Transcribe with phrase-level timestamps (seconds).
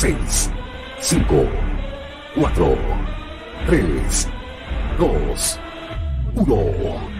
[0.00, 0.50] 6,
[0.98, 1.46] 5,
[2.34, 2.78] 4,
[3.66, 4.28] 3,
[4.98, 5.60] 2,
[6.36, 7.10] 1.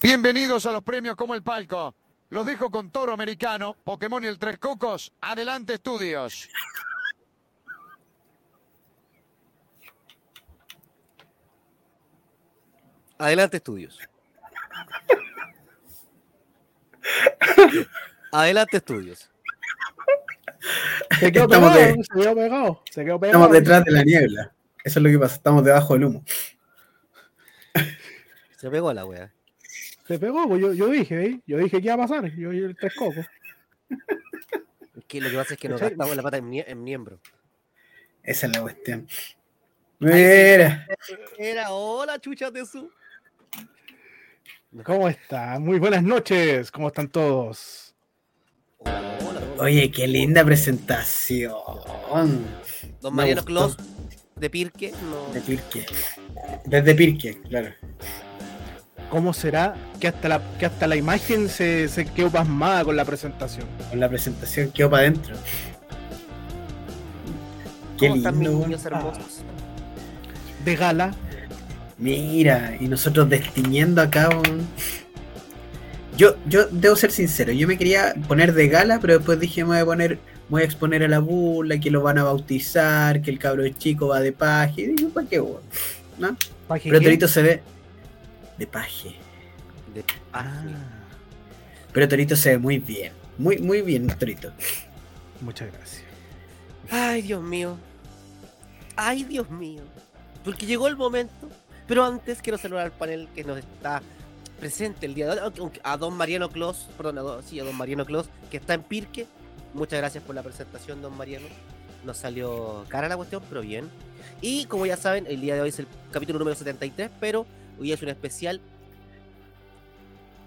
[0.00, 1.92] Bienvenidos a los premios como el palco.
[2.30, 5.12] Los dejo con Toro Americano, Pokémon y el Tres Cocos.
[5.20, 6.48] Adelante, estudios.
[13.18, 13.98] Adelante, estudios.
[18.32, 19.30] Adelante, estudios.
[21.20, 23.38] Se quedó Estamos pegado, de- se quedó pegado, se quedó pegado.
[23.44, 24.52] Estamos detrás de la niebla.
[24.84, 26.24] Eso es lo que pasa, estamos debajo del humo.
[28.56, 29.32] Se pegó la wea.
[30.06, 31.40] Se pegó, pues yo, yo dije, ¿eh?
[31.46, 33.26] yo dije que iba a pasar, yo el tres cocos.
[35.06, 37.20] Que lo que pasa es que nos gastamos la pata en, mie- en miembro.
[38.22, 39.06] Esa es la cuestión.
[40.00, 40.86] Mira,
[41.38, 42.90] Era, hola, chucha de su.
[44.84, 45.64] ¿Cómo están?
[45.64, 47.94] Muy buenas noches, ¿cómo están todos?
[48.78, 49.40] Hola, hola.
[49.60, 51.54] oye, qué linda presentación.
[53.00, 53.44] Don Mariano.
[53.44, 53.76] Clos
[54.36, 54.92] de Pirque.
[55.10, 55.32] No.
[55.32, 55.86] De Pirque.
[56.66, 57.70] Desde Pirque, claro.
[59.10, 63.06] ¿Cómo será que hasta la, que hasta la imagen se, se quedó pasmada con la
[63.06, 63.66] presentación?
[63.88, 65.34] Con la presentación quedó para adentro.
[67.98, 68.66] Qué ¿Cómo están mis lindo.
[68.66, 69.42] niños hermosos?
[70.62, 71.14] De gala,
[71.98, 74.66] Mira, y nosotros destiñendo acá un...
[76.16, 79.68] Yo, yo debo ser sincero, yo me quería poner de gala, pero después dije me
[79.70, 80.18] voy a poner, me
[80.50, 84.08] voy a exponer a la burla, que lo van a bautizar, que el cabro chico
[84.08, 84.82] va de paje.
[84.82, 85.62] Y dije, ¿para qué, weón?
[86.18, 86.36] ¿No?
[86.66, 87.02] ¿pa' qué Pero?
[87.02, 87.62] Torito se ve
[88.58, 89.14] de paje.
[89.94, 90.62] De Ah,
[91.92, 93.12] Pero Torito se ve muy bien.
[93.38, 94.52] Muy, muy bien, Torito.
[95.40, 96.02] muchas gracias.
[96.90, 97.76] Ay, Dios mío.
[98.96, 99.82] Ay, Dios mío.
[100.44, 101.48] Porque llegó el momento.
[101.88, 104.02] Pero antes quiero saludar al panel que nos está
[104.60, 105.70] presente el día de hoy.
[105.82, 108.82] A don Mariano Clos, perdón, a don, sí, a don Mariano Clos, que está en
[108.82, 109.26] Pirque.
[109.72, 111.46] Muchas gracias por la presentación, don Mariano.
[112.04, 113.88] Nos salió cara la cuestión, pero bien.
[114.42, 117.46] Y como ya saben, el día de hoy es el capítulo número 73, pero
[117.80, 118.60] hoy es un especial.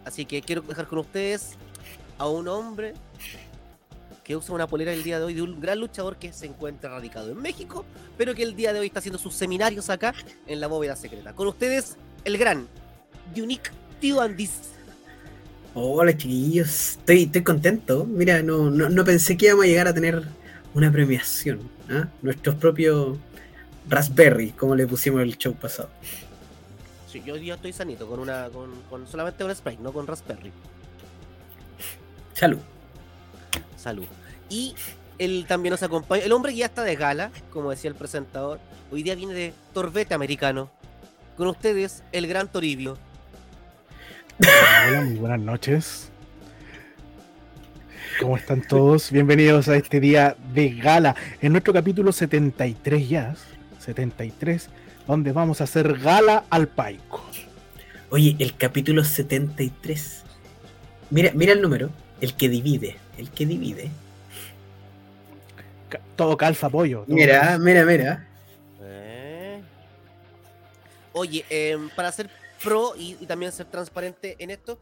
[0.06, 1.54] Así que quiero dejar con ustedes
[2.20, 2.94] a un hombre
[4.32, 6.90] que usa una polera el día de hoy de un gran luchador que se encuentra
[6.90, 7.84] radicado en México,
[8.18, 10.16] pero que el día de hoy está haciendo sus seminarios acá
[10.48, 11.34] en la bóveda secreta.
[11.34, 12.66] Con ustedes, el gran
[13.36, 14.52] Unique Tío Andis.
[15.74, 18.06] Hola chiquillos, estoy, estoy contento.
[18.06, 20.24] Mira, no, no, no pensé que íbamos a llegar a tener
[20.74, 21.60] una premiación.
[21.90, 22.08] ¿ah?
[22.22, 23.18] Nuestros propios
[23.90, 25.90] Raspberry, como le pusimos el show pasado.
[27.12, 30.54] Sí, yo día estoy sanito con una con, con solamente un spray, no con Raspberry.
[32.34, 32.60] Salud.
[33.76, 34.08] Salud.
[34.52, 34.76] Y
[35.18, 36.26] él también nos acompaña.
[36.26, 38.60] El hombre ya está de gala, como decía el presentador.
[38.92, 40.70] Hoy día viene de Torbete Americano.
[41.38, 42.98] Con ustedes, el gran Toribio.
[44.88, 46.10] Hola, muy buenas noches.
[48.20, 49.10] ¿Cómo están todos?
[49.10, 53.36] Bienvenidos a este día de gala, en nuestro capítulo 73 ya,
[53.80, 54.70] 73,
[55.08, 57.24] donde vamos a hacer gala al Paico.
[58.10, 60.24] Oye, el capítulo 73.
[61.10, 61.90] Mira, mira el número,
[62.20, 63.90] el que divide, el que divide.
[66.16, 67.04] Todo calza pollo.
[67.06, 67.58] todo Mira, calza.
[67.60, 68.28] mira, mira.
[68.82, 69.62] Eh.
[71.14, 72.30] Oye, em, para ser
[72.64, 74.80] pro y, y también ser transparente en esto,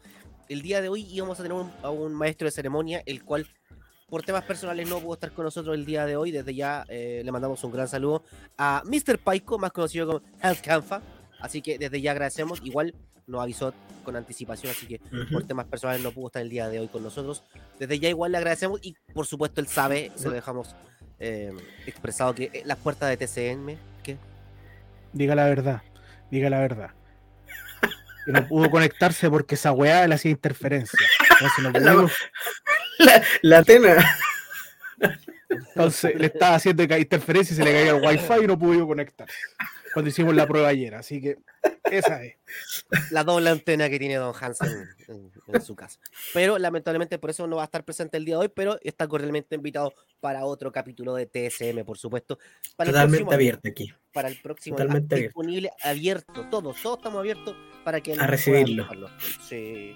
[0.47, 3.47] el día de hoy íbamos a tener un- a un maestro de ceremonia, el cual
[4.09, 6.31] por temas personales no pudo estar con nosotros el día de hoy.
[6.31, 8.23] Desde ya eh, le mandamos un gran saludo
[8.57, 9.19] a Mr.
[9.19, 11.01] Paico, más conocido como Health Canfa.
[11.39, 12.59] Así que desde ya agradecemos.
[12.63, 12.93] Igual
[13.27, 13.71] nos avisó
[14.03, 14.99] con anticipación, así que
[15.31, 17.43] por temas personales no pudo estar el día de hoy con nosotros.
[17.77, 20.75] Desde ya igual le agradecemos y por supuesto él sabe, se lo dejamos
[21.19, 21.51] eh,
[21.85, 24.17] expresado que eh, las puertas de TCM, que
[25.13, 25.81] Diga la verdad,
[26.31, 26.91] diga la verdad.
[28.25, 30.99] Que no pudo conectarse porque esa weá le hacía interferencia.
[31.31, 32.13] Entonces, no La- pudimos-
[33.41, 33.63] La,
[35.49, 39.33] entonces le estaba haciendo interferencia y se le caía el wifi y no pudo conectarse.
[39.93, 41.37] Cuando hicimos la prueba ayer, así que
[41.91, 42.35] esa es.
[43.11, 45.99] la doble antena que tiene Don Hansen en, en su casa.
[46.33, 49.07] Pero lamentablemente por eso no va a estar presente el día de hoy, pero está
[49.07, 52.37] cordialmente invitado para otro capítulo de TSM, por supuesto.
[52.75, 53.93] Para el Totalmente próximo- abierto aquí.
[54.13, 55.29] Para el próximo Totalmente abierto.
[55.39, 59.09] disponible, abierto, todos, todos estamos abiertos para que A nos puedan recibirlo.
[59.47, 59.95] Sí.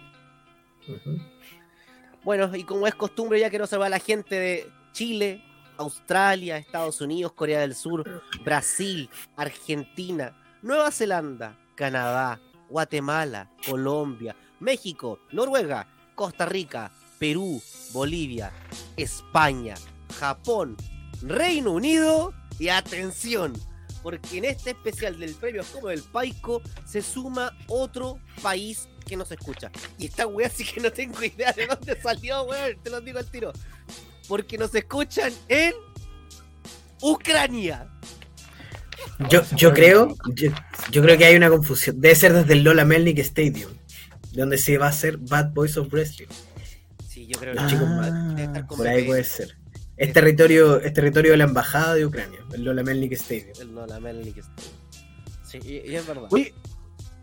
[2.23, 5.43] Bueno, y como es costumbre, ya quiero saludar a la gente de Chile,
[5.83, 12.39] Australia, Estados Unidos, Corea del Sur, Brasil, Argentina, Nueva Zelanda, Canadá,
[12.69, 18.51] Guatemala, Colombia, México, Noruega, Costa Rica, Perú, Bolivia,
[18.97, 19.75] España,
[20.19, 20.75] Japón,
[21.21, 23.53] Reino Unido y atención,
[24.01, 29.25] porque en este especial del premio como del Paico se suma otro país que no
[29.25, 29.71] se escucha.
[29.97, 32.77] Y esta weá sí que no tengo idea de dónde salió, weón.
[32.81, 33.51] Te lo digo al tiro.
[34.27, 35.73] Porque nos escuchan en
[37.01, 37.89] Ucrania.
[39.29, 40.51] Yo, yo creo, yo,
[40.91, 41.99] yo creo que hay una confusión.
[41.99, 43.71] Debe ser desde el Lola Melnick Stadium,
[44.31, 46.27] donde se va a hacer Bad Boys of Wrestling.
[47.07, 48.39] Sí, yo creo Los que chicos debe mal.
[48.39, 49.57] estar con Por ahí puede ser.
[49.97, 53.53] Es territorio, es territorio de la embajada de Ucrania, el Lola Melnick Stadium.
[53.59, 54.73] El no, la Melnick Stadium.
[55.43, 56.27] Sí, y, y es verdad.
[56.31, 56.53] Oye,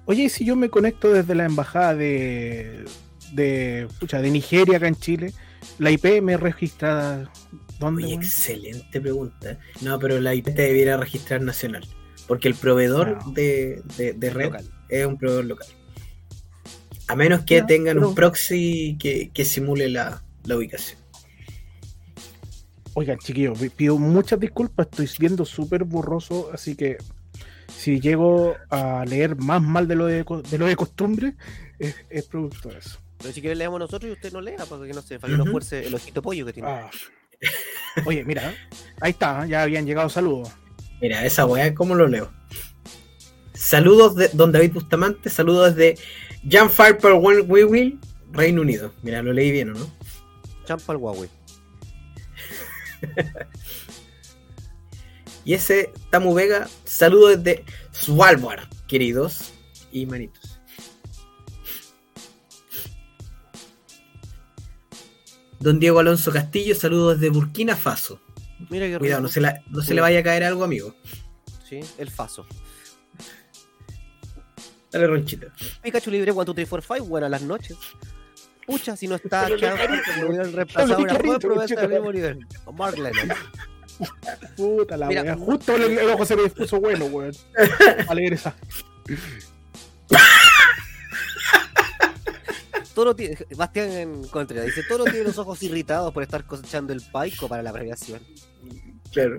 [0.05, 2.85] oye, ¿y si yo me conecto desde la embajada de,
[3.33, 5.33] de, pucha, de Nigeria acá en Chile,
[5.79, 7.31] la IP me registrada.
[7.79, 8.05] ¿Dónde?
[8.05, 9.59] Oye, excelente pregunta.
[9.81, 11.87] No, pero la IP te debiera registrar nacional.
[12.29, 13.33] Porque el proveedor No.
[13.33, 14.71] de, de, de red Local.
[14.89, 15.69] es un proveedor local.
[17.09, 21.01] A menos que tengan pero- un proxy que, que simule la, la ubicación.
[22.95, 26.99] Oigan, chiquillos, pi- pido muchas disculpas, estoy viendo súper borroso, así que
[27.75, 31.35] si llego a leer más mal de lo de, de, lo de costumbre,
[31.79, 32.99] es, es producto de eso.
[33.21, 35.39] Pero si quiere leemos nosotros y usted no lea, para que no se para que
[35.39, 36.69] no fuerce el ojito pollo que tiene.
[36.69, 36.91] Ah.
[38.07, 38.55] Oye, mira,
[39.01, 40.51] ahí está, ya habían llegado saludos.
[41.01, 42.33] Mira, esa weá, ¿cómo lo leo?
[43.55, 46.03] Saludos de Don David Bustamante, saludos desde
[46.49, 48.01] Jan Farper Will,
[48.33, 48.95] Reino Unido.
[49.03, 49.91] Mira, lo leí bien, ¿o no?
[50.65, 51.29] Champa al Huawei.
[55.45, 59.53] Y ese Tamu Vega, saludos desde Svalbard, queridos
[59.91, 60.50] y manitos.
[65.61, 68.21] Don Diego Alonso Castillo, saludos desde Burkina Faso.
[68.71, 70.95] Mira qué Cuidado, no se, la- no se le vaya a caer algo, amigo.
[71.69, 72.47] Sí, el Faso.
[74.91, 75.47] Dale, Ronchito.
[75.83, 77.09] Pikachu libre 1, 2, 3, 4, 5.
[77.09, 77.77] Buenas noches.
[78.67, 79.57] Pucha, si no está me
[80.27, 82.47] voy a reemplazar una promesa del mismo nivel.
[82.75, 83.37] Mark Lennon.
[84.57, 85.23] Puta la Mira.
[85.23, 87.33] wea, justo el, el ojo se me puso bueno, weón.
[88.09, 88.55] A leer esa.
[92.95, 97.01] Toro tiene, Bastián en contra dice: Toro tiene los ojos irritados por estar cosechando el
[97.01, 98.21] paico para la premiación.
[99.13, 99.39] Claro.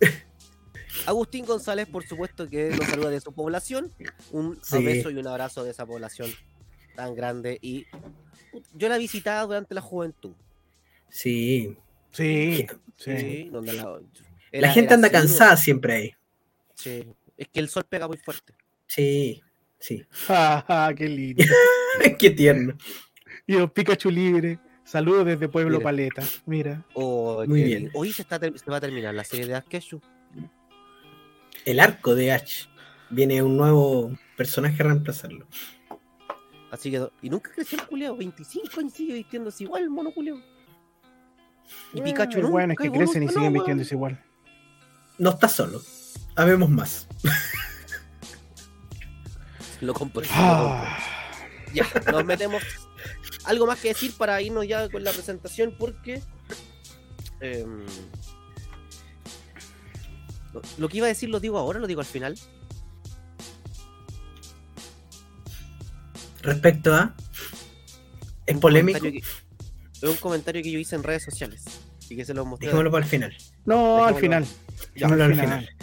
[1.06, 3.92] Agustín González, por supuesto, que nos saluda de su población.
[4.32, 4.82] Un Sí.
[4.84, 6.30] beso y un abrazo de esa población
[6.96, 7.58] tan grande.
[7.62, 7.86] Y
[8.74, 10.32] yo la he visitado durante la juventud.
[11.08, 11.76] Sí.
[12.10, 12.66] Sí,
[12.96, 13.48] Sí, sí.
[13.50, 14.00] donde la,
[14.52, 16.14] La gente anda cansada siempre ahí.
[16.74, 17.06] Sí.
[17.36, 18.54] Es que el sol pega muy fuerte.
[18.86, 19.40] Sí,
[19.78, 20.04] sí.
[20.28, 21.44] Ah, qué lindo.
[22.18, 22.74] Qué tierno.
[23.46, 24.58] Y los Pikachu libre.
[24.84, 25.84] Saludos desde Pueblo Mira.
[25.84, 26.22] Paleta.
[26.46, 26.84] Mira.
[26.94, 27.90] Oh, Muy bien.
[27.94, 30.00] Hoy se, está ter- se va a terminar la serie de Askeshu.
[31.64, 32.66] El arco de Ash.
[33.10, 35.46] Viene un nuevo personaje a reemplazarlo.
[36.70, 38.16] Así que, y nunca creció el culeado.
[38.16, 40.40] 25 años sigue vistiéndose igual el mono culeado.
[41.92, 42.50] Y Pikachu no.
[42.50, 44.22] bueno, es que crecen y siguen vistiéndose igual.
[45.18, 45.82] No está solo.
[46.36, 47.08] Habemos más.
[49.80, 50.26] Lo compré.
[50.26, 51.07] lo Ah, compré.
[51.74, 52.62] Ya, nos metemos.
[53.44, 56.22] Algo más que decir para irnos ya con la presentación porque.
[57.40, 57.84] em,
[60.52, 62.38] lo, lo que iba a decir lo digo ahora, lo digo al final.
[66.42, 67.14] Respecto a.
[68.46, 69.00] Es Un polémico.
[69.00, 71.64] que- es un comentario que yo hice en redes sociales
[72.08, 72.66] y que se lo mostré.
[72.68, 73.36] Dejémoslo para el final.
[73.64, 74.46] no, al final.
[74.94, 75.60] Dejémoslo al al final.
[75.66, 75.76] final.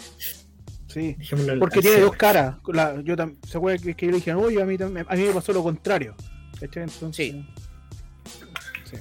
[0.88, 1.16] Sí.
[1.58, 2.56] Porque tiene dos caras.
[2.68, 5.22] La- yo tam- se acuerda que, que yo le dije, oye, a mí, a mí
[5.24, 6.14] me pasó lo contrario.
[6.60, 7.46] Entonces, Sí.
[8.84, 8.96] sí.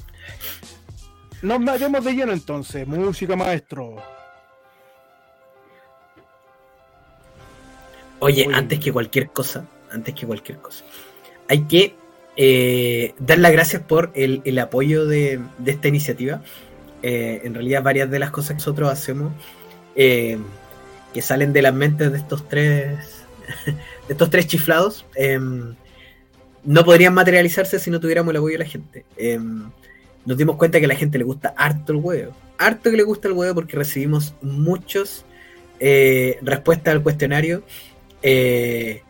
[1.42, 2.86] Nos metemos de lleno entonces.
[2.88, 3.96] Música, maestro.
[8.20, 8.56] Oye, Oye.
[8.56, 10.84] antes que cualquier cosa, antes que cualquier cosa,
[11.48, 11.96] hay que
[12.38, 16.42] eh, dar las gracias por el, el apoyo de, de esta iniciativa.
[17.04, 19.32] Eh, en realidad, varias de las cosas que nosotros hacemos
[19.96, 20.38] eh,
[21.15, 23.00] que salen de las mentes de estos tres,
[23.65, 23.74] de
[24.10, 25.39] estos tres chiflados, eh,
[26.65, 29.05] no podrían materializarse si no tuviéramos el apoyo de la gente.
[29.15, 29.39] Eh,
[30.25, 33.03] nos dimos cuenta que a la gente le gusta harto el huevo, harto que le
[33.03, 35.24] gusta el huevo porque recibimos muchos
[35.79, 37.63] eh, respuestas al cuestionario
[38.22, 39.01] eh,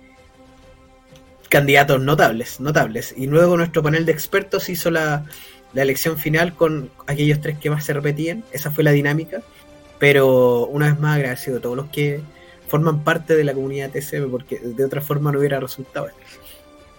[1.50, 3.16] candidatos notables, notables.
[3.18, 5.26] Y luego nuestro panel de expertos hizo la,
[5.74, 8.44] la elección final con aquellos tres que más se repetían.
[8.52, 9.42] Esa fue la dinámica.
[10.00, 12.22] Pero una vez más agradecido a todos los que
[12.68, 16.08] forman parte de la comunidad TCM porque de otra forma no hubiera resultado.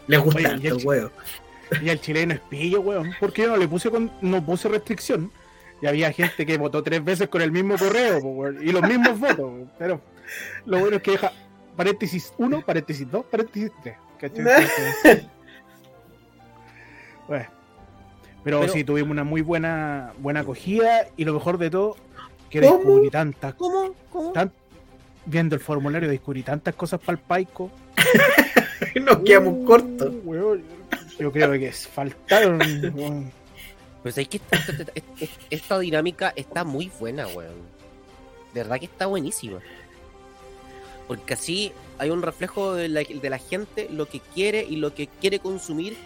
[0.06, 1.10] Les gusta Oye, el el chi- huevo.
[1.82, 3.12] Y al chileno es pillo, weón.
[3.18, 5.30] Porque yo no le puse con, no puse restricción.
[5.82, 9.18] Y había gente que votó tres veces con el mismo correo, weón, y los mismos
[9.18, 9.52] votos.
[9.78, 10.00] Pero
[10.64, 11.32] lo bueno es que deja
[11.76, 13.96] paréntesis 1, paréntesis 2, paréntesis 3.
[17.28, 17.46] Bueno,
[18.44, 21.96] pero, Pero- sí, tuvimos una muy buena buena acogida y lo mejor de todo,
[22.50, 22.76] que ¿Cómo?
[22.76, 23.94] descubrí tantas ¿Cómo?
[24.10, 24.32] ¿Cómo?
[24.32, 24.52] tan-
[25.24, 27.70] viendo el formulario descubrí tantas cosas para el paico.
[29.00, 30.12] Nos quedamos cortos.
[30.24, 30.62] Uh, weón,
[31.18, 32.60] yo creo que faltaron.
[32.94, 33.32] weón.
[34.02, 37.76] Pues es que esta, esta- esta- esta- esta dinámica está muy buena, weón.
[38.54, 39.58] De verdad que está buenísima.
[41.08, 44.94] Porque así hay un reflejo de la, de la gente, lo que quiere y lo
[44.94, 45.96] que quiere consumir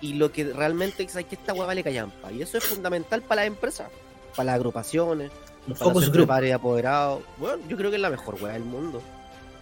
[0.00, 2.30] y lo que realmente es que esta weá vale callampa.
[2.32, 3.88] Y eso es fundamental para las empresas,
[4.36, 5.30] para las agrupaciones,
[5.66, 6.26] Un para focus los group.
[6.28, 7.22] padres apoderados.
[7.38, 9.02] Bueno, yo creo que es la mejor weá del mundo.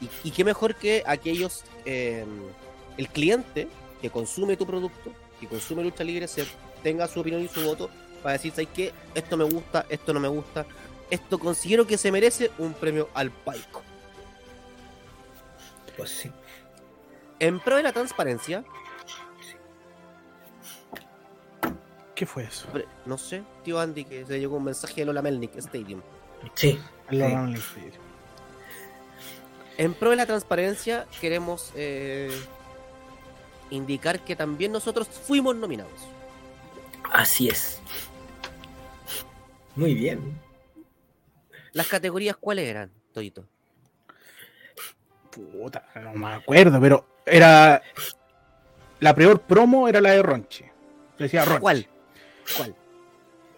[0.00, 2.24] Y, y qué mejor que aquellos, eh,
[2.96, 3.68] el cliente
[4.00, 6.44] que consume tu producto, que consume lucha libre, se
[6.82, 7.88] tenga su opinión y su voto
[8.22, 8.92] para decir, ¿sabes qué?
[9.14, 10.66] Esto me gusta, esto no me gusta.
[11.10, 13.82] Esto considero que se merece un premio al Paico.
[15.96, 16.30] Pues sí.
[17.38, 18.64] En pro de la transparencia,
[22.14, 22.68] ¿Qué fue eso?
[23.06, 26.00] no sé, tío Andy, que se llegó un mensaje de Lola Melnick Stadium.
[26.54, 26.78] Sí.
[27.10, 27.32] Lo Sí.
[27.32, 27.92] van a decir.
[29.78, 32.30] En pro de la transparencia, queremos eh,
[33.70, 35.92] indicar que también nosotros fuimos nominados.
[37.10, 37.80] Así es.
[39.74, 40.38] Muy bien.
[41.72, 43.46] ¿Las categorías cuáles eran, Todito?
[45.30, 47.80] Puta, no me acuerdo, pero era.
[49.00, 50.64] La peor promo era la de Ronchi.
[51.18, 51.60] Decía Ronchi.
[51.60, 51.88] ¿Cuál?
[52.56, 52.74] ¿Cuál?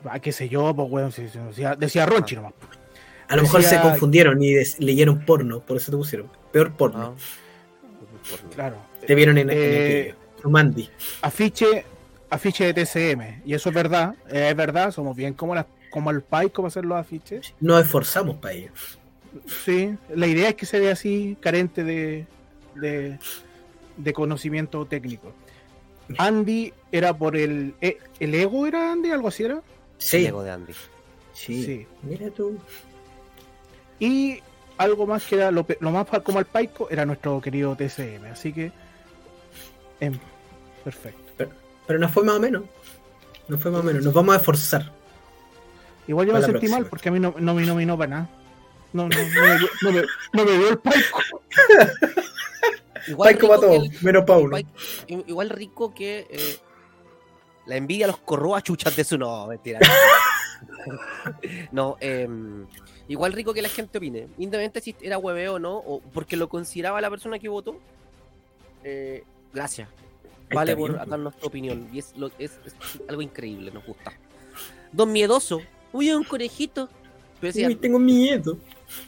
[0.04, 2.52] Ah, qué sé yo, pues, decía, decía Ronchi nomás.
[3.28, 6.30] A lo mejor Decía- se confundieron y des- leyeron porno, por eso te pusieron.
[6.52, 7.14] Peor porno.
[7.16, 8.44] Ah.
[8.54, 8.76] Claro.
[9.06, 10.16] Te vieron en, en Eh, aquello.
[10.42, 10.90] Rumandi.
[11.22, 11.84] Afiche,
[12.30, 13.42] afiche de TCM.
[13.46, 14.14] Y eso es verdad.
[14.30, 14.90] eh, es verdad.
[14.90, 17.54] Somos bien como, las como el Pai, como hacer los afiches.
[17.60, 18.70] Nos esforzamos para ello.
[19.64, 19.96] Sí.
[20.14, 22.26] La idea es que se vea así, carente de,
[22.74, 23.18] de,
[23.96, 25.32] de conocimiento técnico.
[26.18, 27.74] Andy era por el.
[27.80, 29.10] eh, ¿El ego era Andy?
[29.10, 29.60] ¿Algo así era?
[29.98, 30.20] Sí.
[30.20, 30.72] Lego de Andy.
[31.32, 31.64] Sí.
[31.64, 31.86] Sí.
[32.02, 32.58] Mira tú.
[33.98, 34.40] Y
[34.76, 38.26] algo más que era lo, más como el Paico era nuestro querido TCM.
[38.32, 38.72] Así que.
[40.00, 40.18] em,
[40.82, 41.20] perfecto.
[41.86, 42.62] Pero nos fue más o menos.
[43.48, 44.04] Nos fue más o menos.
[44.04, 44.92] Nos vamos a esforzar.
[46.06, 48.28] Igual yo me sentí mal porque a mí no, no me nominó para nada.
[48.92, 51.20] No, no, no, me, dio- no, me, no me dio el Paico.
[53.08, 54.56] Igual rico que todo, el- menos para uno.
[55.08, 56.56] Igual rico que eh,
[57.66, 59.80] la envidia los corroa chuchas de su no, mentira.
[61.72, 62.66] no, em,
[63.08, 66.48] igual rico que la gente opine, independientemente si era hueveo o no, o porque lo
[66.48, 67.78] consideraba la persona que votó.
[68.82, 69.88] eh, gracias.
[70.52, 71.08] Vale por pues.
[71.08, 71.88] darnos tu opinión.
[71.92, 72.74] Y es, lo, es, es
[73.08, 74.12] algo increíble, nos gusta.
[74.92, 75.60] Don Miedoso.
[75.92, 76.88] Uy, un conejito.
[77.40, 78.56] Pero decía, Uy, tengo miedo.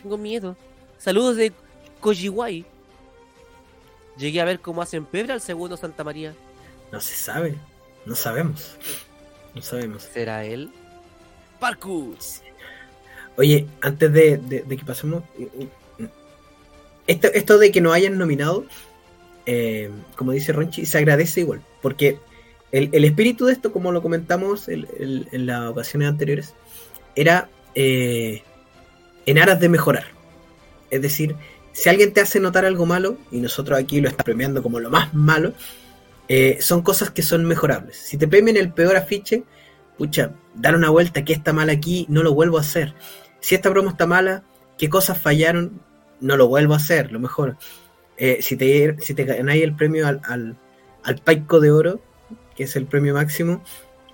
[0.03, 0.57] tengo miedo.
[0.99, 1.53] Saludos de
[2.01, 2.65] Kojiwai.
[4.19, 6.35] Llegué a ver cómo hacen pebre al segundo Santa María.
[6.93, 7.55] No se sabe.
[8.05, 8.77] No sabemos.
[9.55, 10.03] No sabemos.
[10.03, 10.71] ¿Será él?
[11.61, 12.17] Parkour.
[13.37, 15.23] Oye, antes de, de- de que pasemos.
[17.07, 18.65] Esto, esto de que nos hayan nominado,
[19.47, 21.63] eh, como dice Ronchi, se agradece igual.
[21.83, 22.19] Porque
[22.73, 26.55] el, el espíritu de esto, como lo comentamos el- el- en las ocasiones anteriores,
[27.15, 28.43] era eh,
[29.27, 30.07] en aras de mejorar.
[30.91, 31.37] Es decir,
[31.77, 34.89] si alguien te hace notar algo malo, y nosotros aquí lo está premiando como lo
[34.89, 35.53] más malo,
[36.27, 37.99] eh, son cosas que son mejorables.
[37.99, 39.45] Si te premian el peor afiche,
[39.99, 42.95] pucha, dar una vuelta, que está mal aquí, no lo vuelvo a hacer.
[43.41, 44.43] Si esta broma está mala,
[44.79, 45.83] qué cosas fallaron,
[46.21, 47.59] no lo vuelvo a hacer, lo mejor.
[48.17, 50.57] Eh, si te si te ganáis el premio al, al,
[51.03, 52.01] al Paico de Oro,
[52.57, 53.63] que es el premio máximo,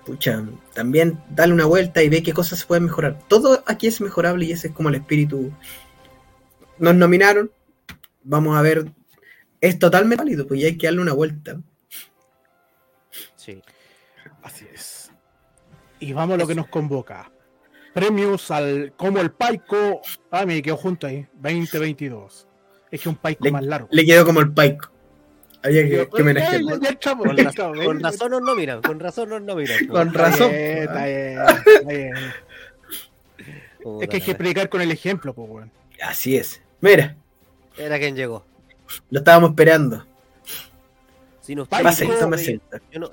[0.05, 0.43] pucha,
[0.73, 3.19] también dale una vuelta y ve qué cosas se pueden mejorar.
[3.29, 5.53] Todo aquí es mejorable y ese es como el espíritu.
[6.79, 7.51] Nos nominaron,
[8.23, 8.85] vamos a ver,
[9.61, 11.57] es totalmente válido, pues ya hay que darle una vuelta.
[13.35, 13.61] Sí.
[14.41, 15.11] Así es.
[15.99, 17.31] Y vamos a lo que nos convoca.
[17.93, 20.01] Premios al como el Paico.
[20.31, 21.27] Ah, me quedó junto ahí.
[21.35, 22.47] 2022.
[22.91, 23.87] Es que un Paico Le- más largo.
[23.91, 24.91] Le quedó como el Paico.
[25.61, 26.79] Había que, que homenajearlo.
[27.85, 29.87] Con, razón nos nominan, con razón nos nominan.
[29.87, 30.51] Con Está razón.
[30.51, 32.13] bien, está bien, está bien.
[34.01, 35.71] Es que hay que predicar con el ejemplo, pues, weón.
[36.01, 36.61] Así es.
[36.83, 37.15] Mira.
[37.77, 38.43] Era quien llegó.
[39.09, 40.05] lo estábamos esperando.
[41.39, 42.77] Si no Paico, Pase, yo toma no- asiento.
[42.91, 43.11] yo no-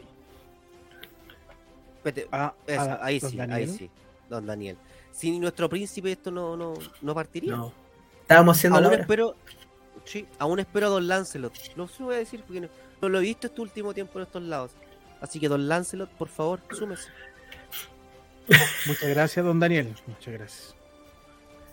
[1.97, 3.59] Espérate, Ah, eso, ah, ahí sí, Daniel.
[3.59, 3.91] ahí sí.
[4.29, 4.77] Don Daniel.
[5.13, 7.55] Sin nuestro príncipe esto no, no, no partiría.
[7.55, 7.73] No.
[8.23, 9.03] Estábamos haciendo la aún hora.
[9.03, 9.37] espero,
[10.05, 11.53] sí, aún espero a Don Lancelot.
[11.77, 12.69] Lo sí voy a decir porque no,
[13.01, 14.73] no lo he visto este último tiempo en estos lados.
[15.21, 17.09] Así que Don Lancelot, por favor, súmese.
[18.87, 19.95] Muchas gracias, don Daniel.
[20.09, 20.75] Muchas gracias.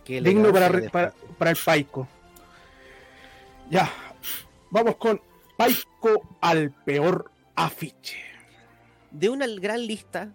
[0.07, 2.07] Digno para, el Paico.
[3.69, 3.91] Ya.
[4.69, 5.21] Vamos con
[5.57, 8.17] Paico al peor afiche.
[9.11, 10.33] de una gran lista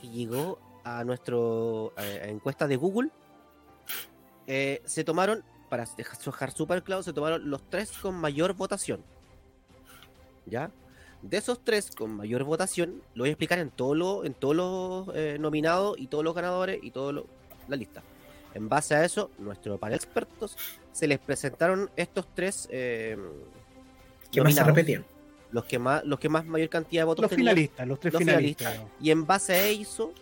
[0.00, 3.10] que llegó a nuestro eh, encuesta de Google,
[4.46, 9.04] eh, se tomaron, para dejar súper claro, se tomaron los tres con mayor votación.
[10.46, 10.70] ¿ya?
[11.22, 14.56] De esos tres con mayor votación, lo voy a explicar en todos los en todos
[14.56, 17.22] los eh, nominados y todos los ganadores y toda
[17.68, 18.02] la lista.
[18.54, 20.56] En base a eso, nuestro panel de expertos
[20.92, 23.16] se les presentaron estos tres eh,
[24.30, 25.04] ¿Qué más se repetían?
[25.50, 27.54] los que más los que más mayor cantidad de votos Los tenían.
[27.54, 28.80] finalistas, los tres los finalistas.
[29.00, 30.12] Y en base a eso,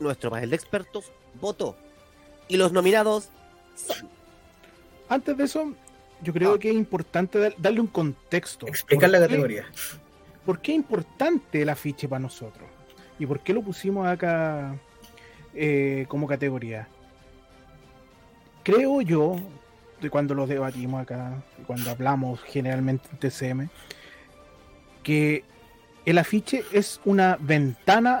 [0.00, 1.10] nuestro panel de expertos
[1.40, 1.76] votó.
[2.48, 3.28] Y los nominados
[3.76, 4.08] son.
[5.08, 5.72] Antes de eso,
[6.22, 6.58] yo creo Ah.
[6.58, 8.66] que es importante dar- darle un contexto.
[8.66, 9.66] Explicar la ¿Por qué- categoría.
[10.46, 12.68] ¿Por qué es importante el afiche para nosotros?
[13.18, 14.74] ¿Y por qué lo pusimos acá
[15.54, 16.88] eh, como categoría?
[18.62, 19.36] Creo yo,
[20.00, 23.68] de cuando lo debatimos acá, cuando hablamos generalmente en TCM,
[25.02, 25.44] que
[26.04, 28.20] el afiche es una ventana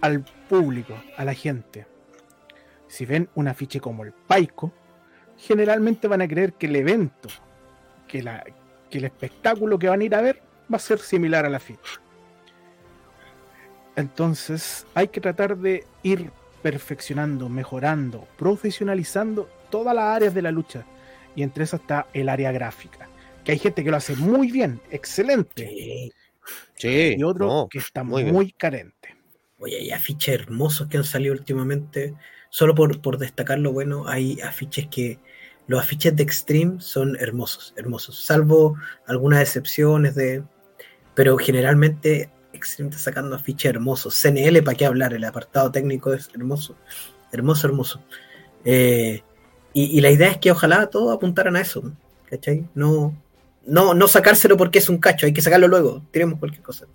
[0.00, 1.86] al público, a la gente.
[2.88, 4.72] Si ven un afiche como el Paico,
[5.36, 7.28] generalmente van a creer que el evento,
[8.08, 8.42] que, la,
[8.90, 11.58] que el espectáculo que van a ir a ver va a ser similar a la
[11.58, 12.00] afiche.
[13.96, 16.30] Entonces hay que tratar de ir
[16.66, 20.84] perfeccionando, mejorando, profesionalizando todas las áreas de la lucha.
[21.36, 23.08] Y entre esas está el área gráfica.
[23.44, 25.68] Que hay gente que lo hace muy bien, excelente.
[25.68, 26.12] Sí.
[26.74, 27.14] Sí.
[27.16, 29.16] Y otro que está muy carente.
[29.60, 32.14] Oye, hay afiches hermosos que han salido últimamente.
[32.50, 35.20] Solo por, por destacar lo bueno, hay afiches que.
[35.68, 38.24] Los afiches de Extreme son hermosos, hermosos.
[38.24, 40.42] Salvo algunas excepciones de.
[41.14, 42.28] Pero generalmente
[42.62, 44.14] Está sacando afiches hermosos.
[44.20, 45.14] CNL, ¿para qué hablar?
[45.14, 46.76] El apartado técnico es hermoso.
[47.32, 48.00] Hermoso, hermoso.
[48.64, 49.22] Eh,
[49.72, 51.92] y, y la idea es que ojalá todos apuntaran a eso.
[52.28, 52.64] ¿Cachai?
[52.74, 53.14] No,
[53.66, 56.02] no, no sacárselo porque es un cacho, hay que sacarlo luego.
[56.10, 56.86] Tiremos cualquier cosa.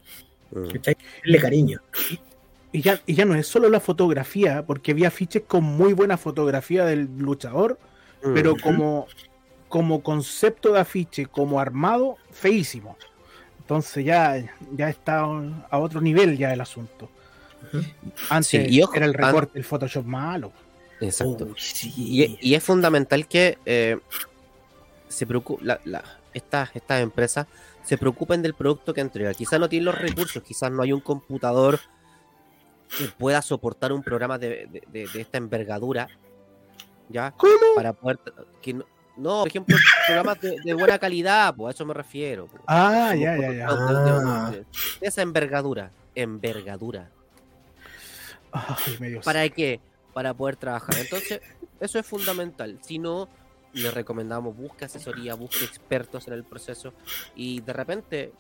[0.52, 0.68] Mm.
[0.70, 0.98] ¿Cachai?
[1.24, 1.80] Darle cariño.
[2.74, 6.18] Y ya, y ya no es solo la fotografía, porque había afiches con muy buena
[6.18, 7.78] fotografía del luchador,
[8.34, 8.60] pero Mm.
[8.60, 9.08] como,
[9.68, 12.98] como concepto de afiche, como armado, feísimo.
[13.62, 15.20] Entonces ya, ya está
[15.70, 17.10] a otro nivel ya el asunto.
[18.30, 20.52] Antes Sí, y ojo, era el recorte, el Photoshop malo.
[21.00, 21.46] Exacto.
[21.46, 21.94] Uy, sí.
[21.96, 23.98] Y, y es fundamental que eh,
[25.08, 27.48] se preocu- la- la- estas, estas empresas
[27.84, 29.34] se preocupen del producto que entrega.
[29.34, 31.80] Quizás no tienen los recursos, quizás no hay un computador
[32.98, 36.08] que pueda soportar un programa de, de- de- de esta envergadura,
[37.10, 37.32] ¿ya?
[37.32, 37.54] ¿Cómo?
[37.76, 38.20] Para poder...
[38.62, 38.86] Que no,
[39.22, 42.48] no, por ejemplo, programas de, de buena calidad, pues a eso me refiero.
[42.48, 42.62] pues.
[42.68, 43.68] Ah, ya, ya, ya.
[43.70, 44.50] Ah.
[44.52, 47.10] de- de- de esa envergadura, envergadura.
[48.52, 49.80] Ay, medio ¿Para qué?
[50.14, 50.96] Para poder trabajar.
[50.98, 51.40] Entonces,
[51.80, 52.78] eso es fundamental.
[52.82, 53.30] Si no,
[53.74, 56.94] le recomendamos busque asesoría, busque expertos en el proceso
[57.36, 58.34] y de repente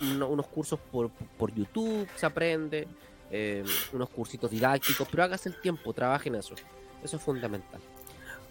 [0.00, 2.88] uno- unos cursos por, por YouTube se aprende,
[3.30, 6.54] eh, unos cursitos didácticos, pero hágase el tiempo, trabaje en eso.
[7.02, 7.80] Eso es fundamental.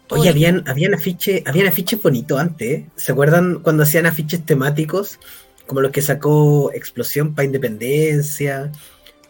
[0.10, 2.86] Oye, habían, habían afiches, habían afiches bonitos antes, ¿eh?
[2.96, 5.20] ¿Se acuerdan cuando hacían afiches temáticos?
[5.66, 8.72] Como los que sacó Explosión para Independencia.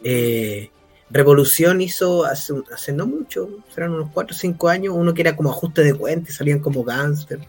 [0.03, 0.69] Eh,
[1.09, 2.53] Revolución hizo hace,
[2.91, 6.31] no mucho, serán unos 4 o 5 años, uno que era como ajuste de cuenta
[6.31, 7.39] y salían como gánster.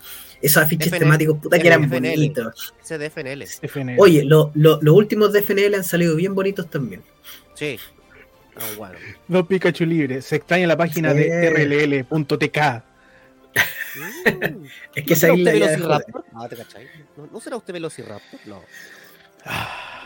[0.43, 2.15] Esos afiches FNL, temáticos, puta que eran FNL.
[2.15, 2.75] bonitos.
[2.87, 3.43] CDFNL.
[3.63, 3.97] FNL.
[3.99, 7.01] Oye, lo- lo- los últimos de FNL han salido bien bonitos también.
[7.55, 7.79] Sí.
[8.57, 8.97] Ah, bueno.
[9.27, 10.27] Dos Pikachu libres.
[10.27, 11.19] Se extraña la página Sí.
[11.21, 12.83] de rll.tk.
[13.97, 14.63] Es ¿No
[15.07, 16.25] que esa será usted Velociraptor?
[16.35, 16.89] Ah, ¿te cachai?
[17.17, 18.41] ¿No, ¿No será usted Velociraptor?
[18.47, 18.63] No.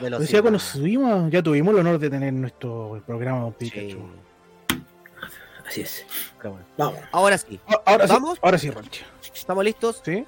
[0.01, 0.27] Velociraptor.
[0.29, 3.97] ya cuando subimos, ya tuvimos el honor de tener nuestro programa Don Sí.
[5.67, 6.07] Así es.
[6.43, 6.65] Bueno.
[6.77, 7.01] Vamos.
[7.13, 8.39] Ahora sí, Ah, Ahora sí, ¿Vamos?
[8.43, 8.71] ahora sí.
[9.35, 10.01] ¿estamos listos?
[10.05, 10.25] ¿Sí?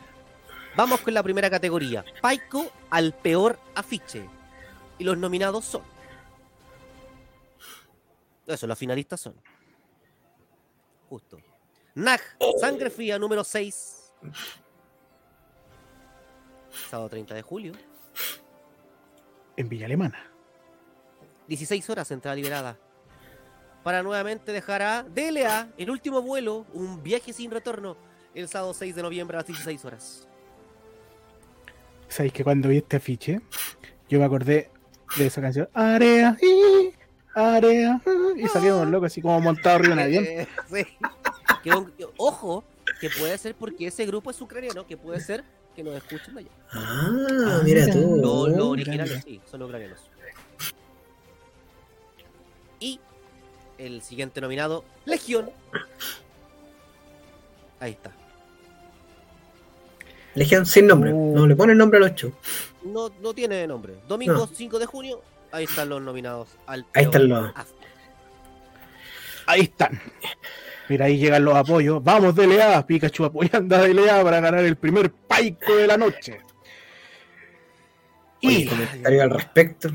[0.77, 2.05] Vamos con la primera categoría.
[2.21, 4.25] Paico al peor afiche.
[4.99, 5.83] Y los nominados son.
[8.47, 9.35] Eso, los finalistas son.
[11.09, 11.39] Justo.
[11.95, 12.21] Nag,
[12.61, 14.13] sangre fría número 6.
[16.89, 17.73] Sábado 30 de julio.
[19.57, 20.31] En Villa Alemana.
[21.49, 22.79] 16 horas entrada liberada.
[23.83, 27.97] Para nuevamente dejar a DLA, el último vuelo, un viaje sin retorno,
[28.35, 30.29] el sábado 6 de noviembre a las 16 horas.
[32.09, 33.41] ¿Sabéis que cuando vi este afiche,
[34.09, 34.71] yo me acordé
[35.17, 35.69] de esa canción?
[35.73, 36.93] Area, y,
[37.35, 38.01] area,
[38.37, 40.47] y salíamos locos así como montados arriba de un avión.
[40.73, 40.87] Sí.
[41.63, 42.65] Que un- que- ojo,
[43.01, 45.45] que puede ser porque ese grupo es ucraniano, que puede ser
[45.77, 46.49] que nos escuchen allá.
[46.73, 47.09] Ah,
[47.47, 48.17] Ah, mira tú.
[48.17, 50.01] Los Oh, originales, sí, son ucranianos.
[52.81, 52.99] Y
[53.79, 55.51] el siguiente nominado, Legión.
[57.79, 58.11] Ahí está.
[60.35, 61.13] Legión sin nombre.
[61.13, 61.33] Oh.
[61.35, 62.33] No le ponen nombre a los shows.
[62.85, 63.97] No, no tiene nombre.
[64.09, 64.47] Domingo No.
[64.47, 65.21] 5 de junio,
[65.53, 67.89] ahí están los nominados al Ahí están los- after.
[69.47, 70.01] Ahí están.
[70.91, 72.03] Mira, ahí llegan los apoyos.
[72.03, 72.85] Vamos, DLA.
[72.85, 76.41] Pikachu apoyando a DLA para ganar el primer paico de la noche.
[78.43, 79.89] Oye, Y comentario al respecto.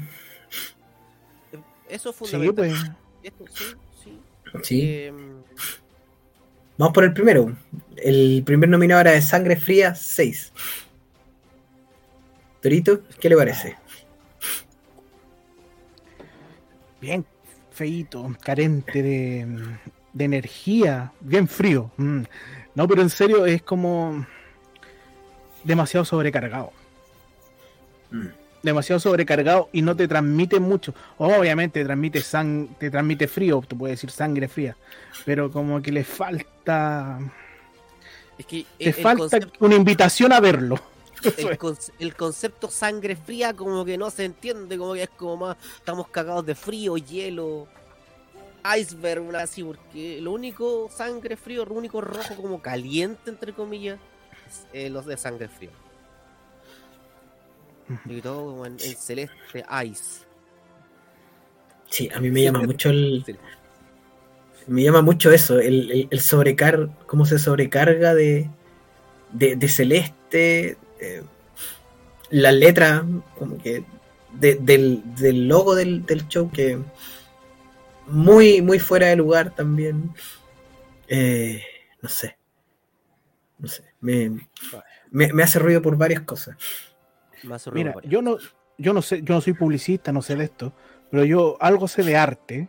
[1.89, 2.55] Eso es sí, fundamental.
[2.55, 2.91] pues,
[3.23, 3.63] Esto, sí,
[4.01, 4.19] sí.
[4.63, 5.03] Sí.
[5.03, 5.43] Em,
[6.77, 7.53] Vamos por el primero.
[7.97, 10.53] El primer nominado era de Sangre Fría 6.
[12.62, 13.75] Torito, ¿qué le parece?
[17.01, 17.25] bien
[17.71, 19.45] feito, carente de,
[20.15, 21.91] de energía, bien frío.
[21.97, 22.23] Mm.
[22.73, 24.25] No, pero en serio es como
[25.63, 26.71] demasiado sobrecargado.
[28.10, 28.28] Mm.
[28.63, 30.95] Demasiado sobrecargado y no te transmite mucho.
[31.17, 34.75] Obviamente te transmite sang te transmite frío, tú puedes decir sangre fría,
[35.23, 37.19] pero como que le falta
[38.38, 40.80] es que te falta concepto, una invitación a verlo.
[41.38, 41.58] El
[41.99, 46.08] el concepto sangre fría como que no se entiende, como que es como más, estamos
[46.10, 47.67] cagados de frío, hielo,
[48.78, 53.99] iceberg, así, porque lo único sangre frío, lo único rojo como caliente, entre comillas,
[54.47, 55.69] es eh, los de sangre fría.
[58.06, 60.25] Y todo como en, en celeste ice.
[61.89, 63.23] Sí, a mí me llama mucho el.
[63.25, 63.36] Sí.
[64.67, 68.49] Me llama mucho eso, el, el, el sobrecar, cómo se sobrecarga de,
[69.32, 71.21] de, de celeste, eh,
[72.32, 73.06] la letra,
[73.38, 73.86] como que
[74.34, 76.80] de- del, del logo del, del show, que
[78.07, 80.13] muy, muy fuera de lugar también.
[81.07, 81.61] Eh,
[82.01, 82.37] no sé.
[83.57, 83.83] No sé.
[84.01, 84.29] Me,
[85.11, 86.55] me, me hace ruido por varias cosas.
[87.43, 88.37] Más Mira, yo no,
[88.77, 90.73] yo no sé, yo no soy publicista, no sé de esto,
[91.11, 92.67] pero yo algo sé de arte,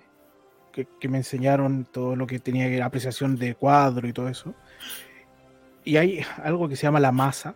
[0.73, 4.29] que, que me enseñaron todo lo que tenía que ver apreciación de cuadro y todo
[4.29, 4.55] eso.
[5.85, 7.55] Y hay algo que se llama la masa,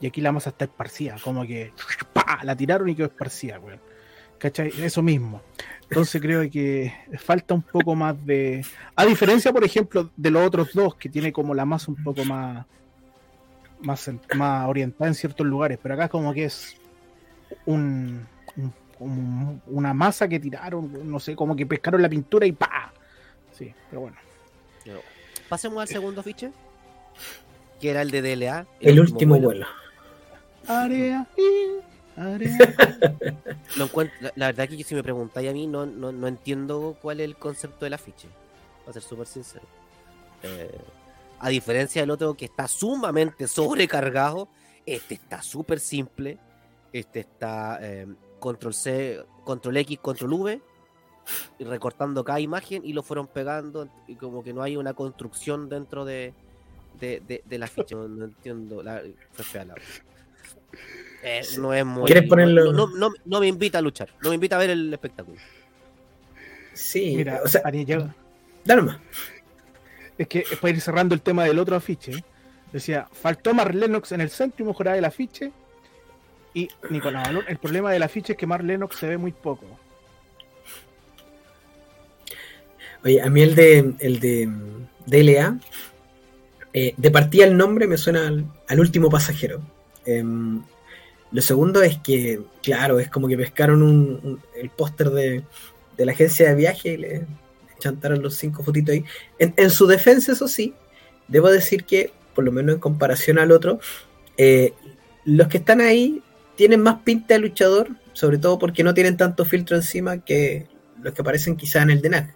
[0.00, 1.72] y aquí la masa está esparcida, como que
[2.12, 2.40] ¡pa!
[2.42, 3.80] la tiraron y quedó esparcida, weón.
[4.38, 4.72] ¿Cachai?
[4.82, 5.40] Eso mismo.
[5.90, 8.64] Entonces creo que falta un poco más de.
[8.94, 12.24] A diferencia, por ejemplo, de los otros dos, que tiene como la masa un poco
[12.24, 12.66] más.
[13.80, 16.76] Más, en- más orientada en ciertos lugares, pero acá como que es
[17.64, 18.26] un,
[19.68, 22.92] una masa que tiraron, no sé, como que pescaron la pintura y ¡pa!
[23.52, 24.16] Sí, pero bueno.
[25.48, 26.50] Pasemos al segundo fiche,
[27.80, 28.66] que era el de DLA.
[28.80, 29.66] El último vuelo.
[30.66, 31.87] Área, y,
[32.18, 32.56] área.
[33.76, 36.96] No encuentro, la, la verdad que si me preguntáis a mí, no, no, no entiendo
[37.00, 38.26] cuál es el concepto del afiche.
[38.84, 39.64] Voy a ser súper sincero.
[40.42, 40.80] Eh,
[41.38, 44.48] a diferencia del otro que está sumamente sobrecargado,
[44.86, 46.38] este está súper simple.
[46.92, 48.06] Este está eh,
[48.40, 50.62] control C, control X, control V,
[51.58, 53.88] y recortando cada imagen y lo fueron pegando.
[54.06, 56.32] Y como que no hay una construcción dentro de,
[56.98, 57.94] de, de, del afiche.
[57.94, 58.82] No, no entiendo.
[58.82, 59.02] La,
[59.32, 59.74] fue fea la
[61.22, 62.06] eh, no es muy.
[62.06, 62.72] ¿Quieres ponerlo?
[62.72, 65.36] No, no, no- no me invita a luchar, no me invita a ver el espectáculo.
[66.74, 67.62] Sí, Mira, o sea,
[68.64, 68.98] dale más.
[70.16, 72.22] es que para ir cerrando el tema del otro afiche,
[72.72, 75.50] decía, faltó Mar Lennox en el centro y mejorar el afiche.
[76.54, 79.66] Y Nicolás Balón, el problema del afiche es que Mar Lennox se ve muy poco.
[83.04, 85.58] Oye, a mí el de el de mm, DLA,
[86.72, 89.60] eh, de partida el nombre me suena al, al último pasajero.
[90.04, 90.62] Em,
[91.30, 95.44] lo segundo es que, claro, es como que pescaron un, el póster de,
[95.96, 97.26] de la agencia de viaje y le
[97.78, 99.04] chantaron los cinco fotitos ahí.
[99.38, 100.74] En, su defensa, eso sí,
[101.28, 103.78] debo decir que, por lo menos en comparación al otro,
[104.36, 104.72] eh,
[105.24, 106.22] los que están ahí
[106.56, 110.66] tienen más pinta de luchador, sobre todo porque no tienen tanto filtro encima que
[111.02, 112.34] los que aparecen quizás en el de NAC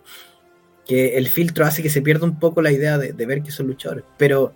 [0.87, 3.50] que el filtro hace que se pierda un poco la idea de, de ver que
[3.50, 4.05] son luchadores.
[4.18, 4.55] Pero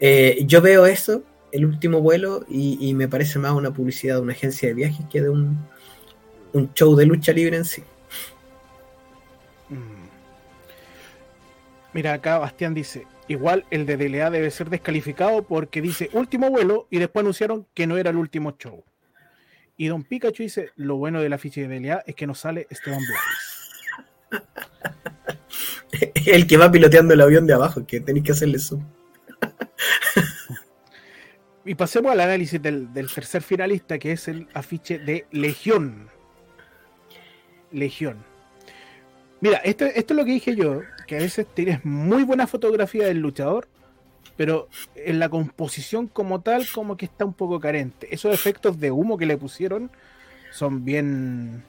[0.00, 4.22] eh, yo veo eso, el último vuelo, y, y me parece más una publicidad de
[4.22, 5.58] una agencia de viajes que de un,
[6.52, 7.82] un show de lucha libre en sí.
[9.68, 10.02] Mm.
[11.92, 16.86] Mira, acá Bastián dice, igual el de DLA debe ser descalificado porque dice último vuelo
[16.90, 18.82] y después anunciaron que no era el último show.
[19.76, 23.00] Y Don Pikachu dice, lo bueno del afiche de DLA es que no sale Esteban
[23.00, 23.52] Blaze.
[26.26, 28.86] el que va piloteando el avión de abajo, que tenéis que hacerle zoom.
[31.64, 36.08] Y pasemos al análisis del, del tercer finalista, que es el afiche de Legión.
[37.70, 38.24] Legión.
[39.40, 43.06] Mira, esto, esto es lo que dije yo, que a veces tienes muy buena fotografía
[43.06, 43.68] del luchador,
[44.36, 48.08] pero en la composición como tal, como que está un poco carente.
[48.12, 49.90] Esos efectos de humo que le pusieron
[50.50, 51.62] son bien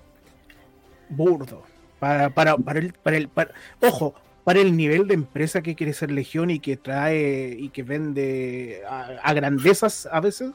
[1.10, 1.62] burdos.
[2.00, 5.94] Para, para, para el, para el, para- ojo, para el nivel de empresa que quiere
[5.94, 10.52] ser Legión y que trae y que vende a, a grandezas a veces,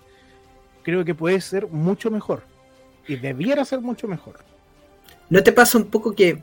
[0.82, 2.42] creo que puede ser mucho mejor.
[3.06, 4.36] Y debiera ser mucho mejor.
[5.30, 6.42] ¿No te pasa un poco que,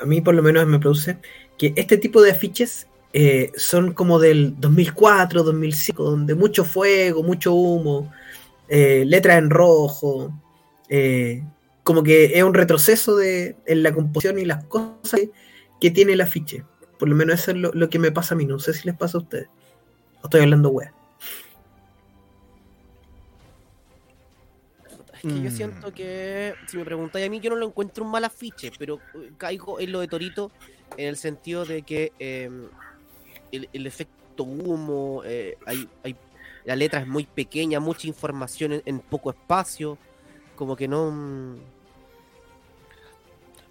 [0.00, 1.18] a mí por lo menos me produce,
[1.56, 7.52] que este tipo de afiches eh, son como del 2004, 2005, donde mucho fuego, mucho
[7.54, 8.12] humo,
[8.68, 10.32] eh, letras en rojo,
[10.88, 11.42] eh,
[11.82, 15.20] como que es un retroceso de, en la composición y las cosas
[15.80, 16.64] que tiene el afiche.
[16.98, 18.86] Por lo menos eso es lo, lo que me pasa a mí, no sé si
[18.86, 19.48] les pasa a ustedes.
[20.22, 20.92] O estoy hablando wea.
[25.14, 25.52] Es que yo Mm.
[25.52, 29.00] siento que, si me preguntáis a mí, yo no lo encuentro un mal afiche, pero
[29.14, 30.50] eh, caigo en lo de Torito
[30.96, 32.50] en el sentido de que eh,
[33.52, 36.16] el, el efecto humo, eh, hay, hay-
[36.64, 39.98] la letra es muy pequeña, mucha información en, en poco espacio,
[40.54, 41.10] como que no...
[41.10, 41.56] mm.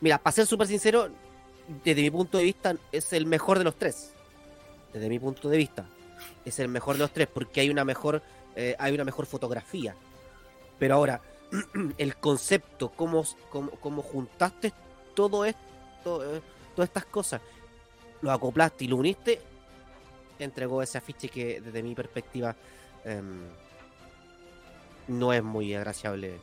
[0.01, 1.09] Mira, para ser súper sincero,
[1.67, 4.13] desde mi punto de vista, es el mejor de los tres.
[4.93, 5.85] Desde mi punto de vista,
[6.45, 8.21] es el mejor de los tres porque hay una mejor,
[8.55, 9.95] eh, hay una mejor fotografía.
[10.79, 11.21] Pero ahora,
[11.97, 14.73] el concepto, cómo, cómo, cómo juntaste
[15.13, 16.41] todo esto, eh,
[16.75, 17.41] todas estas cosas,
[18.21, 19.41] lo acoplaste y lo uniste,
[20.39, 22.55] entregó ese afiche que desde mi perspectiva
[23.03, 23.41] em,
[25.07, 26.39] no es muy agraciable,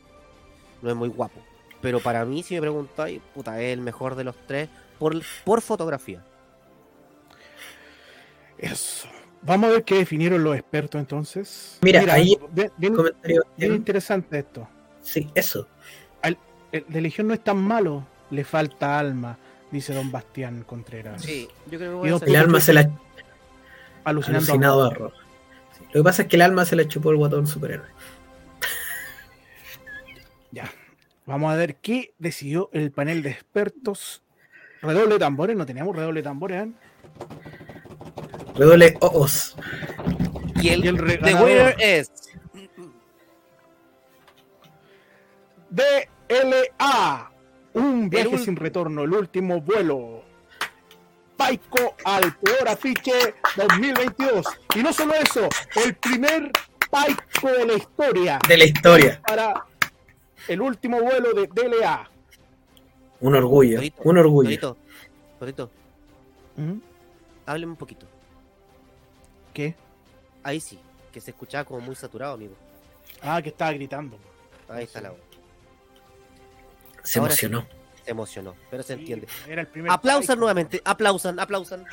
[0.81, 1.41] no es muy guapo.
[1.81, 5.61] Pero para mí, si me preguntáis, puta, es el mejor de los tres por, por
[5.61, 6.23] fotografía.
[8.57, 9.07] Eso.
[9.41, 11.77] Vamos a ver qué definieron los expertos entonces.
[11.81, 13.43] Mira, ahí- bien, bien- Comentario.
[13.57, 14.67] bien interesante esto.
[15.01, 15.67] Sí, eso.
[16.71, 19.37] El de Legión no es tan malo, le falta alma,
[19.71, 21.21] dice don Bastián Contreras.
[21.21, 22.89] Sí, yo creo que El alma se la
[24.03, 24.39] Alucinando.
[24.51, 25.15] alucinado a- a rojo.
[25.77, 27.87] Sí, Lo que pasa es que el alma se la chupó el guatón superhéroe.
[30.51, 30.69] Ya.
[31.25, 34.21] Vamos a ver qué decidió el panel de expertos.
[34.85, 36.67] Redoble de tambores, no teníamos redoble de tambores.
[36.67, 36.71] ¿eh?
[38.55, 39.55] Redoble os.
[40.61, 42.11] Y el, Y el the winner es
[45.69, 47.31] DLA.
[47.73, 50.23] Un viaje sin retorno, el último vuelo.
[51.35, 54.45] Paico al peor afiche 2022.
[54.75, 55.49] Y no solo eso,
[55.83, 56.51] el primer
[56.89, 59.21] Paico de la historia De la historia.
[59.27, 59.65] para
[60.47, 62.09] el último vuelo de DLA.
[63.25, 63.77] Un orgullo.
[63.77, 64.49] Torito, Un orgullo.
[64.49, 64.77] Torito,
[65.39, 65.71] Torito,
[66.57, 66.73] ¿Mm?
[67.47, 68.05] hábleme un poquito.
[69.51, 69.73] ¿Qué?
[70.43, 70.77] Ahí sí,
[71.11, 72.53] que se escuchaba como muy saturado, amigo.
[73.23, 74.19] Ah, que estaba gritando.
[74.69, 75.19] Ahí está la voz.
[77.03, 77.47] Se Ahora sí.
[77.47, 77.67] emocionó.
[78.03, 79.27] Se emocionó, pero se entiende.
[79.47, 81.83] Era el primer Aplausan nuevamente, aplausan, aplausan.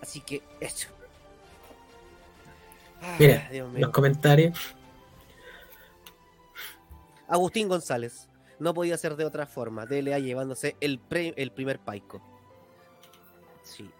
[0.00, 0.88] Así que eso.
[3.02, 3.80] Ah, Mira, Dios mío.
[3.86, 4.75] Los comentarios.
[7.28, 8.28] Agustín González.
[8.58, 9.84] No podía ser de otra forma.
[9.86, 12.22] DLA llevándose el, pre- el primer Paico.
[13.62, 13.90] Sí.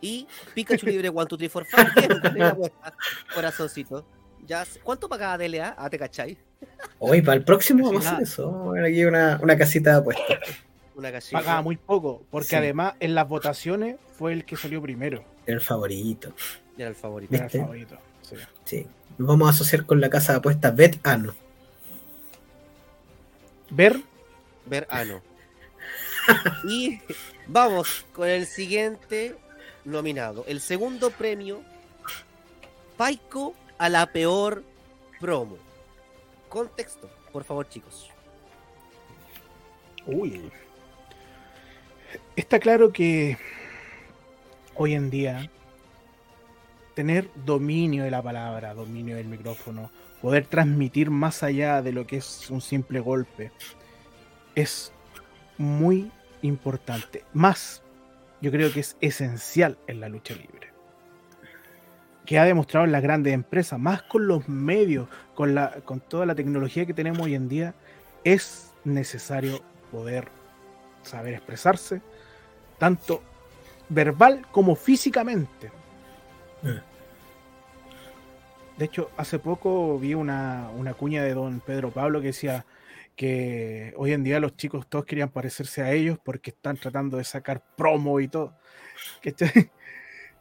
[0.00, 1.90] Y Pikachu Libre 1, 2, 3, 4, 5.
[2.20, 2.94] Bien, bien apuesta.
[3.34, 4.04] Corazoncito.
[4.46, 5.74] Ya, ¿Cuánto pagaba DLA?
[5.76, 6.38] Ah, te cachai.
[6.98, 8.50] Hoy, para el próximo vamos a hacer eso.
[8.50, 10.38] Vamos a ver aquí una, una casita de apuestas.
[10.96, 11.38] Una cachita.
[11.38, 12.56] Pagaba muy poco, porque Sí.
[12.56, 15.24] además en las votaciones fue el que salió primero.
[15.46, 16.34] Era el favorito.
[16.76, 17.34] Era el favorito.
[17.34, 17.60] Era el ¿Viste?
[17.60, 17.96] favorito.
[18.20, 18.36] sí.
[18.64, 18.86] Sí.
[19.16, 21.34] Nos vamos a asociar con la casa de apuestas Bet Ano.
[23.70, 24.00] Ver,
[24.66, 25.22] Ver ano.
[26.68, 27.00] Y
[27.46, 29.36] vamos con el siguiente
[29.84, 30.44] nominado.
[30.46, 31.62] El segundo premio.
[32.96, 34.62] Paico a la peor
[35.18, 35.56] promo.
[36.48, 38.10] Contexto, por favor, chicos.
[40.06, 40.50] uy.
[42.36, 43.38] Está claro que
[44.74, 45.50] hoy en día
[46.94, 52.16] tener dominio de la palabra, dominio del micrófono, poder transmitir más allá de lo que
[52.16, 53.52] es un simple golpe,
[54.54, 54.92] es
[55.58, 56.10] muy
[56.42, 57.24] importante.
[57.32, 57.82] Más,
[58.40, 60.72] yo creo que es esencial en la lucha libre.
[62.26, 66.26] Que ha demostrado en las grandes empresas, más con los medios, con, la, con toda
[66.26, 67.74] la tecnología que tenemos hoy en día,
[68.24, 70.28] es necesario poder
[71.02, 72.02] saber expresarse,
[72.78, 73.22] tanto
[73.88, 75.70] verbal como físicamente.
[76.62, 76.89] Mm.
[78.80, 82.64] De hecho, hace poco vi una, una cuña de don Pedro Pablo que decía
[83.14, 87.24] que hoy en día los chicos todos querían parecerse a ellos porque están tratando de
[87.24, 88.54] sacar promo y todo.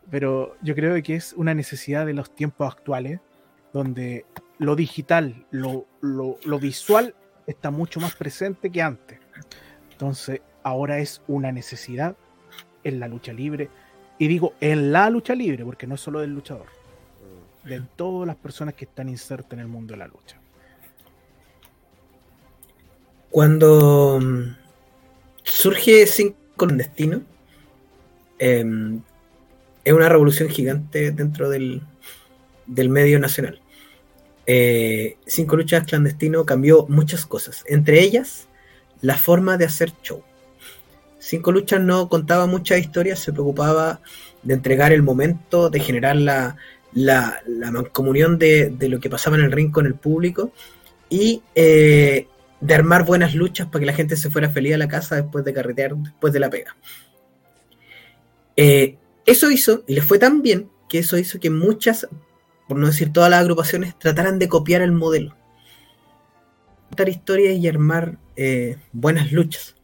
[0.10, 3.20] Pero yo creo que es una necesidad de los tiempos actuales,
[3.74, 4.26] donde
[4.58, 9.20] lo digital, lo, lo, lo visual está mucho más presente que antes.
[9.92, 12.16] Entonces, ahora es una necesidad
[12.86, 13.70] en la lucha libre.
[14.18, 16.79] Y digo en la lucha libre, porque no es solo del luchador
[17.64, 20.40] de todas las personas que están insertas en el mundo de la lucha.
[23.30, 24.56] Cuando mm,
[25.44, 27.22] surge Sin Clandestino,
[28.40, 29.02] em,
[29.84, 31.82] es una revolución gigante dentro del,
[32.66, 33.62] del medio nacional.
[34.48, 38.48] Eh, Cinco Luchas Clandestino cambió muchas cosas, entre ellas
[39.02, 40.24] la forma de hacer show.
[41.20, 44.02] Cinco luchas no contaba muchas historias, se preocupaba
[44.42, 46.58] de entregar el momento, de generar la,
[46.94, 50.52] la, la mancomunión de, lo que pasaba en el ring con el público
[51.10, 52.28] y eh,
[52.62, 55.46] de armar buenas luchas para que la gente se fuera feliz a la casa después
[55.46, 56.76] de carretear, después de la pega.
[58.58, 62.08] Eh, eso hizo, y les fue tan bien, que eso hizo que muchas,
[62.68, 65.36] por no decir todas las agrupaciones, trataran de copiar el modelo.
[66.90, 69.76] Contar historias y armar eh, buenas luchas,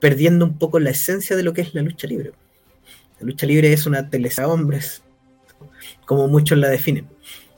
[0.00, 2.32] perdiendo un poco la esencia de lo que es la lucha libre.
[3.20, 5.03] La lucha libre es una telesa hombres,
[6.04, 7.08] como muchos la definen.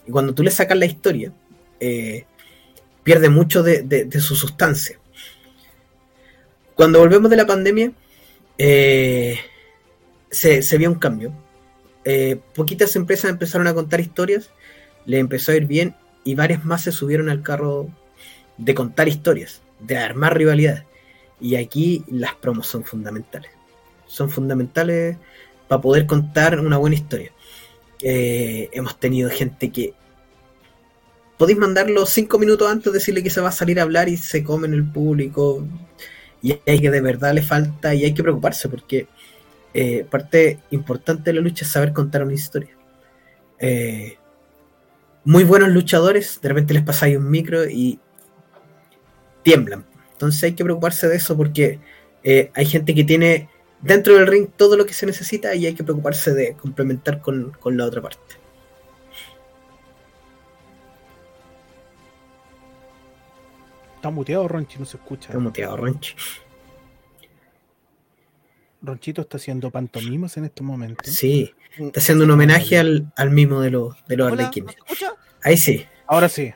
[0.06, 1.32] Y cuando tú le sacas la historia,
[1.80, 2.24] eh,
[3.02, 4.98] pierde mucho de, su sustancia.
[6.74, 7.92] Cuando volvemos de la pandemia,
[8.58, 9.38] eh,
[10.30, 11.32] se, se vio un cambio.
[12.04, 14.50] Eh, poquitas empresas empezaron a contar historias,
[15.06, 17.88] le empezó a ir bien y varias más se subieron al carro
[18.58, 20.84] de contar historias, de armar rivalidades.
[21.40, 23.50] Y aquí las promos son fundamentales.
[24.06, 25.16] Son fundamentales
[25.68, 27.32] para poder contar una buena historia.
[28.02, 29.94] Eh, hemos tenido gente que
[31.38, 34.42] podéis mandarlo cinco minutos antes, decirle que se va a salir a hablar y se
[34.42, 35.66] come en el público.
[36.42, 39.08] Y hay que de verdad le falta y hay que preocuparse porque
[39.74, 42.70] eh, parte importante de la lucha es saber contar una historia.
[43.58, 44.16] Eh,
[45.24, 47.98] muy buenos luchadores, de repente les pasáis un micro y
[49.42, 49.84] tiemblan.
[50.12, 51.80] Entonces hay que preocuparse de eso porque
[52.54, 53.48] hay gente que tiene
[53.82, 57.52] dentro del ring todo lo que se necesita y hay que preocuparse de complementar con,
[57.52, 58.36] con la otra parte.
[63.96, 65.28] Está muteado, Ronchi, no se escucha.
[65.28, 66.14] Está muteado, Ronchi.
[68.82, 71.12] Ronchito está haciendo pantomimas en estos momentos.
[71.12, 74.50] Sí, está haciendo un homenaje al, al mimo de los, de los Hola.
[75.42, 75.86] Ahí sí.
[76.06, 76.52] Ahora sí.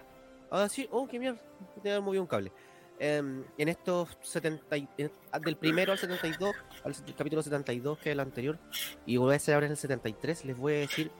[0.51, 1.41] Ah, sí, oh, qué mierda.
[1.83, 2.53] Te movido un cable.
[2.99, 8.11] Em, en estos 70, y- en- ah, del primero al 72, al capítulo 72, que
[8.11, 8.59] es el anterior,
[9.07, 11.11] y voy a ahora en el 73, les voy a decir,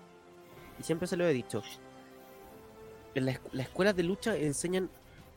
[0.79, 1.63] y siempre se lo he dicho,
[3.15, 4.89] en la, las escuelas de lucha enseñan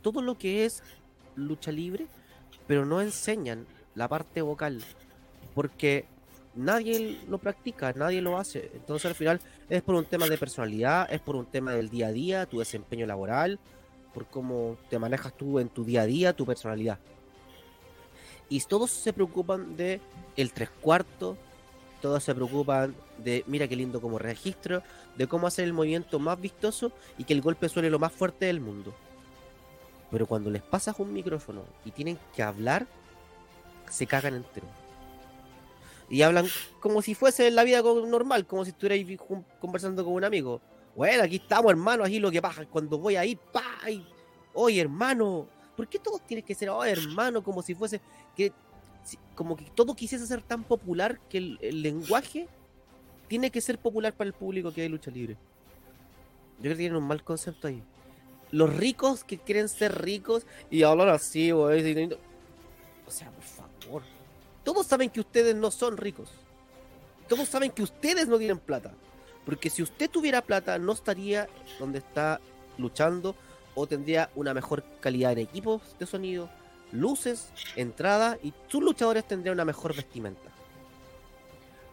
[0.02, 0.84] todo lo que es
[1.36, 2.08] lucha libre,
[2.68, 4.84] pero no enseñan la parte vocal,
[5.54, 6.06] porque
[6.56, 8.72] nadie lo practica, nadie lo hace.
[8.74, 12.08] Entonces al final es por un tema de personalidad, es por un tema del día
[12.08, 13.60] a día, tu desempeño laboral,
[14.14, 17.00] por cómo te manejas tú en tu día a día, tu personalidad.
[18.54, 20.00] Y todos se preocupan de
[20.38, 21.40] el tres cuartos,
[22.04, 24.84] todos se preocupan de, mira qué lindo como registro,
[25.18, 28.46] de cómo hacer el movimiento más vistoso y que el golpe suene lo más fuerte
[28.46, 28.94] del mundo.
[30.12, 32.86] Pero cuando les pasas un micrófono y tienen que hablar,
[33.90, 34.68] se cagan entero.
[36.08, 36.46] Y hablan
[36.80, 39.20] como si fuese la vida normal, como si estuvierais
[39.60, 40.62] conversando con un amigo.
[40.96, 42.68] Bueno, aquí estamos, hermano, aquí lo que pasa.
[42.68, 44.06] Cuando voy ahí, pa, y,
[44.54, 48.02] oye, hermano, ¿por qué todos tienen que ser, oh, hermano, como si fuese,
[48.36, 48.52] que,
[49.36, 52.48] como que todo quisiese ser tan popular que el, lenguaje
[53.28, 55.36] tiene que ser popular para el público que hay lucha libre?
[56.58, 57.82] Yo creo que tienen un mal concepto ahí.
[58.52, 62.14] Los ricos que quieren ser ricos y hablar así, güey, y- y-
[63.08, 64.04] o sea, por favor.
[64.64, 66.30] Todos saben que ustedes no son ricos.
[67.28, 68.94] Todos saben que ustedes no tienen plata.
[69.46, 72.40] Porque si usted tuviera plata, no estaría donde está
[72.78, 73.36] luchando
[73.76, 76.50] o tendría una mejor calidad en equipos de sonido,
[76.94, 80.50] luces, entrada y sus luchadores tendrían una mejor vestimenta.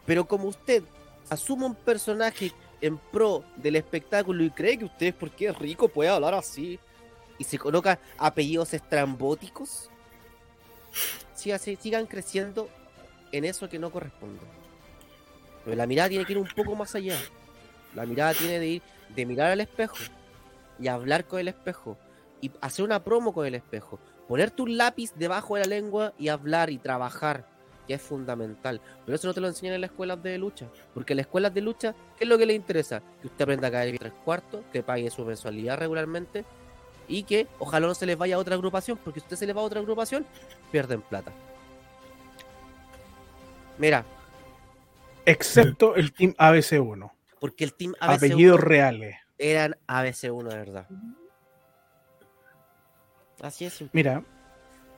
[0.05, 0.83] Pero como usted
[1.29, 6.09] asume un personaje en pro del espectáculo y cree que usted, porque es rico, puede
[6.09, 6.79] hablar así
[7.37, 9.89] y se coloca apellidos estrambóticos,
[11.35, 12.69] si- sigan creciendo
[13.31, 14.41] en eso que no corresponde.
[15.63, 17.17] Pero la mirada tiene que ir un poco más allá.
[17.95, 18.81] La mirada tiene de ir
[19.15, 19.97] de mirar al espejo
[20.79, 21.97] y hablar con el espejo
[22.41, 23.99] y hacer una promo con el espejo.
[24.31, 27.45] Ponerte un lápiz debajo de la lengua y hablar y trabajar,
[27.85, 28.79] que es fundamental.
[29.05, 30.69] Pero eso no te lo enseñan en las escuelas de lucha.
[30.93, 33.01] Porque en las escuelas de lucha, ¿qué es lo que le interesa?
[33.19, 36.45] Que usted aprenda a caer tres cuartos, que pague su mensualidad regularmente
[37.09, 39.51] y que ojalá no se les vaya a otra agrupación, porque si usted se le
[39.51, 40.25] va a otra agrupación,
[40.71, 41.33] pierden plata.
[43.77, 44.05] Mira,
[45.25, 47.11] Excepto el Team ABC1.
[47.37, 49.17] porque el team ABC1 Apellidos reales.
[49.37, 50.87] eran ABC1 de verdad.
[53.41, 53.73] Así es.
[53.73, 53.91] simple.
[53.93, 54.23] Mira,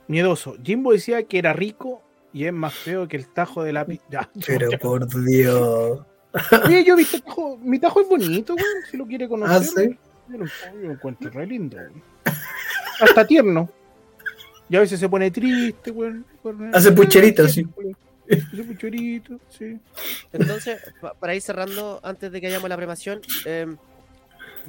[0.07, 0.55] miedoso.
[0.63, 2.01] Jimbo decía que era rico
[2.33, 4.01] y es más feo que el tajo de lápiz.
[4.09, 4.77] Ya, Pero ya.
[4.77, 6.01] por Dios.
[6.65, 7.57] Oye, yo he visto tajo.
[7.57, 8.65] Mi tajo es bonito, güey.
[8.89, 9.55] Si lo quiere conocer.
[9.55, 9.97] Ah, sí.
[10.29, 10.51] Yo lo, yo
[10.87, 11.77] lo encuentro re lindo.
[11.77, 12.03] güey.
[13.01, 13.69] Hasta tierno.
[14.69, 16.13] Y a veces se pone triste, güey.
[16.73, 17.67] Hace pucherito, sí.
[18.29, 19.77] Hace pucherito, sí.
[20.31, 23.75] Entonces, pa- para ir cerrando, antes de que hayamos la premación, eh,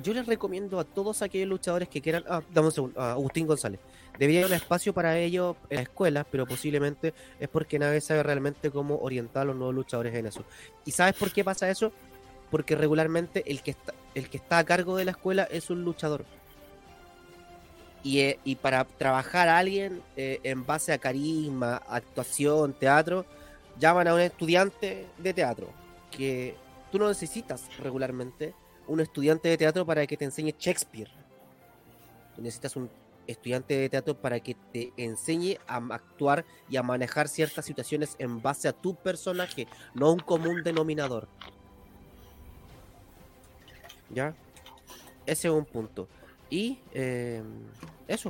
[0.02, 2.24] yo les recomiendo a todos aquellos luchadores que quieran.
[2.28, 3.00] Ah, dame un segundo.
[3.00, 3.80] Agustín González.
[4.18, 8.22] Debería haber un espacio para ellos en la escuela, pero posiblemente es porque nadie sabe
[8.22, 10.44] realmente cómo orientar a los nuevos luchadores en eso.
[10.84, 11.92] ¿Y sabes por qué pasa eso?
[12.50, 15.82] Porque regularmente el que está, el que está a cargo de la escuela es un
[15.82, 16.24] luchador.
[18.04, 23.24] Y, eh, y para trabajar a alguien eh, en base a carisma, actuación, teatro,
[23.80, 25.70] llaman a un estudiante de teatro.
[26.10, 26.54] Que
[26.92, 28.54] tú no necesitas regularmente
[28.86, 31.10] un estudiante de teatro para que te enseñe Shakespeare.
[32.34, 32.90] Tú necesitas un
[33.26, 38.42] estudiante de teatro para que te enseñe a actuar y a manejar ciertas situaciones en
[38.42, 41.28] base a tu personaje, no un común denominador.
[44.10, 44.34] ¿Ya?
[45.26, 46.08] Ese es un punto.
[46.50, 47.42] Y eh,
[48.06, 48.28] eso.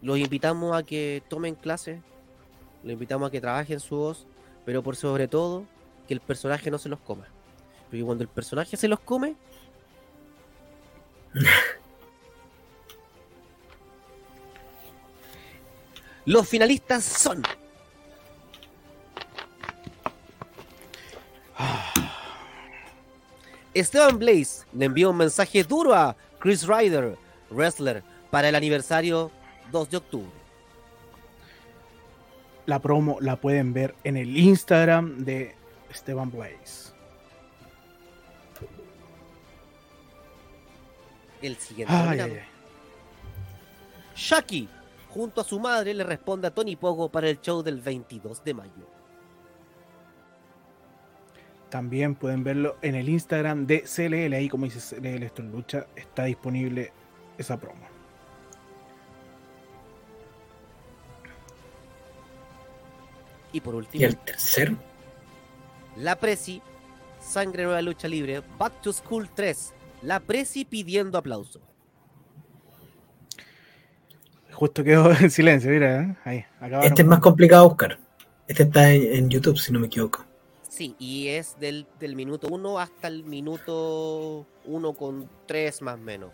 [0.00, 2.00] Los invitamos a que tomen clases.
[2.82, 4.26] Los invitamos a que trabajen su voz.
[4.64, 5.64] Pero por sobre todo,
[6.08, 7.26] que el personaje no se los coma.
[7.94, 9.36] Porque cuando el personaje se los come,
[16.24, 17.44] los finalistas son.
[23.74, 27.16] Esteban Blaze le envió un mensaje duro a Chris Ryder,
[27.48, 29.30] wrestler, para el aniversario
[29.70, 30.32] 2 de octubre.
[32.66, 35.54] La promo la pueden ver en el Instagram de
[35.90, 36.93] Esteban Blaze.
[41.46, 41.92] El siguiente.
[41.94, 42.32] Ay, nominado.
[42.34, 42.48] ay, ay.
[44.16, 44.68] Shaki,
[45.10, 48.54] junto a su madre, le responde a Tony Pogo para el show del 22 de
[48.54, 48.88] mayo.
[51.68, 54.32] También pueden verlo en el Instagram de CLL.
[54.34, 56.92] Ahí, como dice CLL Esto en Lucha, está disponible
[57.36, 57.84] esa promo.
[63.52, 64.76] Y por último, Y el tercero.
[65.96, 66.60] la Presi,
[67.20, 69.72] Sangre Nueva Lucha Libre, Back to School 3.
[70.04, 71.60] La Presi pidiendo aplauso.
[74.52, 76.02] Justo quedó en silencio, mira.
[76.02, 76.16] ¿eh?
[76.24, 76.84] Ahí, acabaron.
[76.84, 77.98] Este es más complicado de buscar.
[78.46, 80.24] Este está en, en YouTube, si no me equivoco.
[80.68, 85.98] Sí, y es del, del minuto 1 hasta el minuto 1 con 3 más o
[85.98, 86.30] menos.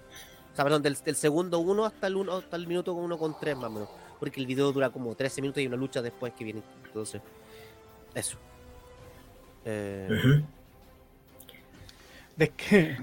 [0.53, 3.39] O sea, perdón, del, del segundo 1 hasta el, uno, hasta el minuto 1 con
[3.39, 3.89] 3 más o menos.
[4.19, 6.63] Porque el video dura como 13 minutos y una lucha después que viene.
[6.87, 7.23] Entonces,
[8.15, 8.39] eso.
[9.65, 10.43] Eh.
[12.37, 12.97] Des- que-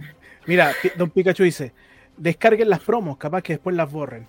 [0.48, 1.74] Mira, Don Pikachu dice:
[2.18, 4.28] descarguen las promos, capaz que después las borren.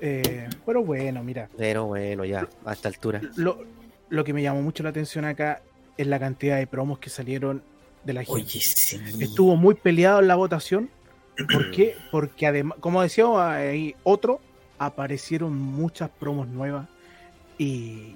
[0.00, 3.20] Eh, pero bueno, mira, Pero bueno, ya, a esta altura.
[3.36, 3.64] lo,
[4.08, 5.62] lo que me llamó mucho la atención acá
[5.96, 7.62] es la cantidad de promos que salieron
[8.04, 8.32] de la gente.
[8.42, 9.00] Oye, sí.
[9.20, 10.90] Estuvo muy peleado en la votación.
[11.52, 11.96] ¿Por qué?
[12.12, 14.40] Porque además, como decíamos ahí, otro,
[14.78, 16.86] aparecieron muchas promos nuevas
[17.58, 18.14] y,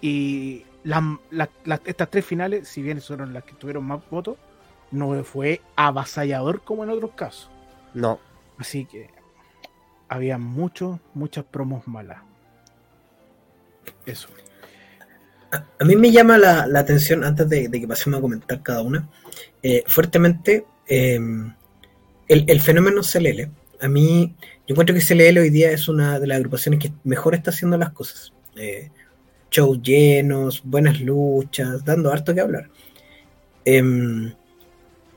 [0.00, 4.36] y las- las- las- estas tres finales, si bien fueron las que tuvieron más votos,
[4.90, 7.50] no fue avasallador como en otros casos.
[7.94, 8.20] No,
[8.60, 9.08] Así que
[10.08, 12.18] había muchos, muchas promos malas.
[14.04, 14.28] Eso.
[15.50, 18.82] A mí me llama la, la atención, antes de, de que pasemos a comentar cada
[18.82, 19.08] una,
[19.62, 21.18] eh, fuertemente eh,
[22.28, 23.50] el, el fenómeno CLL.
[23.80, 24.34] A mí,
[24.66, 27.78] yo encuentro que CLL hoy día es una de las agrupaciones que mejor está haciendo
[27.78, 28.32] las cosas.
[28.56, 28.90] Eh,
[29.50, 32.68] shows llenos, buenas luchas, dando harto que hablar.
[33.64, 34.34] Em,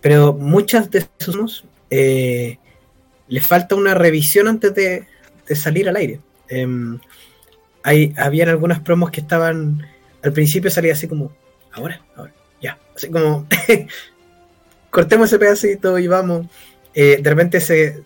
[0.03, 2.59] pero muchas de esos eh,
[3.27, 5.07] les falta una revisión antes de,
[5.55, 6.19] salir al aire.
[6.47, 6.99] Em,
[7.81, 9.83] hay, habían algunas promos que estaban
[10.23, 11.35] al principio salía así como,
[11.73, 13.45] ahora, ahora, ya, así como,
[14.89, 16.47] cortemos ese pedacito y vamos.
[16.93, 18.03] Eh, de repente se,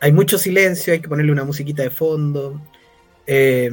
[0.00, 2.60] hay mucho silencio, hay que ponerle una musiquita de fondo.
[3.26, 3.70] Eh,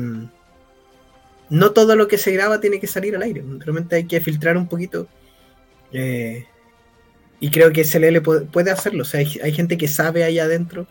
[1.50, 4.56] no todo lo que se graba tiene que salir al aire, realmente hay que filtrar
[4.56, 5.08] un poquito.
[5.92, 6.46] Eh,
[7.44, 10.40] y creo que SLL puede, puede hacerlo, o sea, hay, hay gente que sabe ahí
[10.40, 10.88] adentro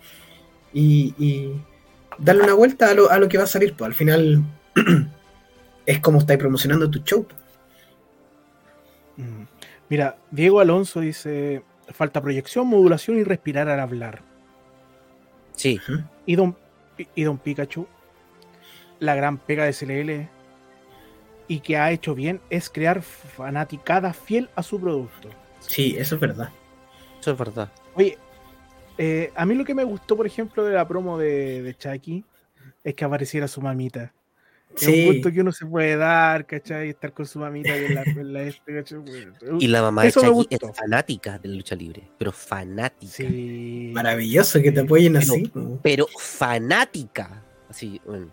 [0.75, 1.51] y, y
[2.19, 4.43] darle una vuelta a lo, a lo que va a salir, pues al final
[5.87, 7.27] es como estáis promocionando tu show.
[9.17, 9.45] Mm.
[9.89, 14.21] Mira, Diego Alonso dice: falta proyección, modulación y respirar al hablar.
[15.57, 15.81] sí,
[16.27, 16.55] Y Don,
[17.15, 17.87] y Don Pikachu,
[19.01, 20.29] la gran pega de CLL
[21.49, 25.31] y que ha hecho bien es crear fanaticada fiel a su producto.
[25.67, 26.51] Sí, eso es verdad.
[27.21, 27.71] eso es verdad.
[27.95, 28.19] Oye,
[28.99, 32.25] eh, a mí lo que me gustó, por ejemplo, de la promo de, de Chucky
[32.85, 34.13] es que apareciera su mamita.
[34.75, 36.89] Es un Sí, gusto que uno se puede dar, ¿cachai?
[36.91, 39.01] Estar con su mamita y en la, en la este, ¿cachai?
[39.61, 43.13] Y la mamá de Chucky es fanática de la lucha libre, pero fanática.
[43.13, 43.91] Sí.
[43.95, 45.53] maravilloso que te apoyen Pero- así.
[45.83, 47.43] Pero fanática.
[47.69, 48.29] Así, bueno.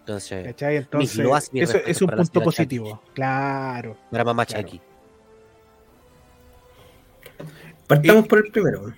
[0.00, 0.76] Entonces, ¿Cachai?
[0.76, 1.18] Entonces,
[1.52, 3.02] eso es un punto positivo.
[3.14, 3.96] Claro.
[4.10, 4.62] para mamá Claro.
[4.66, 4.80] Chucky.
[7.88, 8.94] Partamos por el primero.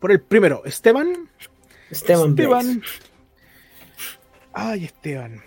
[0.00, 1.28] Por el primero, Esteban.
[1.90, 2.82] Esteban, Esteban.
[4.52, 5.42] Ay, Esteban.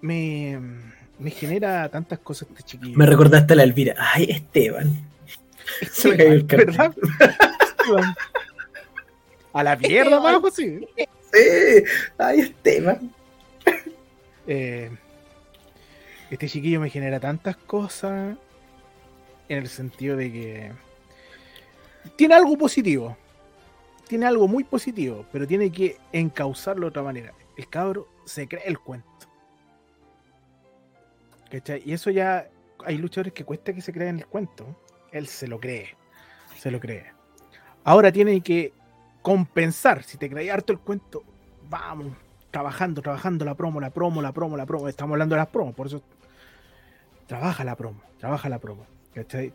[0.00, 0.60] Me,
[1.18, 2.98] me genera tantas cosas este chiquillo.
[2.98, 3.94] Me recordaste a la Elvira.
[3.96, 5.08] Ay, Esteban.
[5.90, 6.66] Se me cayó el cartel.
[6.66, 6.94] ¿Verdad?
[7.60, 8.14] Esteban.
[9.52, 10.86] A la mierda abajo, sí.
[10.96, 11.84] Sí.
[12.18, 13.14] Ay, Esteban.
[14.48, 14.90] Eh,
[16.30, 18.36] este chiquillo me genera tantas cosas
[19.48, 20.85] en el sentido de que
[22.16, 23.16] tiene algo positivo.
[24.08, 27.32] Tiene algo muy positivo, pero tiene que encauzarlo de otra manera.
[27.56, 29.08] El cabro se cree el cuento.
[31.50, 31.82] ¿Cachai?
[31.84, 32.48] Y eso ya
[32.84, 34.64] hay luchadores que cuesta que se crean el cuento.
[35.10, 35.96] Él se lo cree.
[36.58, 37.12] Se lo cree.
[37.82, 38.72] Ahora tiene que
[39.22, 40.04] compensar.
[40.04, 41.24] Si te crees harto el cuento,
[41.68, 42.12] vamos,
[42.50, 44.88] trabajando, trabajando la promo, la promo, la promo, la promo.
[44.88, 46.02] Estamos hablando de las promos, por eso
[47.26, 48.86] trabaja la promo, trabaja la promo.
[49.14, 49.52] ¿cachai?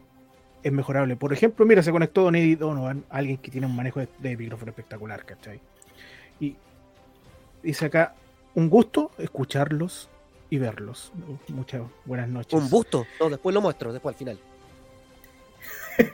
[0.64, 1.16] Es mejorable.
[1.16, 4.38] Por ejemplo, mira, se conectó Don Eddie Donovan, alguien que tiene un manejo de, de
[4.38, 5.60] micrófono espectacular, ¿cachai?
[6.40, 6.56] Y
[7.64, 8.16] dice acá,
[8.56, 10.10] un gusto escucharlos
[10.50, 11.12] y verlos.
[11.48, 12.54] Muchas buenas noches.
[12.54, 13.06] Un busto.
[13.20, 14.40] No, después lo muestro, después al final.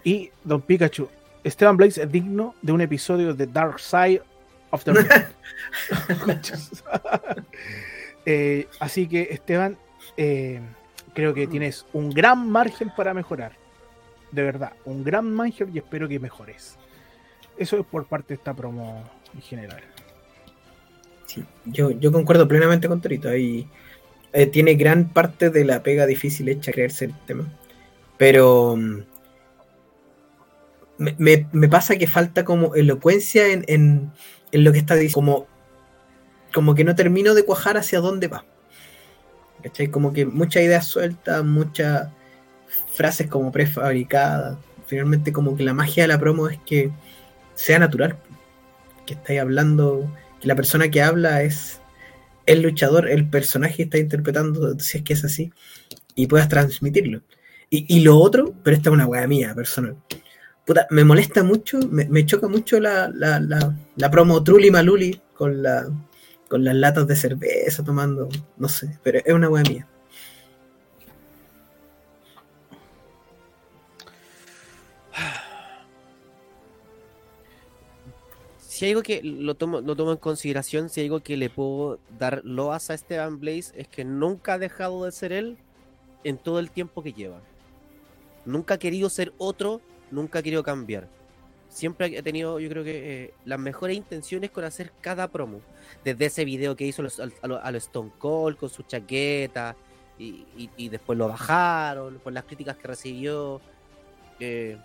[0.03, 1.07] Y Don Pikachu,
[1.43, 4.21] Esteban Blaze es digno de un episodio de Dark Side
[4.71, 5.07] of the Moon.
[8.29, 9.77] Eh, así que Esteban,
[10.17, 10.59] eh,
[11.13, 13.53] creo que tienes un gran margen para mejorar.
[14.31, 16.77] De verdad, un gran margen y espero que mejores.
[17.57, 19.03] Eso es por parte de esta promo
[19.33, 19.81] en general.
[21.25, 23.29] Sí, yo, yo concuerdo plenamente con Torito.
[23.29, 23.67] Ahí
[24.33, 27.45] eh, tiene gran parte de la pega difícil hecha creerse el tema.
[28.17, 28.99] Pero mm,
[30.97, 34.11] me, me- pasa que falta como elocuencia en, en-
[34.51, 35.15] en lo que está diciendo.
[35.15, 35.47] Como,
[36.53, 38.45] como que no termino de cuajar hacia dónde va.
[39.63, 39.87] ¿Cachai?
[39.89, 42.09] Como que muchas ideas sueltas, muchas
[42.97, 44.57] frases como prefabricadas.
[44.87, 46.91] Finalmente como que la magia de la promo es que
[47.53, 48.17] sea natural.
[49.05, 51.79] Que estáis hablando que la persona que habla es
[52.45, 55.51] el luchador, el personaje que está interpretando, si es que es así,
[56.15, 57.21] y puedas transmitirlo.
[57.69, 59.97] Y, y lo otro, pero esta es una weá mía, personal.
[60.65, 65.21] Puta, me molesta mucho, me, me choca mucho la, la, la, la promo Trulli Maluli
[65.33, 65.87] con, la,
[66.49, 68.27] con las latas de cerveza tomando,
[68.57, 69.87] no sé, pero es una weá mía.
[78.77, 81.49] Si hay algo que lo tomo, lo tomo en consideración, si hay algo que le
[81.49, 85.57] puedo dar loas a Esteban Blaze, es que nunca ha dejado de ser él
[86.23, 87.41] en todo el tiempo que lleva.
[88.45, 91.07] Nunca ha querido ser otro, nunca ha querido cambiar.
[91.69, 95.59] Siempre ha tenido, yo creo que, eh, las mejores intenciones con hacer cada promo.
[96.03, 99.75] Desde ese video que hizo los- a lo, a lo Stone Cold con su chaqueta,
[100.19, 103.59] y, y- y después lo bajaron por las críticas que recibió.
[104.39, 104.77] Eh,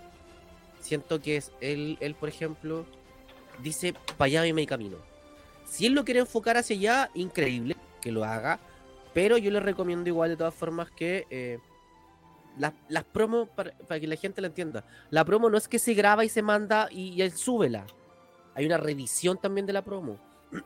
[0.81, 2.87] siento que es él, él, por ejemplo,
[3.63, 4.97] dice, para allá me camino.
[5.67, 8.61] Si él lo quiere enfocar hacia allá, increíble que lo haga,
[9.15, 11.59] pero yo le recomiendo igual de todas formas que eh,
[12.59, 15.79] las, las promos, para, para que la gente lo entienda, la promo no es que
[15.79, 17.87] se graba y se manda y, y él súbela.
[18.55, 20.19] Hay una revisión también de la promo.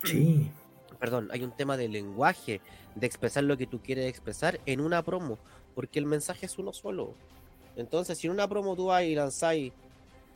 [0.05, 0.51] Sí.
[0.99, 2.61] Perdón, hay un tema de lenguaje,
[2.95, 5.39] de expresar lo que tú quieres expresar en una promo,
[5.75, 7.15] porque el mensaje es uno solo.
[7.77, 9.73] Entonces, si en una promo tú vas y lanzáis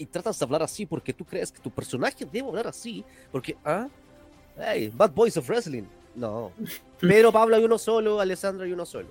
[0.01, 3.57] y tratas de hablar así porque tú crees que tu personaje debe hablar así, porque,
[3.64, 3.86] ah,
[4.59, 5.84] hey, Bad Boys of Wrestling.
[6.14, 6.51] No.
[7.01, 9.09] Pedro Pablo hay uno solo, Alessandro hay uno solo.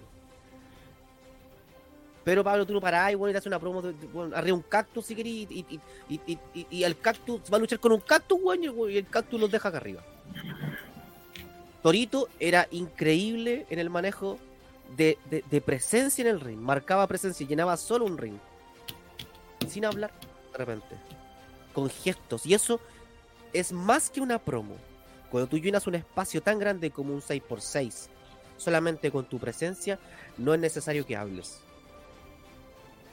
[2.23, 4.63] Pero Pablo, tú no parás, bueno, y te hace una promo de, bueno, arriba un
[4.63, 5.79] cactus si querés, y, y,
[6.09, 9.07] y, y, y- y el cactus va a luchar con un cactus, bueno, y el
[9.07, 10.03] cactus los deja acá arriba.
[11.81, 14.37] Torito era increíble en el manejo
[14.97, 16.59] de, de- de presencia en el ring.
[16.59, 18.35] Marcaba presencia, llenaba solo un ring.
[19.67, 20.11] Sin hablar,
[20.65, 20.95] repente.
[21.73, 22.45] Con gestos.
[22.45, 22.79] Y eso
[23.53, 24.75] es más que una promo.
[25.31, 28.07] Cuando tú llenas un espacio tan grande como un 6x6,
[28.57, 29.99] solamente con tu presencia,
[30.37, 31.61] no es necesario que hables.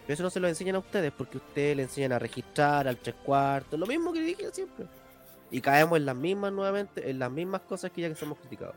[0.07, 2.97] Pero eso no se lo enseñan a ustedes, porque ustedes le enseñan a registrar, al
[2.97, 4.87] tres cuartos, lo mismo que dije siempre.
[5.51, 8.77] Y caemos en las mismas nuevamente, en las mismas cosas que ya que somos criticados.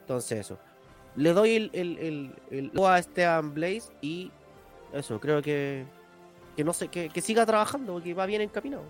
[0.00, 0.58] Entonces eso.
[1.16, 1.98] Le doy el, el,
[2.50, 4.32] el, el a Esteban Blaze y
[4.92, 5.86] eso, creo que
[6.54, 8.84] que no sé, que, que siga trabajando porque va bien encaminado.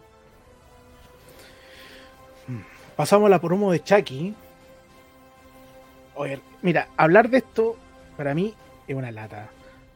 [2.96, 4.34] Pasamos a la promo de Chucky.
[6.14, 7.76] Oye, mira, hablar de esto
[8.16, 8.54] para mí
[8.86, 9.50] es una lata.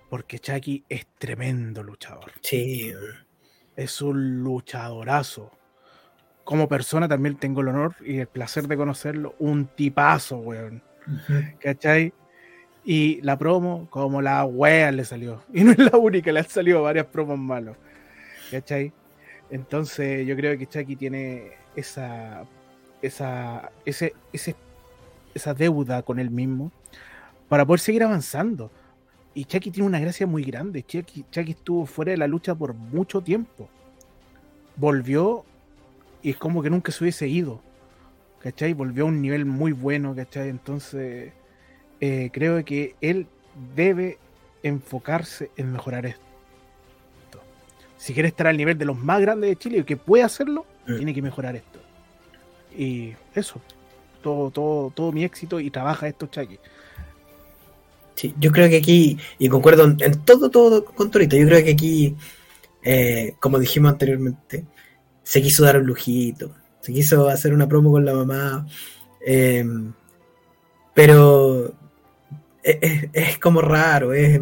[0.08, 2.32] Porque Chucky es tremendo luchador.
[2.42, 2.92] Sí.
[3.76, 5.52] Es un luchadorazo.
[6.44, 9.34] Como persona también tengo el honor y el placer de conocerlo.
[9.38, 10.82] Un tipazo, weón.
[11.60, 12.12] ¿Cachai?
[12.90, 15.42] Y la promo, como la wea le salió.
[15.52, 17.76] Y no es la única, le han salido varias promos malos.
[18.50, 18.94] ¿Cachai?
[19.50, 22.46] Entonces yo creo que Chucky tiene esa,
[23.02, 24.56] esa, ese, ese,
[25.34, 26.72] esa deuda con él mismo
[27.50, 28.70] para poder seguir avanzando.
[29.34, 30.82] Y Chucky tiene una gracia muy grande.
[30.82, 33.68] Chucky, Chucky estuvo fuera de la lucha por mucho tiempo.
[34.76, 35.44] Volvió
[36.22, 37.60] y es como que nunca se hubiese ido.
[38.40, 38.72] ¿Cachai?
[38.72, 40.48] Volvió a un nivel muy bueno, ¿cachai?
[40.48, 41.34] Entonces,
[42.00, 43.26] eh, creo que él
[43.74, 44.18] debe
[44.62, 46.22] enfocarse en mejorar esto.
[47.96, 50.64] Si quiere estar al nivel de los más grandes de Chile y que puede hacerlo,
[50.86, 51.80] tiene que mejorar esto.
[52.76, 53.60] Y eso,
[54.22, 56.58] todo, todo, todo mi éxito y trabaja esto, Chucky.
[58.14, 61.64] Sí, yo creo que aquí, y concuerdo en, en todo, todo con Torito, yo creo
[61.64, 62.16] que aquí,
[62.82, 64.64] eh, como dijimos anteriormente,
[65.22, 68.66] se quiso dar un lujito, se quiso hacer una promo con la mamá,
[69.24, 69.64] eh,
[70.94, 71.74] pero
[73.12, 74.40] es, como raro, es,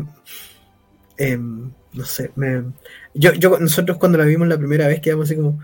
[1.19, 2.31] eh, no sé,
[3.15, 5.61] yo, yo, nosotros cuando la vimos la primera vez quedamos así como,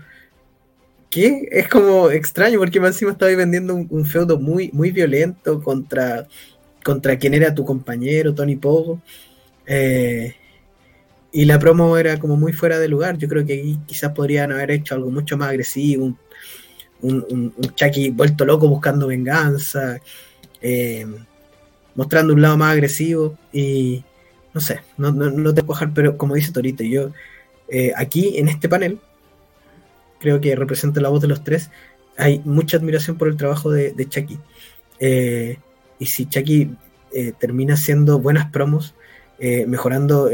[1.09, 1.47] ¿qué?
[1.51, 6.27] Es como extraño porque más encima estaba vendiendo un, feudo muy, muy violento contra
[6.83, 9.01] contra quien era tu compañero, Tony Pogo.
[9.65, 10.35] Eh,
[11.31, 13.17] y la promo era como muy fuera de lugar.
[13.17, 16.17] Yo creo que aquí quizás podrían haber hecho algo mucho más agresivo,
[17.01, 19.99] un Chucky vuelto loco buscando venganza,
[20.61, 21.05] eh,
[21.95, 23.37] mostrando un lado más agresivo.
[23.51, 24.03] Y
[24.53, 27.11] no sé, no, no, no te puedo dejar, pero como dice Torito, yo
[27.67, 28.99] eh, aquí en este panel,
[30.19, 31.69] creo que representa la voz de los tres,
[32.17, 34.37] hay mucha admiración por el trabajo de, Chucky.
[34.99, 35.57] Eh,
[35.99, 36.75] y si Chucky
[37.11, 38.93] eh, termina haciendo buenas promos,
[39.39, 40.29] eh, mejorando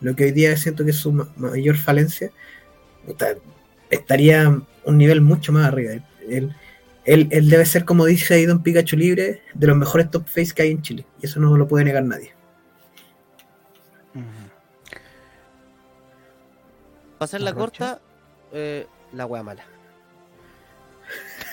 [0.00, 2.30] lo que hoy día siento que es su ma- mayor falencia,
[3.88, 5.92] estaría un nivel mucho más arriba.
[5.92, 6.56] Él, él,
[7.10, 10.62] él debe ser, como dice ahí Don Pikachu Libre, de los mejores top face que
[10.62, 11.06] hay en Chile.
[11.20, 12.34] Y eso no lo puede negar nadie.
[17.18, 18.00] Hacer la corta,
[18.52, 19.64] eh, la wea mala.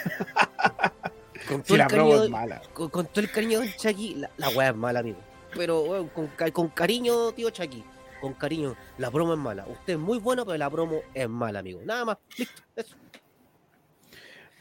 [1.49, 2.61] con, todo Si el la cariño, es mala.
[2.73, 5.17] con, con todo el cariño de Chucky, la, la wea es mala, amigo.
[5.55, 7.83] Pero con, con cariño, tío Chucky.
[8.21, 9.65] Con cariño, la promo es mala.
[9.67, 11.81] Usted es muy bueno, pero la promo es mala, amigo.
[11.83, 12.17] Nada más.
[12.37, 12.61] Listo.
[12.75, 12.95] Eso.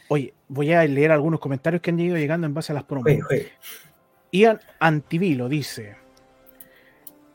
[0.08, 3.10] Oye, voy a leer algunos comentarios que han ido llegando en base a las promos.
[4.30, 5.96] Ian Antivilo dice: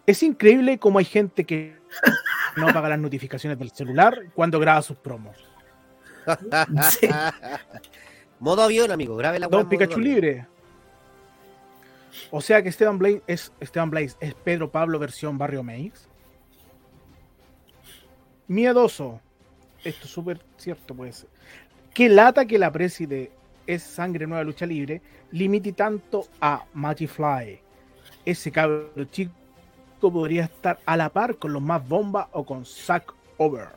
[0.06, 1.78] Es increíble cómo hay gente que
[2.58, 5.38] no apaga las notificaciones del celular cuando graba sus promos.
[6.92, 7.08] Sí.
[8.40, 9.16] modo avión, amigo.
[9.18, 9.48] Grabe la.
[9.48, 10.04] Don Pikachu avión.
[10.04, 10.48] libre.
[12.30, 16.08] O sea que Esteban Blaze es Esteban Blaze es Pedro Pablo versión Barrio Meix.
[18.48, 19.20] Miedoso.
[19.84, 21.30] Esto es súper cierto, puede ser.
[21.94, 23.32] Qué lata que la preside
[23.68, 27.60] es sangre nueva lucha libre limite tanto a Matty Fly.
[28.26, 29.32] Ese cabro chico
[30.00, 33.68] podría estar a la par con los más bomba o con Zack Over.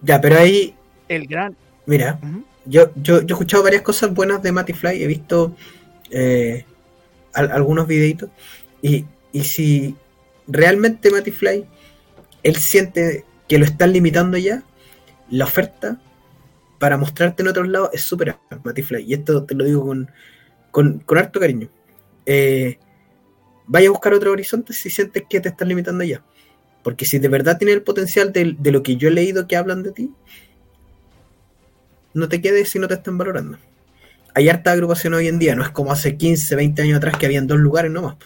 [0.00, 0.74] Ya, pero ahí,
[1.08, 1.56] El gran.
[1.86, 2.18] mira,
[2.64, 5.54] yo, yo, yo he escuchado varias cosas buenas de Matty Fly, he visto
[6.10, 6.64] eh,
[7.34, 8.30] al- algunos videitos,
[8.80, 9.94] y, y si
[10.48, 11.64] realmente Matty Fly,
[12.42, 14.62] él siente que lo están limitando ya,
[15.30, 16.00] la oferta
[16.82, 19.86] para mostrarte en otros lados es súper amplia, Matty Fly, y esto te lo digo
[19.86, 20.10] con,
[20.72, 21.70] con, con harto cariño.
[22.26, 22.76] Eh,
[23.68, 26.24] vaya a buscar otro horizonte si sientes que te están limitando ya.
[26.82, 29.54] Porque si de verdad tiene el potencial de, de lo que yo he leído que
[29.54, 30.10] hablan de ti,
[32.14, 33.58] no te quedes si no te están valorando.
[34.34, 37.26] Hay harta agrupación hoy en día, no es como hace 15, 20 años atrás que
[37.26, 38.16] habían dos lugares nomás.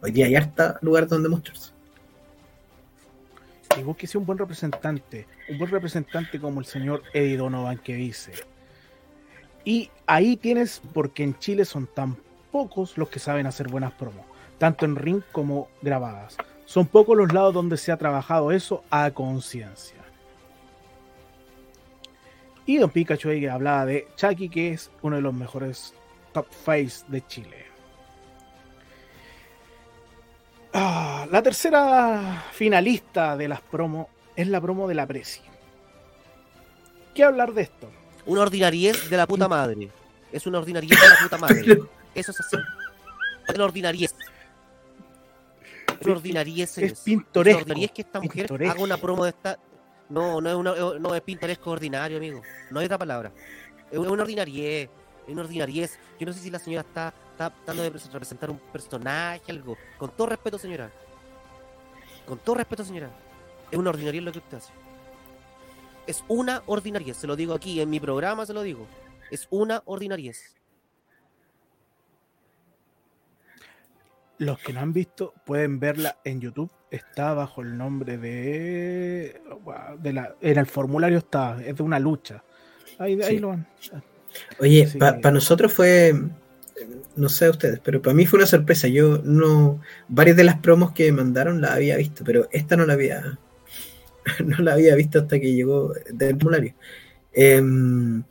[0.00, 1.73] Hoy día hay harta lugar donde mostrarse.
[3.76, 8.32] Y búsquese un buen representante, un buen representante como el señor Eddie Donovan que dice.
[9.64, 12.16] Y ahí tienes, porque en Chile son tan
[12.52, 14.24] pocos los que saben hacer buenas promos,
[14.58, 16.36] tanto en ring como grabadas.
[16.66, 19.98] Son pocos los lados donde se ha trabajado eso a conciencia.
[22.66, 25.94] Y Don Pikachu ahí hablaba de Chucky, que es uno de los mejores
[26.32, 27.63] top face de Chile.
[30.74, 35.40] Ah, la tercera finalista de las promos es la promo de la Presi.
[37.14, 37.88] ¿Qué hablar de esto?
[38.26, 39.88] Una ordinariez de la puta madre.
[40.32, 41.78] Es una ordinariez de la puta madre.
[42.14, 42.56] Eso es así.
[43.46, 44.14] Es una ordinariez.
[46.00, 46.78] Es una ordinariez.
[46.78, 48.72] Es Es pintoresco, una ordinariez que esta mujer pintoresco.
[48.74, 49.58] haga una promo de esta.
[50.08, 52.42] No, no es, una, no es pintoresco ordinario, amigo.
[52.70, 53.30] No hay otra palabra.
[53.92, 54.90] Es una ordinariez.
[55.26, 55.98] Es una ordinariez.
[56.18, 59.76] Yo no sé si la señora está, está tratando de repres- representar un personaje, algo.
[59.98, 60.90] Con todo respeto, señora.
[62.26, 63.10] Con todo respeto, señora.
[63.70, 64.72] Es una ordinariez lo que usted hace.
[66.06, 67.16] Es una ordinariez.
[67.16, 68.86] Se lo digo aquí, en mi programa se lo digo.
[69.30, 70.54] Es una ordinariez.
[74.38, 76.70] Los que no han visto pueden verla en YouTube.
[76.90, 79.40] Está bajo el nombre de.
[79.98, 82.42] de la, en el formulario está, es de una lucha.
[82.98, 83.66] Ahí, ahí lo van.
[84.60, 84.98] Oye, Sí.
[84.98, 86.12] para nosotros fue,
[87.16, 88.88] no sé a ustedes, pero para mí fue una sorpresa.
[88.88, 92.86] Yo no, varias de las promos que me mandaron las había visto, pero esta no
[92.86, 93.38] la había,
[94.44, 96.74] no la había visto hasta que llegó del formulario.
[97.32, 98.22] Em,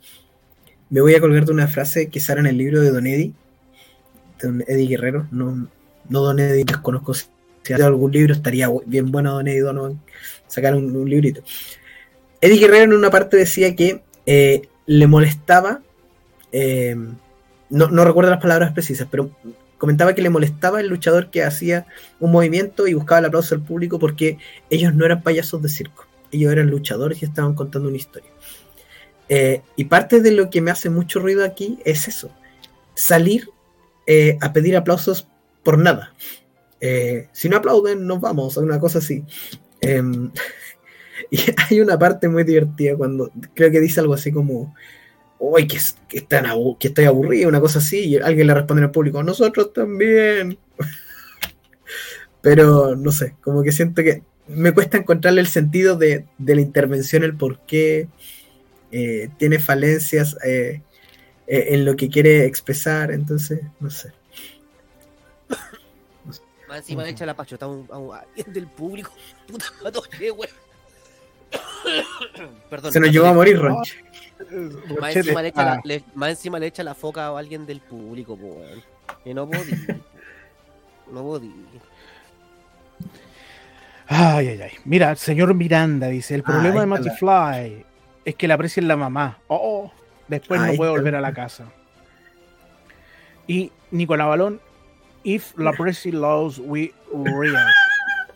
[0.90, 3.32] me voy a colgar de una frase que sale en el libro de Don de
[4.40, 5.28] Don Eddie Guerrero.
[5.30, 5.68] No,
[6.08, 10.00] no Don Eddie, desconozco si hace algún libro, estaría bien bueno Don Eddie Donovan
[10.46, 11.42] sacar un, librito.
[12.40, 15.82] Eddie Guerrero en una parte decía que eh, le molestaba,
[16.52, 16.96] eh,
[17.74, 19.30] no, recuerdo las palabras precisas, pero
[19.78, 21.86] comentaba que le molestaba el luchador que hacía
[22.20, 24.38] un movimiento y buscaba el aplauso del público porque
[24.70, 28.30] ellos no eran payasos de circo, ellos eran luchadores y estaban contando una historia.
[29.28, 32.30] Eh, y parte de lo que me hace mucho ruido aquí es eso,
[32.94, 33.50] salir
[34.06, 35.26] eh, a pedir aplausos
[35.62, 36.14] por nada.
[36.80, 39.24] Eh, si no aplauden, nos vamos, una cosa así.
[39.80, 40.30] Em,
[41.30, 44.74] y hay una parte muy divertida cuando creo que dice algo así como,
[45.38, 45.78] uy, que,
[46.08, 49.22] que, están abu- que estoy aburrido, una cosa así, y alguien le responde el público,
[49.22, 50.58] nosotros también.
[52.40, 56.60] Pero no sé, como que siento que me cuesta encontrarle el sentido de, de la
[56.60, 58.08] intervención, el por qué
[58.92, 60.82] eh, tiene falencias eh,
[61.46, 64.12] eh, en lo que quiere expresar, entonces, no sé.
[66.68, 67.16] Más encima le Ujú.
[67.16, 69.12] echa la pachota a, un, a, un- a alguien del público.
[69.46, 70.52] Puta, atoré, weón.
[72.70, 72.92] Perdón.
[72.92, 73.92] Se nos me llegó a morir, Ronchi.
[74.38, 77.38] Más Rochete encima, le echa está- la, le- más encima le echa la foca a
[77.38, 78.82] alguien del público, po, weón.
[79.22, 79.72] Que no podí.
[81.12, 81.54] no podí.
[84.06, 84.72] Ay, ay, ay.
[84.84, 87.86] Mira, señor Miranda dice: el Ah, problema de ahí Matty está Fly
[88.24, 89.38] es que le aprecian la mamá.
[89.48, 89.92] Oh,
[90.28, 91.66] después no puede volver a la casa.
[93.46, 94.60] Y Nicolás Balón:
[95.22, 97.56] If la Presi loves, we riot.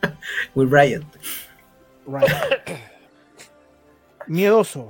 [0.55, 1.05] With Riot.
[2.07, 2.30] Right.
[4.26, 4.88] Miedoso.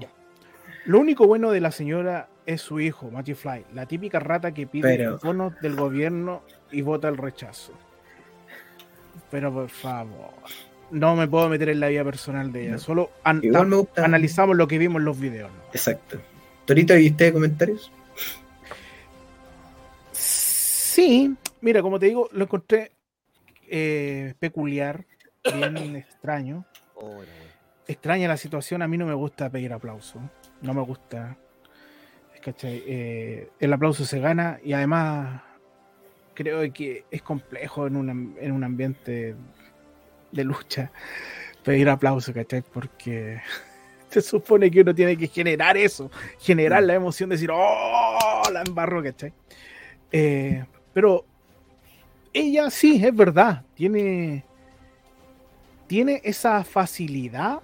[0.88, 4.66] Lo único bueno de la señora es su hijo, Matty Fly, la típica rata que
[4.66, 7.74] pide Pero- bonos del gobierno y vota el rechazo.
[9.30, 10.30] Pero por favor,
[10.90, 12.72] no me puedo meter en la vida personal de ella.
[12.72, 12.78] No.
[12.78, 14.02] Solo an- Igual me gusta.
[14.02, 15.50] analizamos lo que vimos en los videos.
[15.52, 15.62] ¿no?
[15.74, 16.18] Exacto.
[16.64, 17.92] Torito, ¿y usted comentarios?
[20.12, 22.92] Sí, mira, como te digo, lo encontré
[23.68, 25.04] eh, peculiar,
[25.54, 26.64] bien extraño.
[27.86, 30.18] Extraña la situación, a mí no me gusta pedir aplauso,
[30.62, 31.36] no me gusta.
[32.40, 32.82] ¿cachai?
[32.86, 35.42] Eh, el aplauso se gana y además
[36.34, 39.34] creo que es complejo en en un ambiente
[40.32, 40.90] de lucha
[41.62, 42.62] pedir aplauso, ¿cachai?
[42.62, 43.40] Porque
[44.08, 48.42] se supone que uno tiene que generar eso, generar la emoción de decir, ¡oh!
[48.52, 49.32] La embarro, ¿cachai?
[50.10, 51.26] Eh, pero
[52.32, 54.44] ella sí, es verdad, tiene,
[55.86, 57.60] tiene esa facilidad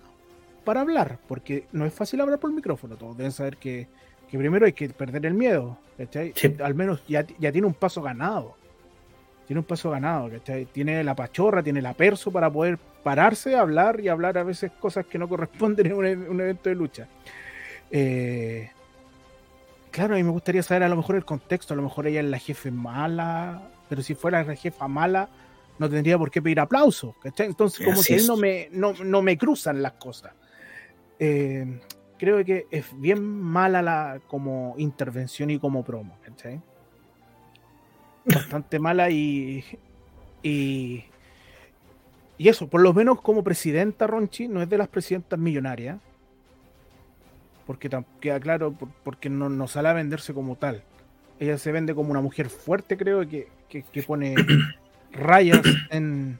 [0.64, 3.86] para hablar, porque no es fácil hablar por micrófono, todos deben saber que,
[4.30, 6.32] que primero hay que perder el miedo, ¿cachai?
[6.34, 6.56] Sí.
[6.62, 8.56] Al menos ya, ya tiene un paso ganado,
[9.46, 10.66] tiene un paso ganado, ¿cachai?
[10.66, 15.06] Tiene la pachorra, tiene la perso para poder pararse, hablar y hablar a veces cosas
[15.06, 17.08] que no corresponden en un, un evento de lucha.
[17.90, 18.70] Eh,
[19.90, 22.20] claro, a mí me gustaría saber a lo mejor el contexto, a lo mejor ella
[22.20, 25.28] es la jefe mala, pero si fuera la jefa mala,
[25.78, 27.46] no tendría por qué pedir aplausos, ¿cachai?
[27.46, 28.26] Entonces, como Así que es.
[28.26, 30.32] no me, no, no me cruzan las cosas.
[31.18, 31.80] Eh,
[32.18, 36.60] creo que es bien mala la como intervención y como promo, ¿cachai?
[38.24, 39.64] Bastante mala y,
[40.42, 41.04] y.
[42.38, 45.98] Eso, por lo menos como presidenta Ronchi, no es de las presidentas millonarias.
[47.66, 47.88] Porque
[48.20, 50.82] queda claro, por- porque no, no sale a venderse como tal.
[51.40, 54.34] Ella se vende como una mujer fuerte, creo, que, que, que pone
[55.12, 56.38] rayas en.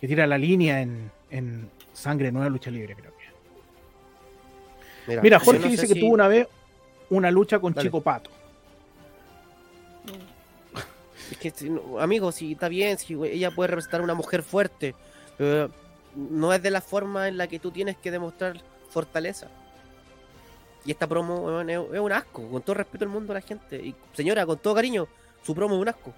[0.00, 3.11] que tira la línea en, en sangre nueva lucha libre, creo
[5.22, 6.46] Mira, Jorge no dice que si- tuvo una vez
[7.10, 7.88] una lucha con Dale.
[7.88, 8.30] Chico Pato.
[11.30, 14.94] Es que, no, amigo, si está bien, si ella puede representar a una mujer fuerte,
[15.38, 15.70] pero
[16.14, 19.48] no es de la forma en la que tú tienes que demostrar fortaleza.
[20.84, 23.76] Y esta promo es, es un asco, con todo respeto del mundo a la gente.
[23.76, 25.06] Y señora, con todo cariño,
[25.42, 26.12] su promo es un asco.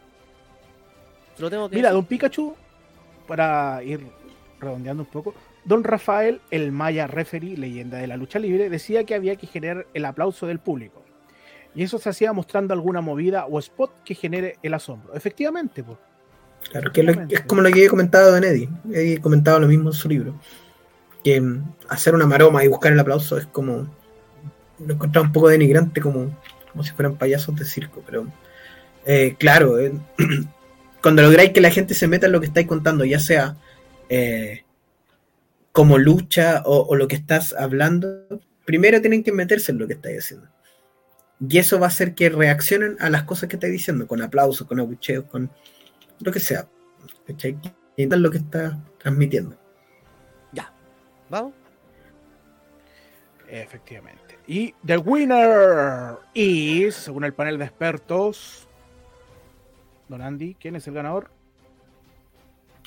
[1.37, 1.97] Se lo tengo que Mira, decir.
[1.97, 2.57] don Pikachu,
[3.28, 4.05] para ir
[4.59, 5.35] redondeando un poco,
[5.65, 9.87] don Rafael, el Maya referee, leyenda de la lucha libre, decía que había que generar
[9.95, 11.05] el aplauso del público.
[11.75, 15.15] Y eso se hacía mostrando alguna movida o spot que genere el asombro.
[15.15, 15.99] Efectivamente, pues.
[16.71, 18.69] Claro, que es, como lo que he comentado Don Eddie.
[18.93, 20.39] He comentado lo mismo en su libro.
[21.23, 23.89] Que mm, hacer una maroma y buscar el aplauso es como.
[24.79, 26.37] Lo encontraba un poco denigrante, como,
[26.71, 28.03] como si fueran payasos de circo.
[28.07, 28.29] Pero,
[29.05, 29.93] eh, claro, eh,
[31.03, 33.57] cuando lográis que la gente se meta en lo que estáis contando, ya sea
[34.09, 34.64] eh,
[35.75, 38.29] como lucha o, lo que estás hablando,
[38.64, 40.49] primero tienen que meterse en lo que estáis haciendo.
[41.41, 44.68] Y eso va a hacer que reaccionen a las cosas que estáis diciendo, con aplausos,
[44.68, 45.51] con abucheos, con
[46.20, 46.68] lo que sea.
[47.27, 47.59] ¿Cachai?
[47.97, 49.59] Lo que está transmitiendo.
[51.29, 51.55] ¿Vamos?
[53.49, 54.39] Efectivamente.
[54.47, 58.68] Y the winner is, según el panel de expertos,
[60.09, 61.34] Don Andy, ¿quién es el ganador?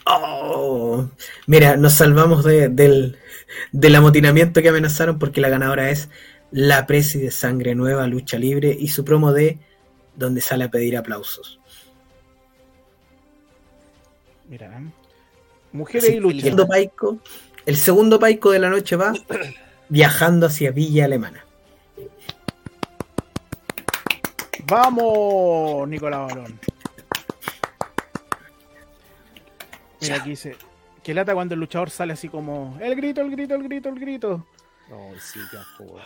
[0.10, 1.06] Oh,
[1.48, 3.18] mira, nos salvamos de- del,
[3.72, 6.10] del amotinamiento que amenazaron porque la ganadora es
[6.52, 9.60] la Presi de Sangre Nueva, Lucha Libre y su promo de
[10.16, 11.60] donde sale a pedir aplausos.
[14.50, 14.86] Mira, ¿eh?
[15.74, 16.38] Mujeres y lucha.
[16.38, 17.18] el, segundo paico,
[17.66, 19.14] el segundo paico de la noche va
[19.90, 21.44] viajando hacia Villa Alemana.
[24.66, 26.60] Vamos, Nicolás Barón.
[30.02, 30.56] Mira, aquí dice
[31.04, 34.00] que lata cuando el luchador sale así como el grito, el grito, el grito, el
[34.00, 34.46] grito.
[34.90, 35.98] No, sí, ya, po.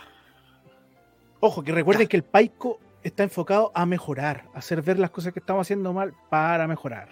[1.40, 5.32] Ojo, que recuerden que el Paico está enfocado a mejorar, a hacer ver las cosas
[5.32, 7.08] que estamos haciendo mal para mejorar.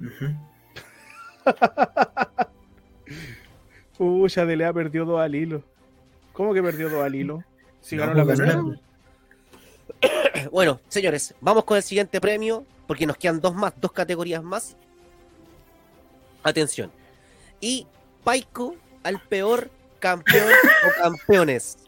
[0.00, 0.34] Ujú.
[3.96, 5.62] Pucha, Delea perdió dos al hilo.
[6.32, 7.42] ¿Cómo que perdió dos al hilo?
[7.80, 8.56] Si ganó la primera.
[8.62, 8.80] la-
[10.50, 14.76] Bueno, señores, vamos con el siguiente premio, porque nos quedan dos más, dos categorías más.
[16.44, 16.92] Atención.
[17.60, 17.86] Y
[18.22, 20.50] Paico al peor campeón
[20.86, 21.78] o campeones.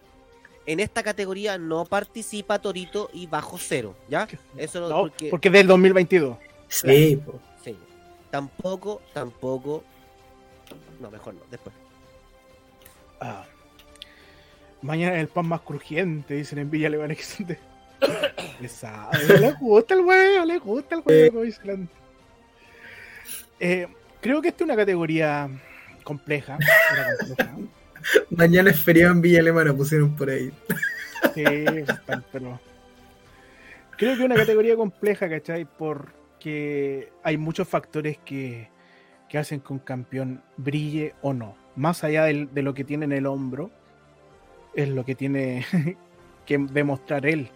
[0.66, 4.26] En esta categoría no participa Torito y Bajo Cero, ¿ya?
[4.56, 6.36] Eso no, porque, porque es del 2022.
[6.68, 7.40] Sí, po.
[7.62, 7.76] sí.
[8.30, 9.84] Tampoco, tampoco.
[10.98, 11.74] No, mejor no, después.
[13.20, 13.44] Ah.
[14.82, 17.58] Mañana el pan más crujiente, dicen en Villa de-
[18.60, 21.78] Le sabe, le gusta el huevo, le gusta el huevo, la-
[23.58, 23.86] Eh,
[24.26, 25.48] creo que esta es una categoría
[26.02, 26.58] compleja.
[28.30, 30.52] Mañana es feriado en Villa Alemana, pusieron por ahí.
[31.34, 32.60] Sí, están, pero.
[33.96, 35.64] Creo que es una categoría compleja, ¿cachai?
[35.64, 38.68] Porque hay muchos factores que,
[39.28, 41.56] que hacen que un campeón brille o no.
[41.76, 43.70] Más allá de lo que tiene en el hombro,
[44.74, 45.64] es lo que tiene
[46.46, 47.50] que demostrar él.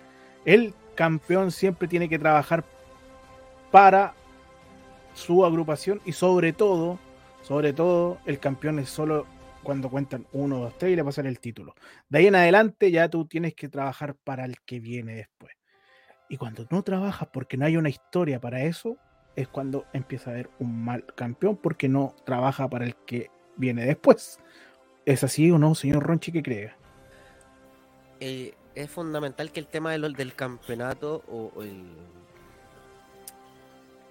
[0.45, 2.65] El campeón siempre tiene que trabajar
[3.71, 4.15] para
[5.15, 6.99] su agrupación y sobre todo,
[7.43, 9.27] sobre todo, el campeón es solo
[9.63, 11.75] cuando cuentan uno, dos, tres y le pasan el título.
[12.09, 15.53] De ahí en adelante ya tú tienes que trabajar para el que viene después.
[16.29, 18.97] Y cuando no trabajas porque no hay una historia para eso,
[19.37, 23.85] es cuando empieza a haber un mal campeón porque no trabaja para el que viene
[23.85, 24.39] después.
[25.05, 26.73] ¿Es así o no, señor Ronchi, que cree?
[28.21, 31.97] eh, es fundamental que el tema del, del campeonato o el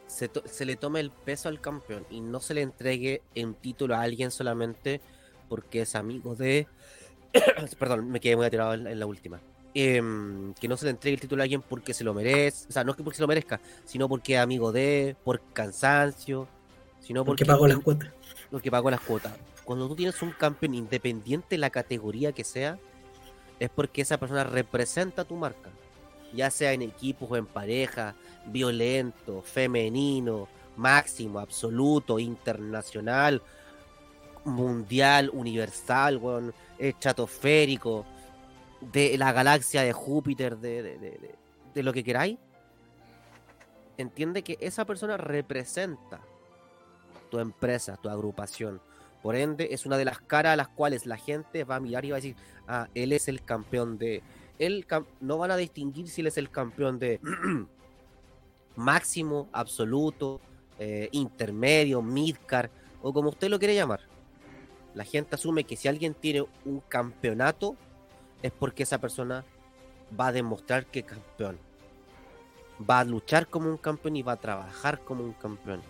[0.10, 3.54] se, to- se le tome el peso al campeón y no se le entregue un
[3.54, 5.00] título a alguien solamente
[5.48, 6.68] porque es amigo de
[7.80, 9.40] perdón me quedé muy atirado en, la- en la última
[9.76, 12.72] Em, que no se le entregue el título a alguien porque se lo merece o
[12.72, 16.48] sea no es que porque se lo merezca sino porque es amigo de por cansancio
[17.02, 18.10] sino Porque porque pagó las cuotas.
[18.52, 19.34] lo que pagó las cuotas.
[19.64, 22.78] Cuando tú tienes un campeón independiente de la categoría que sea,
[23.60, 25.70] es porque esa persona representa tu marca.
[26.34, 28.16] Ya sea en equipos o en pareja,
[28.46, 33.42] violento, femenino, máximo, absoluto, internacional,
[34.46, 38.06] mundial, universal, weón, estratosférico,
[38.80, 41.36] de la galaxia de Júpiter, de- de-
[41.74, 42.38] de lo que queráis.
[43.98, 46.22] Entiende que esa persona representa
[47.30, 48.82] tu empresa, tu agrupación.
[49.22, 52.06] Por ende, es una de las caras a las cuales la gente va a mirar
[52.06, 54.24] y va a decir, ah, él es el campeón de...
[54.88, 57.20] Cam- no van a distinguir si él es el campeón de
[58.76, 60.42] máximo, absoluto,
[60.78, 62.70] eh, intermedio, midcar,
[63.02, 64.02] o como usted lo quiere llamar.
[64.94, 67.76] La gente asume que si alguien tiene un campeonato,
[68.42, 69.46] es porque esa persona
[70.20, 71.58] va a demostrar que es campeón.
[72.90, 75.82] Va a luchar como un campeón y va a trabajar como un campeón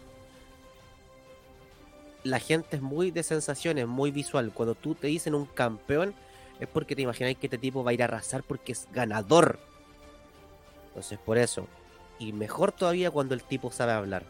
[2.23, 4.51] la gente es muy de sensaciones, muy visual.
[4.53, 6.13] Cuando tú te dicen un campeón,
[6.59, 9.59] es porque te imagináis que este tipo va a ir a arrasar porque es ganador.
[10.87, 11.67] Entonces, por eso.
[12.17, 14.25] Y mejor todavía cuando el tipo sabe hablar.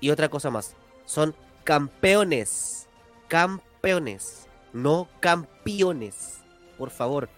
[0.00, 0.74] Y otra cosa más.
[1.06, 2.88] Son campeones.
[3.28, 4.48] Campeones.
[4.72, 6.40] No campeones.
[6.76, 7.30] Por favor.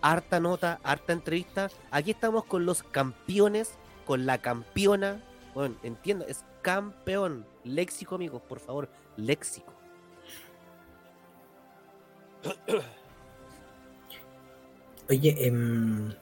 [0.00, 1.70] Harta nota, harta entrevista.
[1.90, 3.72] Aquí estamos con los campeones,
[4.06, 5.22] con la campeona.
[5.54, 7.44] Bueno, entiendo, es campeón.
[7.64, 8.88] Léxico, amigos, por favor.
[9.16, 9.77] Léxico.
[15.10, 16.12] Oye, em,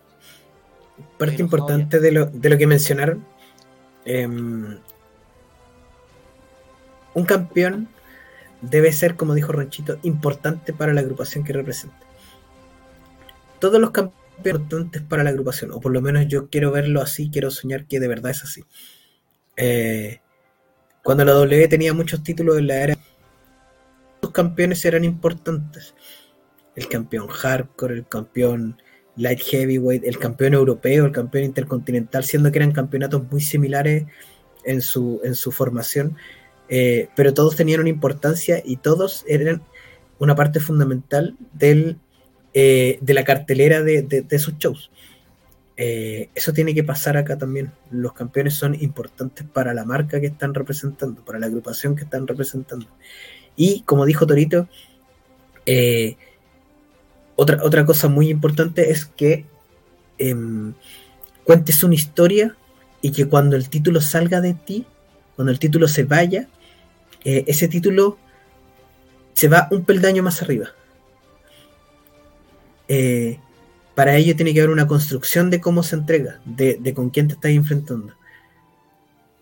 [1.18, 3.24] parte importante de lo, de lo que mencionaron
[4.04, 4.78] em,
[7.14, 7.88] un campeón
[8.60, 11.98] debe ser, como dijo Ronchito, importante para la agrupación que representa.
[13.58, 17.30] Todos los campeones importantes para la agrupación, o por lo menos yo quiero verlo así,
[17.30, 18.64] quiero soñar que de verdad es así.
[19.56, 20.20] Eh,
[21.02, 22.95] cuando la W tenía muchos títulos en la era,
[24.36, 25.94] campeones eran importantes.
[26.74, 28.76] El campeón hardcore, el campeón
[29.16, 34.04] light heavyweight, el campeón europeo, el campeón intercontinental, siendo que eran campeonatos muy similares
[34.62, 36.16] en su, en su formación,
[36.68, 39.62] eh, pero todos tenían una importancia y todos eran
[40.18, 41.96] una parte fundamental del,
[42.52, 44.90] eh, de la cartelera de, de, sus shows.
[45.78, 47.72] Eh, eso tiene que pasar acá también.
[47.90, 52.26] Los campeones son importantes para la marca que están representando, para la agrupación que están
[52.26, 52.86] representando.
[53.56, 54.68] Y como dijo Torito,
[57.36, 59.44] otra, otra cosa muy importante es que
[60.18, 60.72] em,
[61.44, 62.56] cuentes una historia
[63.02, 64.86] y que cuando el título salga de ti,
[65.36, 66.48] cuando el título se vaya,
[67.24, 68.18] eh, ese título
[69.34, 70.70] se va un peldaño más arriba.
[72.88, 73.38] Eh,
[73.94, 77.34] para ello tiene que haber una construcción de cómo se entrega, de, con quién te
[77.34, 78.14] estás enfrentando.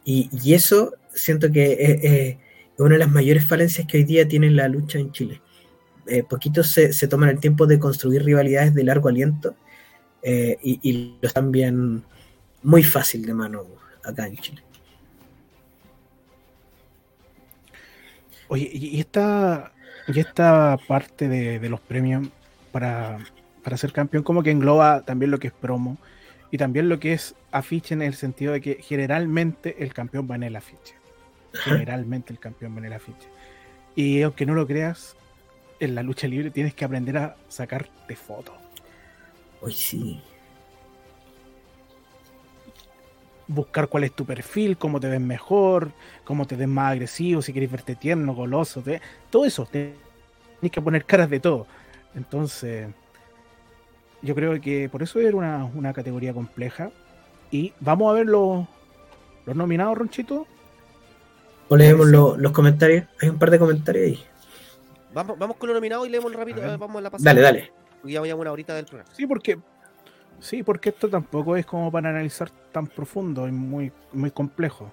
[0.04, 2.38] Y, eso siento que
[2.78, 5.40] una de las mayores falencias que hoy día tiene la lucha en Chile.
[6.06, 9.54] Eh, poquitos se, toman el tiempo de construir rivalidades de largo aliento
[10.22, 12.02] y, y, lo están bien
[12.62, 13.64] muy fácil de mano
[14.02, 14.62] acá en Chile.
[18.48, 19.72] Oye, y esta,
[20.06, 22.28] y esta parte de, los premios
[22.72, 23.18] para,
[23.76, 25.96] ser campeón, como que engloba también lo que es promo
[26.50, 30.36] y también lo que es afiche en el sentido de que generalmente el campeón va
[30.36, 30.94] en el afiche.
[31.54, 33.28] Generalmente el campeón va en el afiche.
[33.94, 35.16] Y aunque no lo creas,
[35.80, 38.54] en la lucha libre tienes que aprender a sacarte fotos.
[39.60, 40.22] Hoy sí
[43.46, 45.92] buscar cuál es tu perfil, cómo te ves mejor,
[46.24, 48.82] cómo te ves más agresivo, si quieres verte tierno, goloso,
[49.30, 49.96] todo eso, tienes
[50.70, 51.66] que poner caras de todo.
[52.14, 52.88] Entonces,
[54.22, 56.90] yo creo que por eso era una, categoría compleja.
[57.50, 58.66] Y vamos a ver los,
[59.46, 60.46] los nominados, Ronchito.
[61.68, 63.06] O leemos los comentarios.
[63.20, 64.24] Hay un par de comentarios ahí.
[65.12, 66.60] Vamos, vamos con los nominados y leemos rápido.
[66.78, 67.30] Vamos a la pasada.
[67.30, 67.72] Dale, dale.
[68.04, 69.10] Ya voy a una horita del programa.
[69.14, 69.58] Sí, porque
[70.40, 74.92] Sí, porque esto tampoco es como para analizar tan profundo y muy, muy complejo.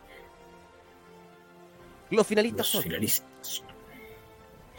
[2.09, 2.84] Los finalistas son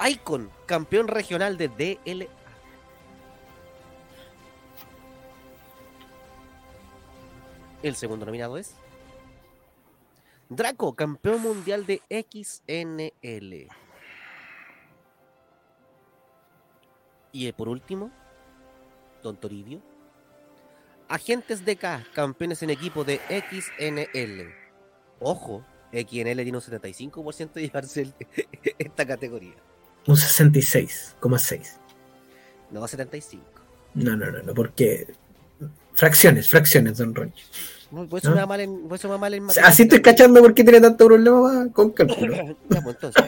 [0.08, 2.26] Icon, campeón regional de DLA.
[7.82, 8.74] El segundo nominado es
[10.56, 13.68] Draco, campeón mundial de XNL.
[17.32, 18.10] Y por último,
[19.22, 19.80] Don Toribio,
[21.08, 24.50] Agentes de K, campeones en equipo de XNL.
[25.20, 28.12] Ojo, XNL tiene un 75% de llevarse
[28.78, 29.54] esta categoría.
[30.06, 31.78] Un 66,6.
[32.70, 33.44] No, 75.
[33.94, 35.14] No, no, no, no, porque.
[35.94, 37.42] Fracciones, fracciones, don Ronchi.
[37.90, 40.40] No, pues eso, me va mal en, eso me va mal en Así estoy cachando
[40.40, 42.56] por qué tiene tanto problema con cálculo.
[42.68, 43.24] pues, entonces,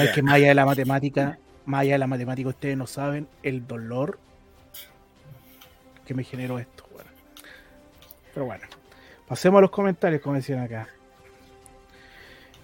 [0.00, 3.26] es que más allá de la matemática, más allá de la matemática, ustedes no saben
[3.42, 4.18] el dolor
[6.04, 6.84] que me generó esto.
[8.38, 8.64] Pero bueno,
[9.26, 10.88] pasemos a los comentarios, como decían acá.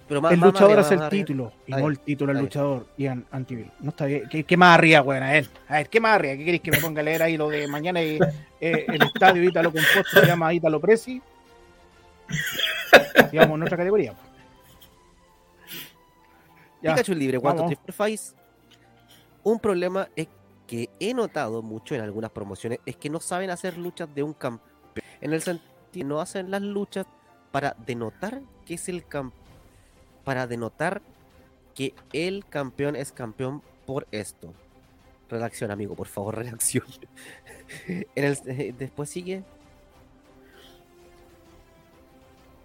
[0.09, 2.87] El luchador hace el título y no el título el luchador.
[2.97, 3.71] Ian Antivil.
[3.79, 4.29] No está bien.
[4.29, 5.23] ¿Qué, más arriba, weón?
[5.23, 6.35] A ver, a ver, ¿qué más arriba?
[6.35, 8.19] ¿Qué queréis que me ponga a leer ahí lo de mañana y,
[8.61, 11.21] eh, el estadio Ítalo Composto se llama Ítalo Presi?
[13.31, 14.13] Digamos, en otra categoría.
[16.81, 17.67] Ya, Pikachu libre, cuando
[19.43, 20.27] Un problema es
[20.67, 24.33] que he notado mucho en algunas promociones es que no saben hacer luchas de un
[24.33, 24.75] campeón
[25.21, 25.73] en el sentido,
[26.05, 27.05] no hacen las luchas
[27.51, 29.44] para denotar que es el campeón,
[30.25, 31.01] para denotar
[31.73, 34.53] que el campeón es campeón por esto.
[35.29, 36.85] Redacción, amigo, por favor, redacción.
[37.87, 39.43] en el, eh, después sigue.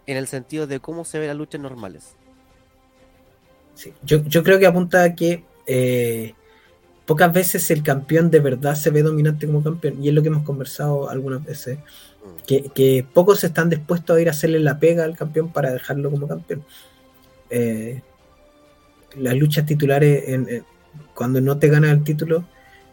[0.06, 2.16] En el sentido de cómo se ven las luchas normales.
[3.76, 6.34] Sí, yo, yo creo que apunta a que eh,
[7.06, 10.02] pocas veces el campeón de verdad se ve dominante como campeón.
[10.02, 11.78] Y es lo que hemos conversado algunas veces
[12.46, 16.28] que, pocos están dispuestos a ir a hacerle la pega al campeón para dejarlo como
[16.28, 16.64] campeón.
[17.50, 18.02] Eh,
[19.16, 20.64] las luchas titulares, en,
[21.14, 22.44] cuando no te gana el título,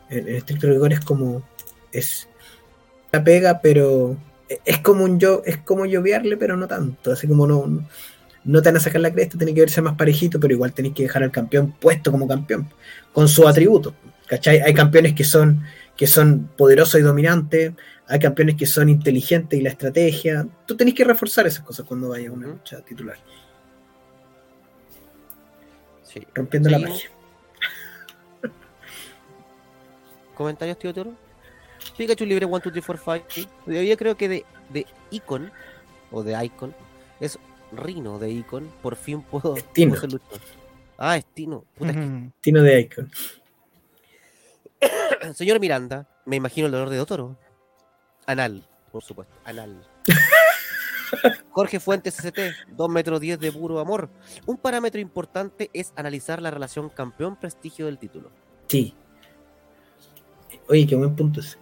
[0.09, 1.43] en, estricto rigor es como
[1.91, 2.27] es
[3.11, 4.17] la pega, pero
[4.65, 7.85] es como un yo, es como lloviarle, pero no tanto, así como no,
[8.43, 10.95] no te van a sacar la cresta, tiene que verse más parejito, pero igual tenéis
[10.95, 12.69] que dejar al campeón puesto como campeón,
[13.11, 13.93] con su atributo.
[14.25, 14.59] ¿Cachai?
[14.59, 15.63] Hay campeones que son,
[15.95, 17.73] que son poderosos y dominantes,
[18.07, 20.45] hay campeones que son inteligentes y la estrategia.
[20.65, 23.17] Tú tenés que reforzar esas cosas cuando vayas a una lucha titular,
[26.19, 26.27] Sí.
[26.33, 26.97] rompiendo la Seguimos.
[27.03, 27.11] magia.
[30.35, 31.13] ¿Comentarios, tío Toro?
[31.97, 33.51] Pikachu libre 1, 2, 3, 4, 5.
[33.71, 35.51] Yo creo que de, de Icon,
[36.11, 36.75] o de Icon,
[37.19, 37.39] es
[37.71, 38.69] Rino de Icon.
[38.81, 39.95] Por fin puedo, Es Tino.
[39.95, 40.19] puedo.
[40.97, 41.63] Ah, es Tino.
[41.75, 42.31] Puta, que- Ujú.
[42.41, 43.11] Tino de Icon.
[45.33, 47.35] Señor Miranda, me imagino el dolor de Toro.
[48.27, 49.33] Anal, por supuesto.
[49.45, 49.87] Anal.
[51.51, 54.09] Jorge Fuentes ST, 2 metros 10 de puro amor.
[54.45, 58.31] Un parámetro importante es analizar la relación campeón-prestigio del título.
[58.67, 58.93] Sí.
[60.69, 61.57] Oye, qué buen punto ese.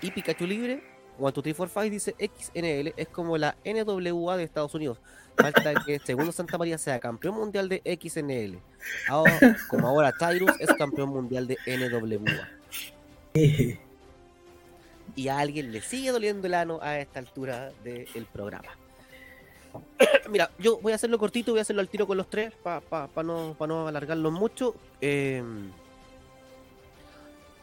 [0.00, 0.82] Y Pikachu Libre,
[1.18, 4.98] 1, 2, 3, 4, 5 dice XNL es como la NWA de Estados Unidos.
[5.36, 8.58] Falta que Segundo Santa María sea campeón mundial de XNL.
[9.08, 12.48] Ahora, como ahora Tyrus es campeón mundial de NWA.
[15.18, 18.68] Y a alguien le sigue doliendo el ano a esta altura del programa.
[20.30, 23.10] Mira, yo voy a hacerlo cortito, voy a hacerlo al tiro con los tres para
[23.24, 24.76] no, pa no alargarlo mucho.
[25.00, 25.42] Eh,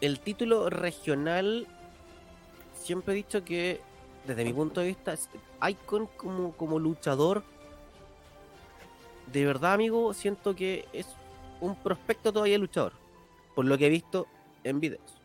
[0.02, 1.66] el título regional,
[2.74, 3.80] siempre he dicho que,
[4.28, 5.16] desde mi punto de vista,
[5.66, 7.42] Icon como, como luchador,
[9.32, 11.08] de verdad, amigo, siento que es
[11.62, 12.92] un prospecto todavía luchador,
[13.56, 14.28] por lo que he visto
[14.66, 15.22] en videos.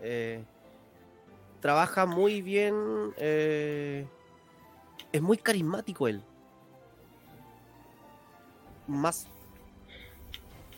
[0.00, 0.42] Eh,
[1.66, 4.06] trabaja muy bien, eh,
[5.10, 6.22] es muy carismático él.
[8.86, 9.26] Más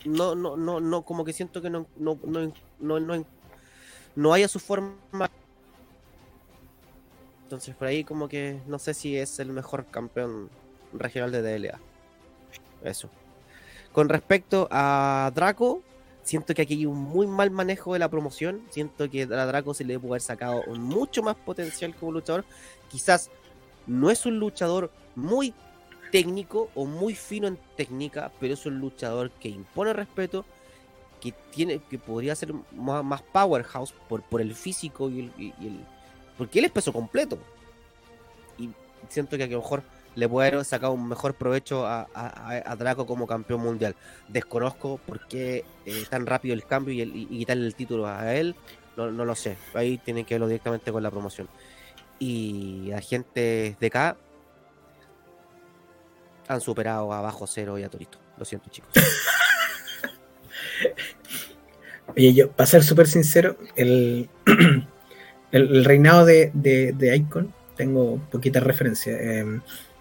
[0.07, 3.26] no, no, no, no, como que siento que no, no, no, no, no,
[4.16, 5.30] no haya su forma.
[7.43, 10.49] Entonces por ahí como que no sé si es el mejor campeón
[10.95, 11.78] regional de DLA.
[12.82, 13.11] Eso.
[13.93, 15.82] Con respecto a Draco,
[16.28, 18.62] siento que aquí hay un muy mal manejo de la promoción.
[18.70, 22.44] Siento que a Draco se le puede haber sacado mucho más potencial como luchador.
[22.90, 23.30] Quizás
[23.86, 25.54] no es un luchador muy
[26.12, 30.44] técnico o muy fino en técnica, pero es un luchador que impone respeto,
[31.20, 35.66] que tiene, que podría ser más, más powerhouse por, por el físico y el, y
[35.66, 35.84] el-
[36.36, 37.38] porque él es peso completo.
[38.58, 38.68] Y
[39.08, 39.82] siento que a lo mejor
[40.18, 42.08] le puede sacado un mejor provecho a,
[42.76, 43.94] Draco como campeón mundial.
[44.26, 48.56] Desconozco por qué eh, tan rápido el cambio y, quitarle el título a él.
[48.96, 49.56] No, lo sé.
[49.74, 51.48] Ahí tienen que verlo directamente con la promoción.
[52.18, 54.16] Y a gente de acá
[56.48, 58.18] han superado a Bajo Cero y a Torito.
[58.38, 58.90] Lo siento, chicos.
[62.16, 64.28] Oye, yo, para ser súper sincero, el,
[65.52, 69.12] el, reinado de, de, Icon, tengo poquita referencia.
[69.12, 69.60] eh,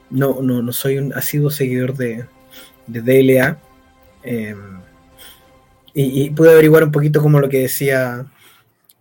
[0.09, 2.25] no, no, no soy un asiduo seguidor de,
[2.87, 3.59] de DLA.
[5.93, 8.25] y, y pude averiguar un poquito como lo que decía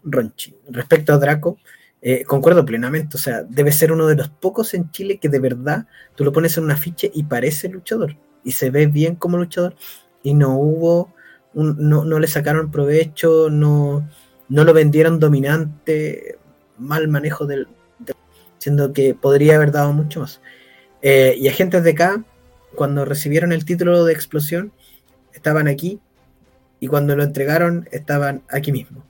[0.05, 0.55] Ronchi.
[0.71, 1.59] Respecto a Draco,
[2.01, 3.17] eh, concuerdo plenamente.
[3.17, 6.33] O sea, debe ser uno de los pocos en Chile que de verdad tú lo
[6.33, 8.17] pones en un afiche y parece luchador.
[8.45, 9.75] Y se ve bien como luchador.
[10.23, 11.13] Y no hubo
[11.55, 14.09] un- no, no le sacaron provecho, no,
[14.49, 16.39] no lo vendieron dominante,
[16.79, 17.67] mal manejo del,
[17.99, 18.17] del-
[18.59, 20.41] siendo que podría haber dado mucho más.
[21.03, 22.25] Eh, y agentes de acá,
[22.75, 24.73] cuando recibieron el título de explosión,
[25.33, 26.01] estaban aquí
[26.81, 29.05] y cuando lo entregaron estaban aquí mismo.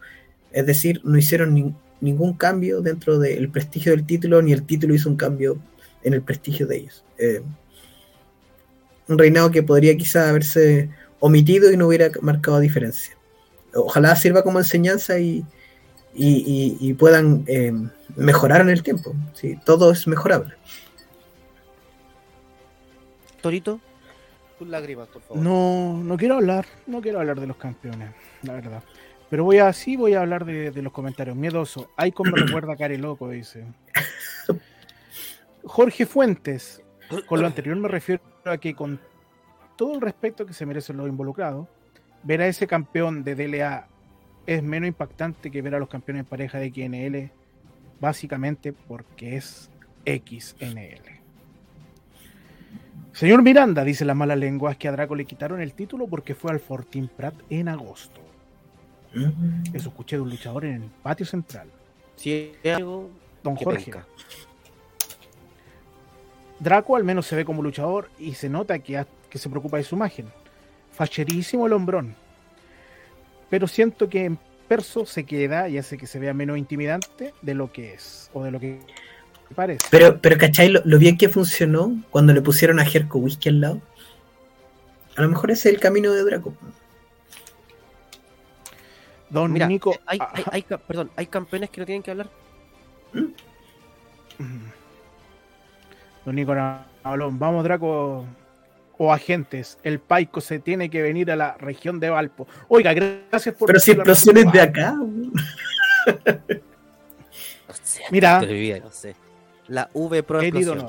[0.53, 4.95] Es decir, no hicieron nin- ningún cambio dentro del prestigio del título, ni el título
[4.95, 5.59] hizo un cambio
[6.03, 7.05] en el prestigio de ellos.
[7.19, 7.43] Eh,
[9.09, 13.17] un reinado que podría quizá haberse omitido y no hubiera marcado diferencia.
[13.75, 15.45] Ojalá sirva como enseñanza y-
[16.19, 17.73] y puedan eh,
[18.17, 19.15] mejorar en el tiempo.
[19.35, 20.55] Sí, todo es mejorable.
[23.47, 23.79] Torito,
[24.59, 25.41] tus lágrimas, por favor.
[25.41, 28.11] No, no quiero hablar, no quiero hablar de los campeones,
[28.43, 28.83] la verdad.
[29.31, 31.37] Pero voy a, sí voy a hablar de, de los comentarios.
[31.37, 31.89] Miedoso.
[32.05, 33.65] Icon me recuerda a Cari Loco, dice.
[35.65, 36.83] Jorge Fuentes.
[37.29, 38.99] Con lo anterior me refiero a que con
[39.77, 41.69] todo el respeto que se merecen los involucrados,
[42.25, 43.87] ver a ese campeón de DLA
[44.45, 47.31] es menos impactante que ver a los campeones en pareja de XNL,
[48.01, 49.71] básicamente porque es
[50.05, 51.16] XNL.
[53.17, 56.51] Señor Miranda, dice las malas lenguas que a Draco le quitaron el título porque fue
[56.53, 58.21] al Fortin Prat en agosto.
[59.73, 61.69] Eso escuché de un luchador en el patio central.
[62.17, 63.09] Si es algo,
[63.43, 63.85] Don Jorge.
[63.85, 64.07] penca.
[66.61, 69.79] Draco al menos se ve como luchador y se nota que, ha- que se preocupa
[69.79, 70.27] de su imagen.
[70.93, 72.15] Facherísimo el hombrón.
[73.49, 74.39] Pero siento que en
[74.69, 78.45] perso se queda y hace que se vea menos intimidante de lo que es o
[78.45, 78.81] de lo que
[79.55, 79.87] parece.
[79.91, 83.61] Pero, pero ¿cachai lo, lo bien que funcionó cuando le pusieron a Jerko Whisky al
[83.61, 83.81] lado?
[85.17, 86.55] A lo mejor ese es el camino de Draco.
[89.31, 89.93] Don Mira, Nico.
[89.95, 90.19] eh, hay,
[90.51, 92.29] hay- perdón, hay campeones que no tienen que hablar.
[93.13, 93.27] Mm.
[96.25, 98.27] Don Nico Navalón, vamos Draco
[98.99, 102.49] o agentes, el Paico se tiene que venir a la región de Valpo.
[102.69, 103.67] Oiga, gracias por...
[103.67, 104.97] Pero si explosiones de acá.
[108.11, 108.41] Mira.
[108.41, 109.15] no sé.
[109.69, 110.87] La V Pro explosión.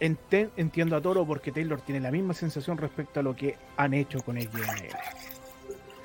[0.00, 3.92] Ente- entiendo a Toro porque Taylor tiene la misma sensación respecto a lo que han
[3.92, 4.88] hecho con el GNL.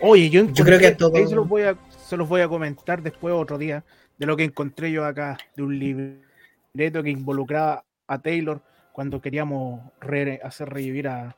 [0.02, 2.41] Oye, yo, Yo creo que encontré- todo- ahí se los, voy a, se los voy
[2.41, 3.86] a comentar después otro día
[4.18, 9.82] de lo que encontré yo acá de un libreto que involucraba a Taylor cuando queríamos
[10.02, 11.38] re- hacer revivir a,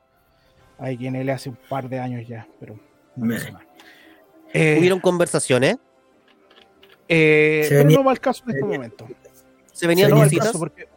[0.78, 2.78] a GNL hace un par de años ya, pero
[3.14, 3.34] no.
[4.52, 5.76] Eh, Hubieron conversaciones,
[7.08, 9.06] eh, pero no va al caso en este momento.
[9.78, 10.46] Se venían venía- cositas.
[10.48, 10.88] caso porque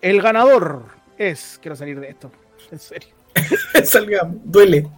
[0.00, 0.86] el ganador
[1.16, 1.58] es.
[1.60, 2.30] Quiero salir de esto.
[2.70, 3.14] En serio.
[3.84, 4.88] Salgamos, duele.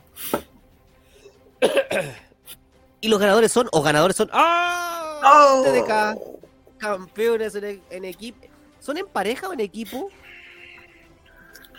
[3.01, 4.29] Y los ganadores son, o ganadores son.
[4.33, 5.21] ¡Ah!
[5.25, 5.63] ¡Oh!
[5.65, 8.47] TDK, campeones en, en equipo.
[8.79, 10.09] ¿Son en pareja o en equipo?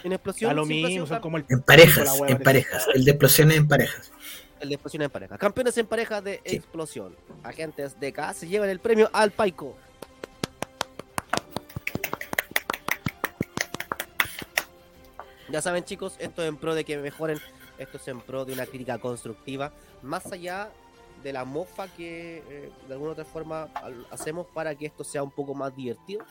[0.04, 0.52] En explosión.
[0.52, 1.46] A lo mismo, son como el.
[1.50, 2.88] En parejas, en parejas.
[2.94, 4.12] El de explosiones en parejas.
[4.62, 5.38] El de explosión en pareja.
[5.38, 6.56] Campeones en pareja de Sí.
[6.56, 7.16] explosión.
[7.44, 9.76] Agentes de K se llevan el premio al Paico.
[15.50, 17.40] Ya saben, chicos, esto es en pro de que mejoren.
[17.78, 19.74] Esto es en pro de una crítica constructiva.
[20.02, 20.70] Más allá
[21.24, 23.70] de la mofa que eh, de alguna u otra forma
[24.12, 26.24] hacemos para que esto sea un poco más divertido.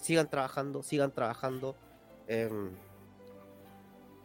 [0.00, 1.76] Sigan trabajando, sigan trabajando.
[2.26, 2.70] em,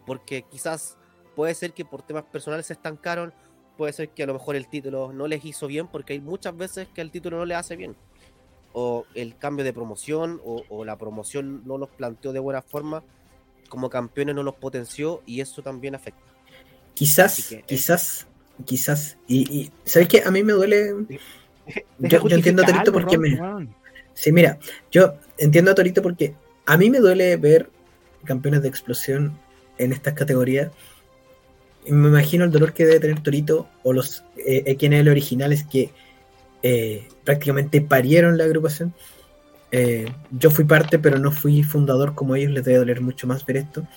[0.05, 0.97] porque quizás
[1.39, 3.31] puede ser que por temas personales se estancaron,
[3.77, 6.57] puede ser que a lo mejor el título no les hizo bien, porque hay muchas
[6.57, 7.95] veces que el título no le hace bien.
[8.73, 13.05] O el cambio de promoción, o, o la promoción no los planteó de buena forma,
[13.69, 16.19] como campeones no los potenció, y eso también afecta.
[16.93, 17.63] Quizás, eh.
[17.65, 18.27] quizás,
[18.65, 19.17] quizás.
[19.25, 20.23] Y, y ¿sabes qué?
[20.25, 20.93] A mí me duele.
[21.99, 23.39] Yo- yo entiendo a Torito porque me-.
[24.13, 24.59] Sí, mira,
[24.91, 26.35] yo entiendo a Torito porque
[26.65, 27.69] a mí me duele ver
[28.25, 29.39] campeones de explosión
[29.77, 30.69] en estas categorías.
[31.87, 35.91] Me imagino el dolor que debe tener Torito o los eh, XNL originales que
[36.61, 38.93] eh, prácticamente parieron la agrupación.
[39.71, 43.45] Eh, yo fui parte, pero no fui fundador como ellos, les debe doler mucho más
[43.45, 43.87] ver esto.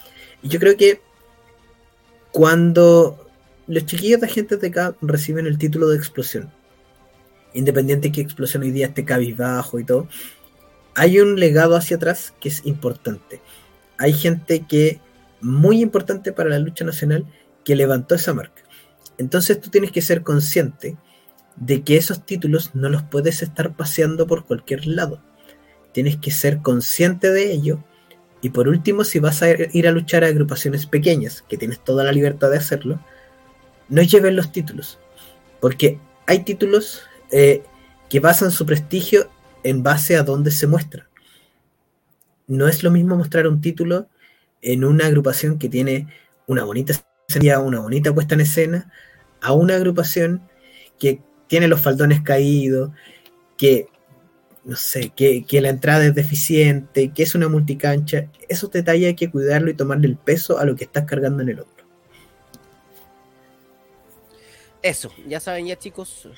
[0.43, 1.01] Y yo creo que
[2.31, 3.29] cuando
[3.67, 6.51] los chiquillos de agentes de K reciben el título de explosión,
[7.55, 10.09] independiente que explosión hoy día esté cabizbajo y todo,
[10.95, 13.41] hay un legado hacia atrás que es importante.
[13.99, 15.01] Hay gente que,
[15.41, 17.27] muy importante para la lucha nacional,
[17.65, 18.63] que levantó esa marca.
[19.19, 20.97] Entonces tú tienes que ser consciente
[21.57, 25.23] de que esos títulos no los puedes estar paseando por cualquier lado.
[25.93, 27.85] Tienes que ser consciente de ello.
[28.41, 32.03] Y por último, si vas a ir a luchar a agrupaciones pequeñas, que tienes toda
[32.03, 33.01] la libertad de hacerlo,
[33.89, 34.99] no lleves los títulos.
[35.61, 37.63] Porque hay títulos eh,
[38.09, 39.31] que basan su prestigio
[39.63, 41.09] en base a dónde se muestra.
[42.47, 44.09] No es lo mismo mostrar un título
[44.61, 46.09] en una agrupación que tiene
[46.47, 46.95] una bonita
[47.39, 48.93] escena, una bonita puesta en escena,
[49.41, 50.43] a una agrupación
[50.99, 52.91] que tiene los faldones caídos,
[53.57, 53.89] que
[54.65, 58.29] no sé, que, que la entrada es deficiente, que es una multicancha.
[58.49, 61.49] Esos detalles hay que cuidarlo y tomarle el peso a lo que estás cargando en
[61.49, 61.85] el otro.
[64.83, 66.29] Eso, ya saben ya chicos,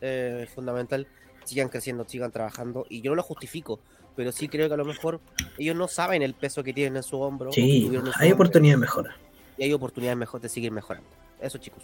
[0.00, 1.06] eh, es fundamental,
[1.44, 3.78] sigan creciendo, sigan trabajando, y yo no lo justifico,
[4.16, 5.20] pero sí creo que a lo mejor
[5.58, 7.52] ellos no saben el peso que tienen en su hombro.
[7.52, 9.16] Sí, hay hombro, oportunidad de mejora.
[9.56, 11.08] Y hay oportunidades mejor de seguir mejorando.
[11.40, 11.82] Eso chicos.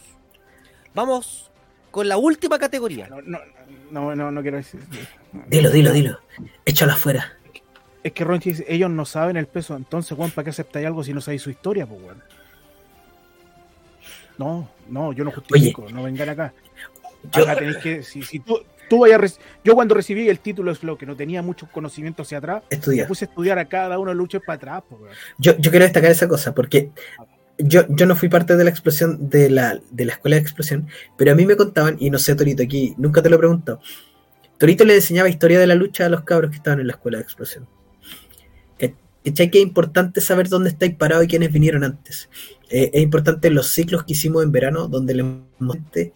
[0.95, 1.51] Vamos
[1.91, 3.09] con la última categoría.
[3.09, 3.39] No, no,
[3.91, 4.81] no, no, no quiero decir.
[5.49, 6.19] Dilo, dilo, dilo.
[6.65, 7.37] Échalo afuera.
[8.03, 11.05] Es que Ronchi dice, ellos no saben el peso, entonces, Juan, ¿para qué aceptáis algo
[11.05, 12.23] si no sabéis su historia, pues, weón?
[14.39, 16.55] No, no, yo no justifico, no vengan acá.
[17.35, 20.79] Yo- Acá tenéis que, si, si tú, tú vayas yo cuando recibí el título de
[20.79, 24.11] Flow, que no tenía mucho conocimiento hacia atrás, me puse a estudiar a cada uno
[24.11, 25.15] de los luchas para atrás, pues, weón.
[25.37, 26.91] Yo, yo quiero destacar esa cosa, porque
[27.63, 30.89] yo, yo no fui parte de la explosión, de la, de la escuela de explosión,
[31.17, 33.81] pero a mí me contaban, y no sé, Torito, aquí nunca te lo he preguntado.
[34.59, 37.19] Torito le enseñaba historia de la lucha a los cabros que estaban en la escuela
[37.19, 37.67] de explosión.
[39.25, 39.51] ¿Cachai?
[39.51, 42.31] Que es importante saber dónde estáis parados y quiénes vinieron antes.
[42.71, 45.27] Eh, es importante los ciclos que hicimos en verano, donde les
[45.59, 46.13] mostré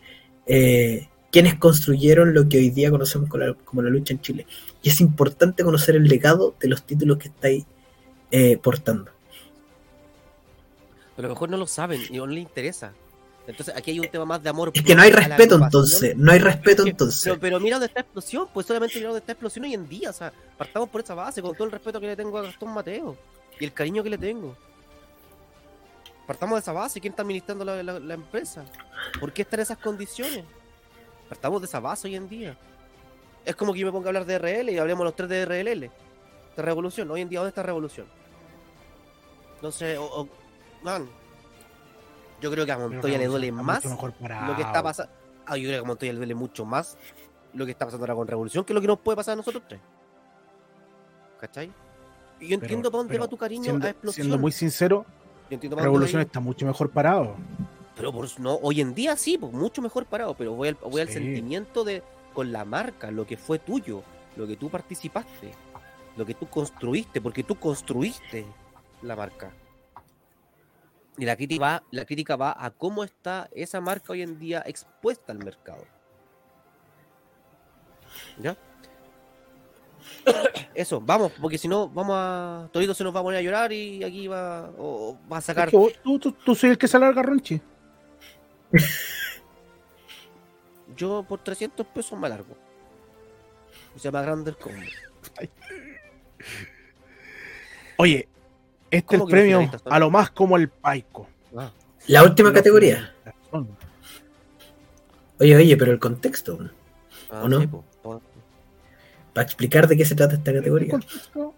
[0.46, 4.46] eh, quiénes construyeron lo que hoy día conocemos como la, como la lucha en Chile.
[4.82, 7.66] Y es importante conocer el legado de los títulos que estáis
[8.30, 9.13] eh, portando.
[11.16, 12.92] Pero a lo mejor no lo saben y no les interesa.
[13.46, 14.70] Entonces aquí hay un tema más de amor.
[14.72, 17.22] Es que no hay respeto entonces, no hay respeto entonces.
[17.24, 20.10] Pero, pero mira dónde está explosión, pues solamente mira dónde está explosión hoy en día.
[20.10, 22.72] O sea, partamos por esa base, con todo el respeto que le tengo a Gastón
[22.72, 23.16] Mateo
[23.60, 24.56] y el cariño que le tengo.
[26.26, 27.00] Partamos de esa base.
[27.00, 28.64] ¿Quién está administrando la, la- la empresa?
[29.20, 30.44] ¿Por qué estar en esas condiciones?
[31.28, 32.56] Partamos de esa base hoy en día.
[33.44, 35.44] Es como que yo me ponga a hablar de RL y hablemos los tres de
[35.44, 35.80] RLL.
[36.56, 37.10] De revolución.
[37.10, 38.06] Hoy en día, ¿dónde está revolución?
[39.56, 40.28] Entonces, o, o-
[40.84, 41.08] man,
[42.40, 45.12] yo creo que a Pero Montoya le duele más lo que está pasando.
[45.46, 46.96] Ah, yo creo que a Montoya le duele mucho más
[47.54, 49.62] lo que está pasando ahora con Revolución que lo que nos puede pasar a nosotros
[49.68, 49.80] tres.
[51.40, 51.66] ¿Cachai?
[52.40, 54.24] Y yo Pero- entiendo para dónde pero va tu cariño siendo, a explosión.
[54.26, 55.04] siendo muy sincero,
[55.50, 57.36] Yo entiendo para dónde Revolución está mucho mejor parado.
[57.96, 61.00] Pero por, no, hoy en día sí, pues, mucho mejor parado, pero voy al, voy
[61.00, 62.02] al sentimiento de
[62.32, 64.02] con la marca, lo que fue tuyo,
[64.36, 65.52] lo que tú participaste,
[66.16, 68.44] lo que tú construiste, porque tú construiste
[69.02, 69.52] la marca.
[71.16, 74.62] Y la crítica va, la crítica va a cómo está esa marca hoy en día
[74.66, 75.84] expuesta al mercado.
[78.40, 78.56] ¿Ya?
[80.74, 82.68] Eso, vamos, porque si no, vamos a.
[82.72, 85.40] Torito se nos va a poner a llorar y aquí va, o- o va a
[85.40, 87.60] sacar Es que vos- tú, tú, tú soy el que se alarga, Ronchi.
[90.96, 92.56] Yo por 300 pesos me largo.
[93.96, 94.78] Y se más grande el combo.
[97.96, 98.28] Oye,
[98.96, 101.26] este es ¿Cómo el premio a lo más como el Paico.
[101.56, 101.70] Ah,
[102.06, 103.12] La última categoría.
[105.40, 106.58] Oye, oye, pero el contexto,
[107.30, 107.60] ah, ¿O no?
[107.60, 107.66] sí.
[107.66, 107.84] Po-
[109.32, 110.90] para explicar de qué se trata esta categoría.
[110.92, 111.54] contexto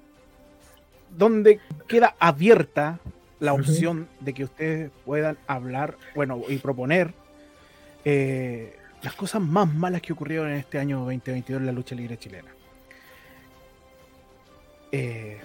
[1.16, 2.98] donde queda abierta
[3.38, 7.12] la opción de que ustedes puedan hablar, bueno, y proponer
[8.06, 12.16] eh, las cosas más malas que ocurrieron en este año 2022 en la lucha libre
[12.18, 12.50] chilena.
[14.92, 15.38] Eh,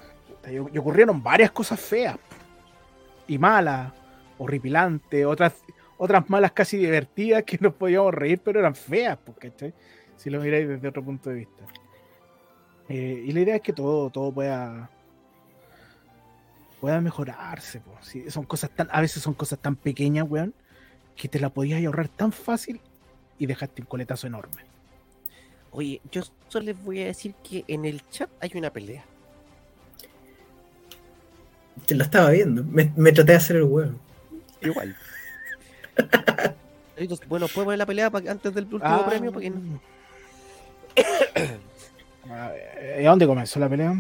[0.50, 2.18] y, ocurrieron varias cosas feas
[3.28, 3.94] y malas,
[4.38, 5.64] horripilantes, otras,
[5.98, 9.52] otras malas casi divertidas que nos podíamos reír, pero eran feas, porque
[10.16, 11.64] si lo miráis desde otro punto de vista.
[12.90, 14.90] Eh, y la idea es que todo, todo pueda
[16.82, 17.80] pueda mejorarse.
[17.80, 17.96] po.
[18.02, 20.54] Sí, son cosas tan, a veces son cosas tan pequeñas, weón,
[21.16, 22.82] que te la podías ahorrar tan fácil
[23.38, 24.64] y dejaste un coletazo enorme.
[25.70, 29.06] Oye, yo solo les voy a decir que en el chat hay una pelea.
[31.86, 32.64] Te lo estaba viendo.
[32.64, 33.94] Me, me traté de hacer el huevo.
[34.62, 34.96] Igual.
[37.28, 39.32] Bueno, ¿puedo poner la pelea antes del último Ah, premio?
[39.32, 39.82] Para que no-
[42.32, 43.96] A ver, ¿y a dónde comenzó la pelea?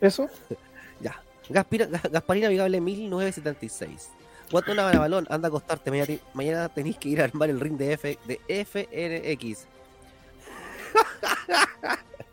[0.00, 0.28] ¿Eso?
[1.00, 1.22] Ya.
[1.48, 4.10] Gaspira- Ga- Gasparina Vigable 1976.
[4.50, 5.90] Guatona balón, anda a acostarte.
[5.90, 9.66] Mañana, mañana tenéis que ir a armar el ring de, F, de FNX.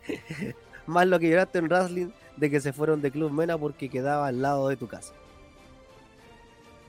[0.86, 4.26] Más lo que lloraste en wrestling de que se fueron de Club Mena porque quedaba
[4.28, 5.12] al lado de tu casa.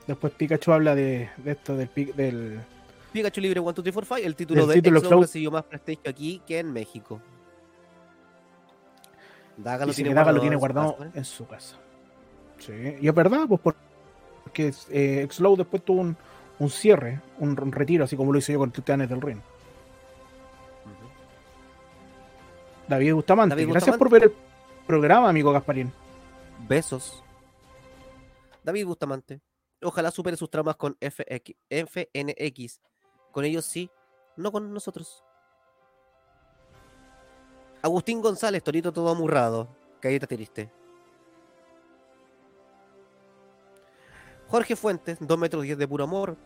[0.06, 2.60] Después Pikachu habla de, de esto del, del
[3.12, 4.26] Pikachu Libre 1, 2, 3, 4, 5.
[4.26, 5.20] El título de título X-Low Flow.
[5.22, 7.20] recibió más prestigio aquí que en México.
[9.56, 11.76] Daga lo tiene Daga lo guardado tiene en su guardado casa, en su casa.
[12.58, 13.76] Sí, y es verdad, pues por-
[14.44, 16.16] porque eh, Slow después tuvo un,
[16.58, 19.40] un cierre, un, un retiro, así como lo hice yo con Titanes del Ring.
[22.90, 23.98] David Bustamante, David gracias Bustamante.
[23.98, 25.92] por ver el programa, amigo Gasparín.
[26.68, 27.22] Besos.
[28.64, 29.40] David Bustamante.
[29.82, 32.80] Ojalá supere sus traumas con FX, FNX.
[33.32, 33.88] Con ellos sí,
[34.36, 35.24] no con nosotros.
[37.82, 39.68] Agustín González, Torito todo amurrado.
[40.00, 40.70] Caíta triste.
[44.48, 46.36] Jorge Fuentes, 2 metros 10 de puro amor.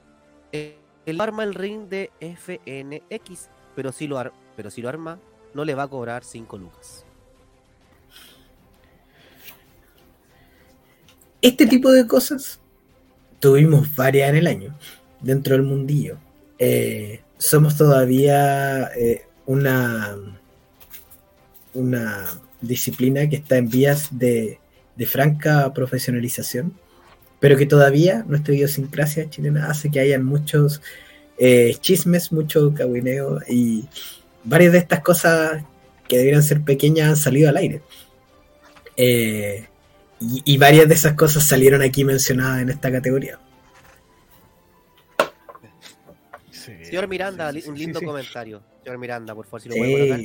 [0.53, 5.19] Eh, él arma el ring de FNX, pero si lo, ar- pero si lo arma,
[5.55, 7.05] no le va a cobrar 5 lucas.
[11.41, 12.61] Este tipo de cosas
[13.39, 14.77] tuvimos varias en el año,
[15.21, 16.17] dentro del mundillo.
[16.59, 20.17] Eh, somos todavía eh, una,
[21.75, 22.27] una
[22.61, 24.59] disciplina que está en vías de,
[24.97, 26.73] de franca profesionalización,
[27.41, 30.81] pero que todavía nuestra idiosincrasia chilena hace que hayan muchos
[31.37, 33.85] eh, chismes, mucho caguineo y
[34.45, 35.65] varias de estas cosas
[36.09, 37.83] que deberían ser pequeñas han salido al aire.
[38.97, 39.67] Eh,
[40.21, 43.39] y, y varias de esas cosas salieron aquí mencionadas en esta categoría.
[46.95, 48.07] Señor Miranda, un lindo sí.
[48.07, 48.63] comentario.
[48.85, 50.21] Señor Miranda, por favor, si lo puede colocar.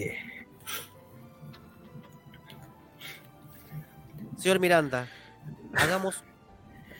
[4.38, 5.08] Señor Miranda,
[5.74, 6.24] hagamos,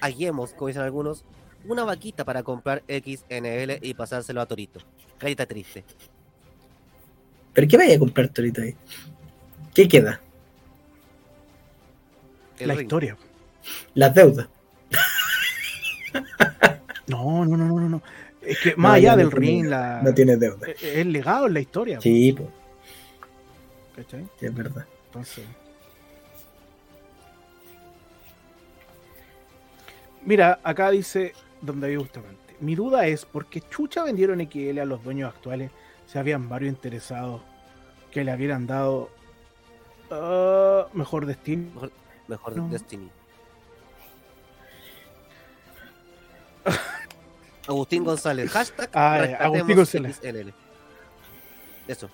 [0.02, 1.24] hagamos, como dicen algunos,
[1.66, 4.80] una vaquita para comprar XNL y pasárselo a Torito.
[5.20, 5.86] Carita triste.
[7.54, 8.76] ¿Pero qué vaya a comprar tú ahorita ahí?
[9.74, 10.20] ¿Qué queda?
[12.60, 12.84] El La ring.
[12.84, 13.18] historia.
[13.94, 14.48] Las deudas.
[17.08, 18.04] No, no, no, no, no.
[18.42, 20.68] Es que No, más allá no del tiene- ring, la, No tiene deuda.
[20.68, 22.00] es es el legado en la historia.
[22.02, 22.50] Sí, pues,
[23.96, 24.28] ¿cachai?
[24.40, 24.86] es verdad.
[25.08, 25.44] Entonces.
[30.24, 32.56] Mira, acá dice donde David Bustamante.
[32.60, 35.72] Mi duda es por qué Chucha vendieron XL a los dueños actuales
[36.12, 37.42] si habían varios interesados
[38.12, 39.10] que le hubieran dado
[40.10, 41.70] ah, mejor destino.
[41.74, 41.92] Mejor,
[42.28, 42.68] mejor No.
[42.70, 43.12] Destiny.
[47.68, 48.50] Agustín González.
[48.52, 50.18] Hashtag Ah, rescatemos Agustín González.
[50.18, 50.54] XLL.
[51.88, 52.10] Eso.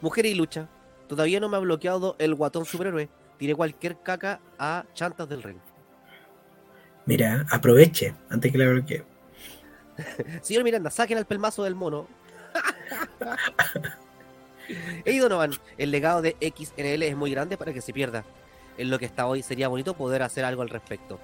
[0.00, 0.68] Mujer y lucha.
[1.06, 3.10] Todavía no me ha bloqueado el guatón superhéroe.
[3.36, 5.58] Tiré cualquier caca a chantas del ring.
[7.04, 9.04] Mira, aproveche antes que le bloquee.
[10.40, 12.06] Señor Miranda, saquen al pelmazo del mono.
[15.04, 18.24] Ey Donovan, el legado de XNL es muy grande para que se pierda.
[18.78, 21.18] En lo que está hoy sería bonito poder hacer algo al respecto.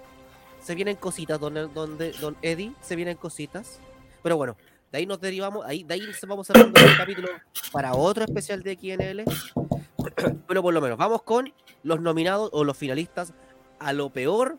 [0.61, 3.81] Se vienen cositas, don, don, don Eddie, se vienen cositas.
[4.23, 4.57] Pero bueno,
[4.91, 7.29] de ahí nos derivamos, ahí, de ahí vamos cerrando el capítulo
[7.73, 9.25] para otro especial de XNL.
[10.47, 13.33] Pero por lo menos, vamos con los nominados o los finalistas
[13.79, 14.59] a lo peor,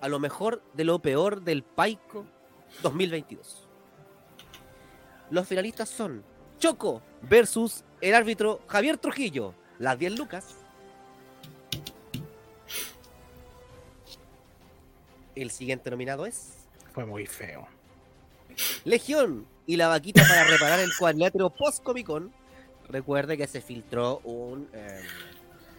[0.00, 2.24] a lo mejor de lo peor del Paico
[2.82, 3.69] 2022.
[5.30, 6.24] Los finalistas son
[6.58, 10.56] Choco versus el árbitro Javier Trujillo, las 10 lucas.
[15.34, 17.66] El siguiente nominado es Fue muy feo.
[18.84, 22.32] Legión y la vaquita para reparar el cuadrilátero post Comic Con.
[22.88, 25.00] Recuerde que se filtró un eh,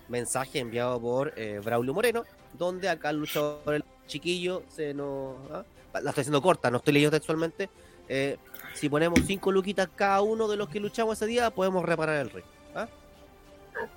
[0.07, 2.23] mensaje enviado por eh, Braulio Moreno,
[2.57, 5.35] donde acá el luchador el chiquillo se nos.
[5.51, 5.65] ¿ah?
[6.01, 7.69] La estoy haciendo corta, no estoy leyendo textualmente.
[8.07, 8.37] eh,
[8.73, 12.29] si ponemos cinco luquitas cada uno de los que luchamos ese día, podemos reparar el
[12.29, 12.45] ring.
[12.75, 12.87] ¿ah?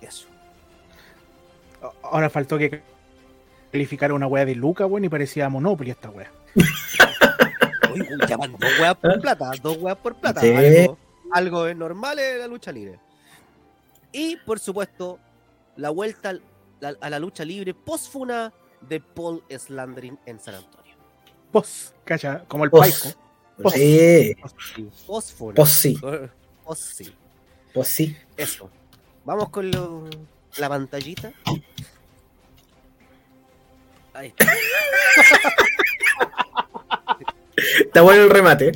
[0.00, 0.26] Eso.
[2.02, 2.82] Ahora faltó que
[3.70, 6.30] calificara una wea de Luca, weón, y parecía Monopoly esta wea.
[7.92, 10.40] Uy, uy, ya van dos weas por plata, dos weas por plata.
[10.40, 10.52] Sí.
[10.52, 10.98] Algo,
[11.32, 12.98] algo es normal en la lucha libre.
[14.12, 15.18] Y por supuesto,
[15.76, 16.42] la vuelta al-
[16.80, 20.94] la- a la lucha libre post-funa de Paul Slandrin en San Antonio.
[21.52, 22.80] Pos, cacha, como el Pos.
[22.80, 23.18] paico.
[23.62, 23.72] Pos.
[23.72, 24.36] Sí,
[25.06, 25.54] Post-funa.
[25.54, 27.14] pues sí,
[27.72, 28.16] pues sí.
[28.36, 28.68] Eso.
[29.24, 30.08] Vamos con lo-
[30.58, 31.32] la pantallita.
[34.12, 34.52] Ahí está.
[37.80, 38.72] Está bueno el remate.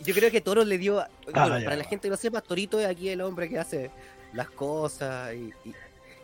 [0.00, 0.94] Yo creo que Toro le dio.
[0.94, 3.90] bueno, Ah, para la gente que no sepa, Torito es aquí el hombre que hace
[4.32, 5.34] las cosas.
[5.34, 5.74] Y, y-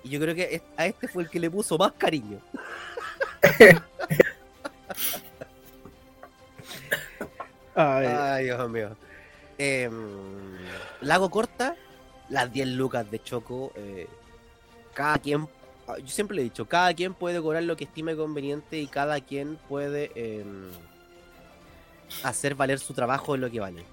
[0.02, 2.40] y yo creo que a este fue el que le puso más cariño.
[7.74, 8.96] Ay, Dios mío.
[9.58, 9.92] Em,
[11.02, 11.76] Lago Corta,
[12.28, 13.72] las 10 lucas de Choco.
[13.76, 14.06] eh,
[14.94, 15.48] cada quien.
[15.86, 18.86] ah, Yo siempre le he dicho, cada quien puede cobrar lo que estime conveniente y
[18.86, 20.68] cada quien puede em,
[22.22, 23.84] hacer valer su trabajo en lo que vale.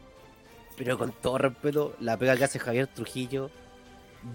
[0.75, 3.49] Pero con todo respeto, la pega que hace Javier Trujillo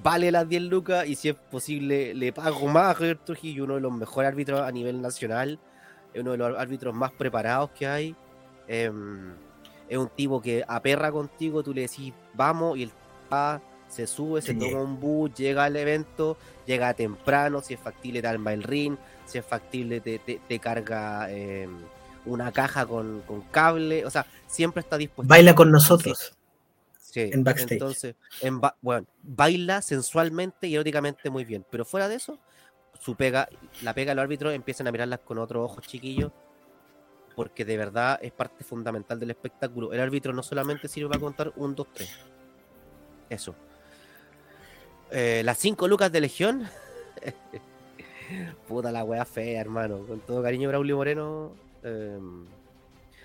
[0.03, 3.75] vale las 10 lucas y si es posible le pago más a Javier Trujillo, uno
[3.75, 5.59] de los mejores árbitros a nivel nacional,
[6.15, 8.15] es uno de los árbitros más preparados que hay.
[8.69, 9.33] Em,
[9.89, 12.93] es un tipo que aperra contigo, tú le decís vamos y él
[13.33, 14.59] va, se sube, se Sí.
[14.59, 16.37] toma un bus, llega al evento,
[16.67, 18.97] llega temprano, si es factible te arma el ring,
[19.27, 21.71] si es factible te, te- te carga em,
[22.25, 25.29] una caja con, con cable, o sea, siempre está dispuesto.
[25.29, 26.33] Baila con nosotros.
[27.13, 27.73] Sí, en backstage.
[27.73, 32.39] Entonces, en ba- bueno, baila sensualmente y eróticamente muy bien, pero fuera de eso,
[32.99, 33.51] su pega,
[33.83, 36.33] la pega los árbitros empiezan a mirarlas con otros ojos chiquillos,
[37.37, 39.93] porque de verdad es parte fundamental del espectáculo.
[39.93, 42.09] El árbitro no solamente sirve para contar un, dos, tres.
[43.29, 43.55] Eso.
[45.11, 46.67] Eh, las cinco lucas de Legión.
[48.69, 50.07] Puta la wea fea, hermano.
[50.07, 51.55] Con todo cariño, Braulio Moreno.
[51.83, 52.47] em,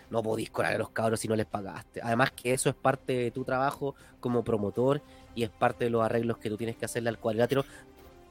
[0.10, 2.02] no podís colar a los cabros si no les pagaste.
[2.02, 5.02] Además que eso es parte de tu trabajo como promotor
[5.36, 7.66] y es parte de los arreglos que tú tienes que hacerle al cuadrilátero.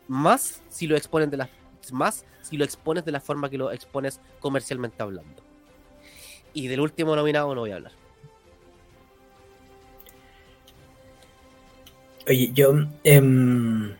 [0.08, 1.48] Más si lo exponen de la,
[1.92, 5.42] más si lo expones de la forma que lo expones comercialmente hablando.
[6.54, 7.92] Y del último nominado no voy a hablar.
[12.28, 12.74] Oye, yo.
[13.04, 13.94] em,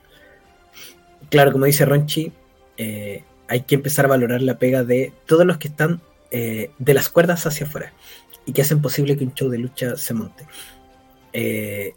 [1.31, 2.33] claro, como dice Ronchi,
[2.77, 6.01] eh, hay que empezar a valorar la pega de todos los que están
[6.31, 7.93] eh, de las cuerdas hacia afuera
[8.47, 10.47] y que hacen posible que un show de lucha se monte.
[11.33, 11.93] Eh,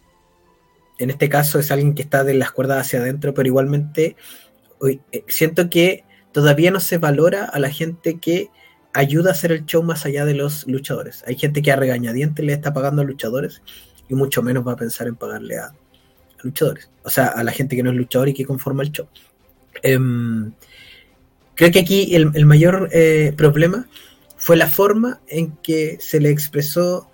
[1.00, 4.16] en este caso es alguien que está de las cuerdas hacia adentro, pero igualmente
[4.88, 8.50] eh, siento que todavía no se valora a la gente que
[8.94, 11.24] ayuda a hacer el show más allá de los luchadores.
[11.26, 13.62] Hay gente que a regañadientes le está pagando a luchadores
[14.08, 15.74] y mucho menos va a pensar en pagarle a,
[16.44, 16.90] luchadores.
[17.04, 19.08] O sea, a la gente que no es luchador y que conforma el show.
[19.82, 20.52] Em,
[21.56, 22.90] creo que aquí el, mayor
[23.36, 23.88] problema
[24.40, 27.08] fue la forma en que se le expresó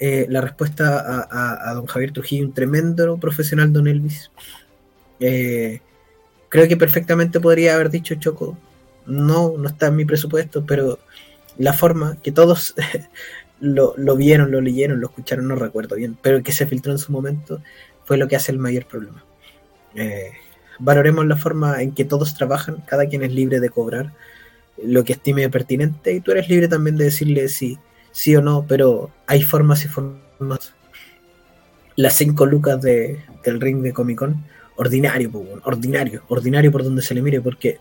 [0.00, 4.30] eh, la respuesta a, don Javier Trujillo, un tremendo profesional, don Elvis.
[5.20, 5.80] Eh,
[6.48, 8.58] creo que perfectamente podría haber dicho Choco,
[9.06, 10.98] no, no está en mi presupuesto, pero
[11.56, 12.74] la forma que todos
[13.60, 16.98] lo, lo vieron, lo leyeron, lo escucharon, no recuerdo bien, pero que se filtró en
[16.98, 17.62] su momento,
[18.04, 19.24] fue lo que hace el mayor problema.
[19.94, 20.32] Eh,
[20.80, 24.12] valoremos la forma en que todos trabajan, cada quien es libre de cobrar
[24.84, 27.78] lo que estime pertinente y tú eres libre también de decirle sí,
[28.12, 30.74] sí o no, pero hay formas y formas.
[31.96, 34.44] Las cinco lucas de, del ring de Comic Con,
[34.76, 35.30] ordinario,
[35.64, 37.78] ordinario, ordinario por donde se le mire, porque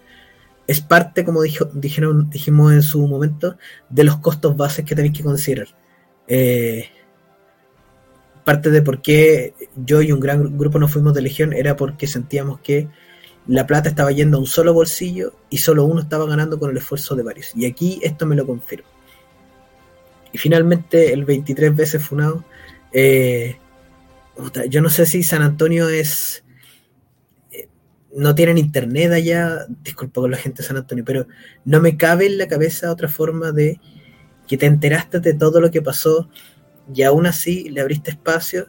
[0.66, 3.58] es parte, como dijeron, dijimos en su momento,
[3.90, 5.68] de los costos bases que tenéis que considerar.
[6.28, 6.90] Eh,
[8.44, 12.08] parte de por qué yo y un gran grupo nos fuimos de Legión era porque
[12.08, 12.88] sentíamos que
[13.48, 16.78] la plata estaba yendo a un solo bolsillo y solo uno estaba ganando con el
[16.78, 17.54] esfuerzo de varios.
[17.56, 18.88] Y aquí esto me lo confirma.
[20.34, 22.46] Y finalmente el 23 veces funado.
[22.92, 23.58] eh,
[24.70, 26.44] yo no sé si San Antonio es...
[27.52, 27.70] eh,
[28.16, 31.28] No tienen internet allá, disculpa con la gente de San Antonio, pero
[31.66, 33.80] no me cabe en la cabeza otra forma de
[34.48, 36.30] que te enteraste de todo lo que pasó
[36.94, 38.68] y aún así le abriste espacios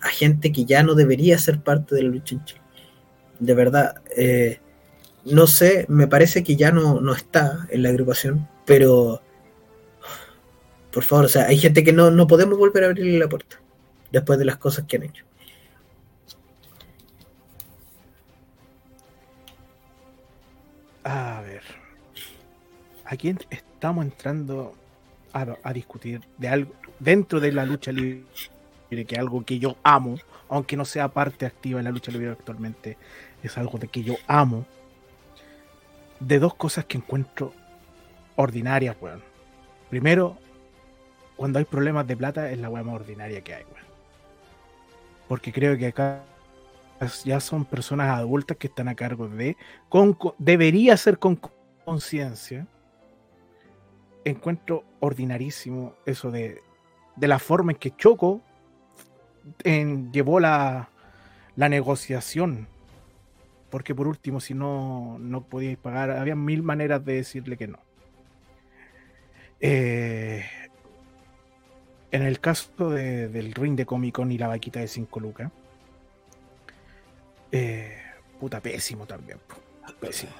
[0.00, 2.61] a gente que ya no debería ser parte de la lucha en Chile.
[3.42, 4.60] De verdad, eh,
[5.24, 9.20] no sé, me parece que ya no, no está en la agrupación, pero
[10.92, 13.60] por favor, o sea, hay gente que no, no podemos volver a abrirle la puerta
[14.12, 15.24] después de las cosas que han hecho.
[21.02, 21.62] A ver.
[23.06, 24.74] Aquí estamos entrando
[25.32, 28.24] a, a discutir de algo dentro de la lucha libre,
[29.06, 30.16] que algo que yo amo,
[30.48, 32.96] aunque no sea parte activa en la lucha libre actualmente,
[33.42, 34.64] es algo de que yo amo.
[36.20, 37.52] De dos cosas que encuentro
[38.36, 39.22] ordinarias, weón.
[39.90, 40.38] Primero,
[41.36, 43.86] cuando hay problemas de plata, es la weá más ordinaria que hay, weón.
[45.28, 46.22] Porque creo que acá
[47.24, 49.56] ya son personas adultas que están a cargo de,
[49.88, 51.40] con, co- debería ser con
[51.84, 52.66] conciencia.
[54.24, 56.62] Encuentro ordinarísimo eso de,
[57.16, 58.40] de la forma en que Choco
[59.64, 60.90] llevó la,
[61.56, 62.68] la negociación.
[63.72, 67.78] Porque por último, si no, no podíais pagar, había mil maneras de decirle que no.
[69.60, 70.44] Eh,
[72.10, 75.50] en el caso de- del ring de Comic Con y la vaquita de 5 lucas,
[77.50, 77.96] eh,
[78.38, 79.38] puta, pésimo también.
[79.98, 80.32] Pésimo.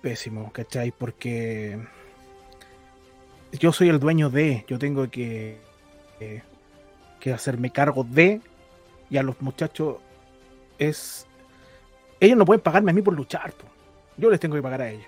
[0.00, 0.92] Pésimo, ¿cachai?
[0.92, 1.78] Porque
[3.52, 5.58] yo soy el dueño de, yo tengo que,
[6.20, 6.42] eh,
[7.20, 8.40] que hacerme cargo de,
[9.10, 9.98] y a los muchachos
[10.78, 11.26] es...
[12.20, 13.66] Ellos no pueden pagarme a mí por luchar, po.
[14.16, 15.06] yo les tengo que pagar a ellos.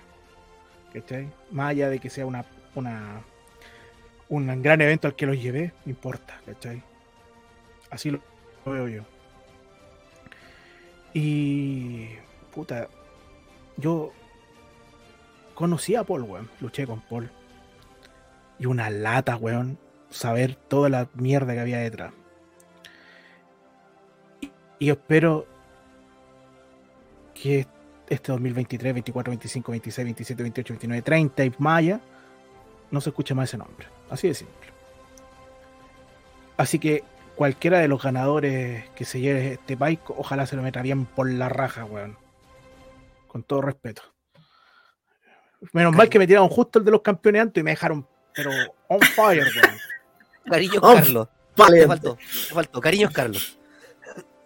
[0.91, 1.31] ¿Cachai?
[1.51, 2.43] Más allá de que sea una,
[2.75, 3.21] una,
[4.29, 6.83] un gran evento al que los llevé, no importa, ¿cachai?
[7.89, 8.19] Así lo
[8.65, 9.03] veo yo.
[11.13, 12.09] Y.
[12.53, 12.87] Puta.
[13.77, 14.11] Yo.
[15.53, 16.49] Conocí a Paul, weón.
[16.59, 17.29] Luché con Paul.
[18.57, 19.77] Y una lata, weón.
[20.09, 22.13] Saber toda la mierda que había detrás.
[24.79, 25.47] Y espero
[27.43, 27.67] que
[28.07, 31.99] este 2023, 24, 25, 26, 27, 28, 29, 30 y Maya
[32.89, 33.85] no se escuche más ese nombre.
[34.09, 34.69] Así de simple.
[36.55, 37.03] Así que
[37.35, 41.29] cualquiera de los ganadores que se lleve este país, ojalá se lo meta bien por
[41.29, 42.17] la raja, weón.
[43.27, 44.03] Con todo respeto.
[45.73, 48.51] Menos mal que me tiraron justo el de los campeones antes y me dejaron, pero
[48.87, 49.77] on fire, weón.
[50.49, 51.27] Cariños Oh, Carlos.
[51.57, 52.79] Vale, Te faltó, te faltó.
[52.79, 53.59] Cariños Carlos.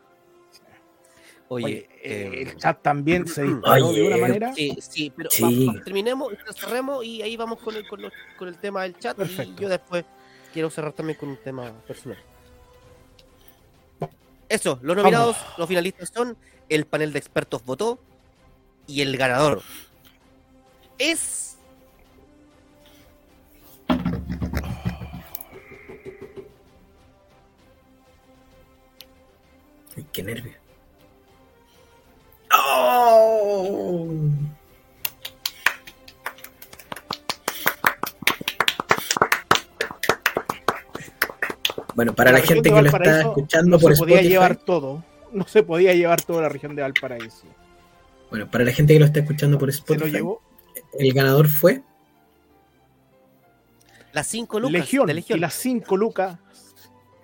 [1.52, 4.54] Oye, Oye, eh, el chat también se disparó Oye, de una manera.
[4.54, 5.66] Sí, sí, pero Sí.
[5.66, 8.98] va- va- terminemos, cerremos y ahí vamos con el, con, los- con el tema del
[8.98, 9.16] chat.
[9.16, 9.52] Perfecto.
[9.52, 10.04] Y yo después
[10.52, 12.18] quiero cerrar también con un tema personal.
[14.48, 16.36] Eso, los nominados, los finalistas son
[16.68, 18.00] el panel de expertos votó
[18.88, 19.62] y el ganador
[20.98, 21.56] es
[29.96, 30.59] Ay, qué nervio.
[32.56, 34.08] ¡Oh!
[41.94, 45.04] Bueno, para la, gente que lo está escuchando no por se podía Spotify, llevar todo.
[45.32, 47.44] No se podía llevar toda la región de Valparaíso.
[48.30, 50.40] bueno, para la gente que lo está escuchando por Se lo Spotify, llevó
[50.98, 51.82] el ganador fue
[54.12, 55.38] las 5 lucas Legión, de Legión.
[55.38, 56.38] y las 5 lucas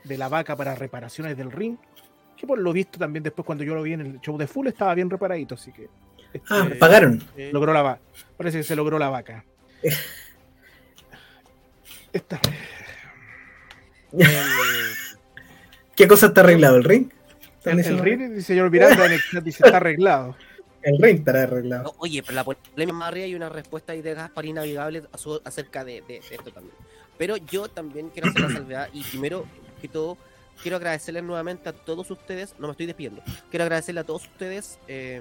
[0.05, 1.79] de la vaca para reparaciones del ring.
[2.37, 4.67] Que por lo visto también después cuando yo lo vi en el show de Full
[4.69, 5.89] estaba bien reparadito, así que
[6.33, 7.23] este, Ah, pagaron.
[7.53, 8.01] logró la vaca.
[8.37, 9.45] Parece que se logró la vaca.
[12.13, 12.41] Esta-
[15.95, 17.09] ¿Qué cosa está arreglado el ring?
[17.65, 20.37] El, el ring, dice señor Miranda en el chat, dice está arreglado.
[20.83, 21.85] el ring estará arreglado.
[21.85, 25.03] No, oye, pero la polémica más arriba hay una respuesta ahí de Gaspar Navegable
[25.45, 26.75] acerca de, de- de esto también.
[27.19, 29.47] Pero yo también quiero hacer la salvedad y primero
[29.81, 30.19] que todo
[30.63, 34.79] quiero agradecerles nuevamente a todos ustedes, no me estoy despidiendo, quiero agradecerle a todos ustedes
[34.89, 35.21] eh,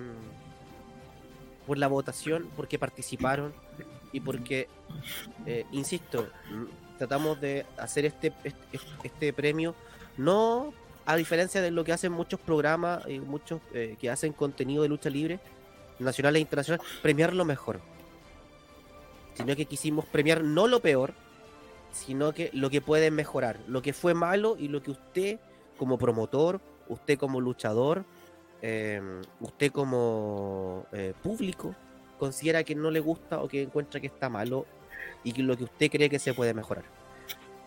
[1.65, 3.53] por la votación, porque participaron
[4.11, 4.67] y porque,
[5.45, 6.27] eh, insisto,
[6.97, 9.75] tratamos de hacer este, este, este premio
[10.17, 10.73] no
[11.05, 14.89] a diferencia de lo que hacen muchos programas y muchos eh, que hacen contenido de
[14.89, 15.39] lucha libre,
[15.99, 17.79] nacional e internacional, premiar lo mejor.
[19.35, 21.13] Sino que quisimos premiar no lo peor,
[21.95, 25.39] sino que lo que puede mejorar, lo que fue malo y lo que usted
[25.77, 26.59] como promotor,
[26.89, 28.03] usted como luchador,
[28.61, 29.01] eh,
[29.39, 31.73] usted como eh, público
[32.19, 34.65] considera que no le gusta o que encuentra que está malo
[35.23, 36.83] y que lo que usted cree que se puede mejorar.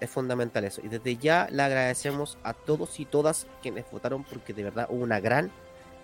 [0.01, 0.81] Es fundamental eso.
[0.85, 5.03] Y desde ya le agradecemos a todos y todas quienes votaron porque de verdad hubo
[5.03, 5.51] una gran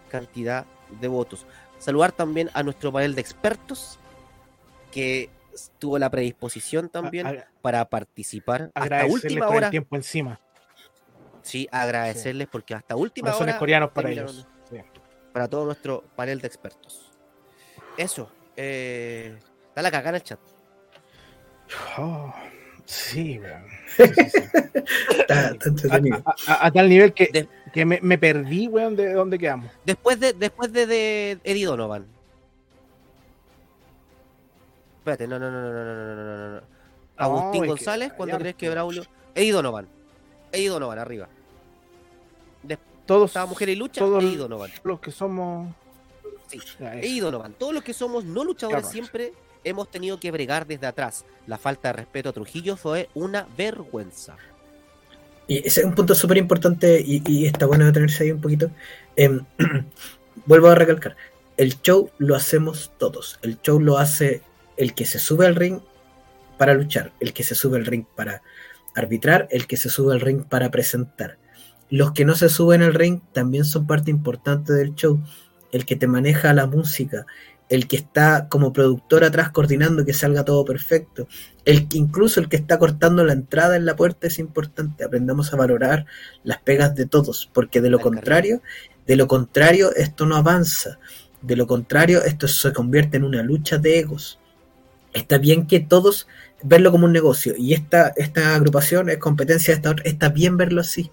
[0.09, 0.64] cantidad
[1.01, 1.46] de votos.
[1.78, 3.98] Saludar también a nuestro panel de expertos
[4.90, 5.28] que
[5.78, 9.70] tuvo la predisposición también A- a- para participar hasta última con el hora.
[9.70, 10.40] tiempo encima.
[11.43, 14.47] Sí, agradecerles porque hasta última Corazones hora coreanos para ellos.
[14.70, 14.76] Sí.
[15.32, 17.10] para todo nuestro panel de expertos.
[17.98, 18.31] Eso.
[18.56, 19.36] Eh,
[19.68, 20.39] está la cagada en el chat.
[21.98, 22.32] Oh,
[22.85, 23.64] sí, weón.
[25.90, 26.10] Sí.
[26.24, 29.70] A, a- a tal nivel que, De- que me, me perdí, weón, de dónde quedamos.
[29.85, 32.06] Después de, después de, de Eddie Donovan.
[35.05, 36.60] Espérate, no, no, no, no, no, no, no, no, no, no.
[37.18, 38.70] Agustín que González, hay ¿cuándo crees que.
[38.70, 39.05] Braulio?
[39.35, 39.86] Eddie Donovan.
[40.51, 41.28] Eddie Donovan, arriba.
[43.05, 44.70] Todos, Estaba Mujer y Lucha, todos Eddie Donovan.
[44.82, 45.74] los que somos.
[46.48, 46.59] Sí.
[46.81, 47.52] Eddie Donovan.
[47.52, 51.26] Todos los que somos no luchadores siempre hemos tenido que bregar desde atrás.
[51.47, 54.39] La falta de respeto a Trujillo fue una vergüenza.
[55.47, 58.70] Y ese es un punto súper importante y, y está bueno detenerse ahí un poquito.
[59.16, 59.44] Em,
[60.47, 61.14] vuelvo a recalcar,
[61.59, 63.39] el show lo hacemos todos.
[63.43, 64.40] El show lo hace
[64.76, 65.80] el que se sube al ring
[66.59, 68.42] para luchar, el que se sube al ring para
[68.94, 71.38] arbitrar, el que se sube al ring para presentar.
[71.90, 75.20] Los que no se suben al ring también son parte importante del show.
[75.72, 77.26] El que te maneja la música,
[77.68, 81.26] el que está como productor atrás coordinando que salga todo perfecto,
[81.64, 85.05] el que incluso el que está cortando la entrada en la puerta es importante.
[85.05, 86.06] Aprendamos a valorar
[86.42, 88.62] las pegas de todos, porque de lo contrario,
[89.06, 90.98] de lo contrario esto no avanza.
[91.42, 94.38] De lo contrario, esto se convierte en una lucha de egos.
[95.15, 96.28] Está bien que todos
[96.62, 100.57] verlo como un negocio y esta, esta agrupación es competencia de esta otra, está bien
[100.57, 101.11] verlo así.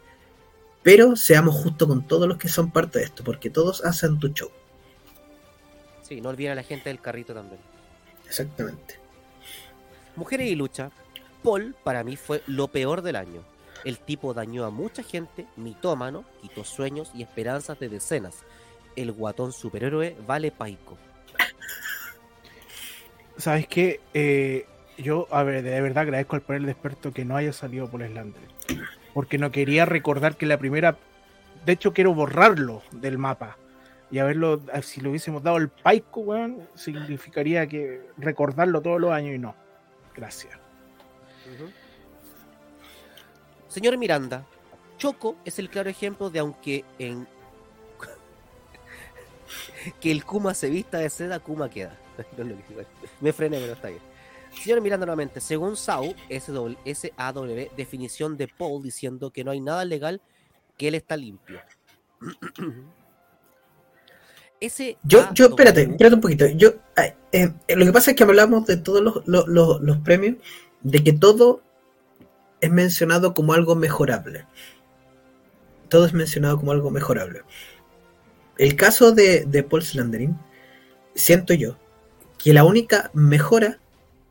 [0.83, 4.29] Pero seamos justos con todos los que son parte de esto, porque todos hacen tu
[4.29, 4.49] show.
[6.01, 7.61] Sí, no olviden a la gente del carrito también.
[8.25, 8.99] Exactamente.
[10.15, 10.91] Mujeres y lucha.
[11.43, 13.43] Paul para mí fue lo peor del año.
[13.83, 18.37] El tipo dañó a mucha gente, mitómano, quitó sueños y esperanzas de decenas.
[18.95, 20.97] El guatón superhéroe vale paico.
[23.41, 23.99] ¿Sabes qué?
[24.13, 24.67] Eh,
[24.99, 28.05] yo, a ver, de verdad agradezco al panel de expertos que no haya salido por
[28.05, 28.41] Slander.
[29.15, 30.95] Porque no quería recordar que la primera.
[31.65, 33.57] De hecho, quiero borrarlo del mapa.
[34.11, 34.61] Y haberlo.
[34.83, 39.55] Si lo hubiésemos dado el Paico, weón, significaría que recordarlo todos los años y no.
[40.15, 40.53] Gracias.
[43.69, 44.45] Señor Miranda,
[44.99, 47.27] Choco es el claro ejemplo de aunque en
[49.99, 51.97] que el Kuma se vista de seda, Kuma queda.
[53.21, 54.01] Me frené, pero está bien.
[54.63, 56.75] Señor Miranda nuevamente, según SW, SAW,
[57.77, 60.21] definición de Paul diciendo que no hay nada legal,
[60.77, 61.59] que él está limpio.
[64.59, 66.45] Ese Yo, yo, espérate, espérate un poquito.
[66.47, 69.81] Yo, ay, eh, eh, lo que pasa es que hablamos de todos los, los- los-
[69.81, 70.35] los premios,
[70.81, 71.61] de que todo
[72.59, 74.45] es mencionado como algo mejorable.
[75.89, 77.41] Todo es mencionado como algo mejorable.
[78.57, 80.37] El caso de, de Paul Slandering,
[81.15, 81.77] siento yo
[82.43, 83.79] que la única mejora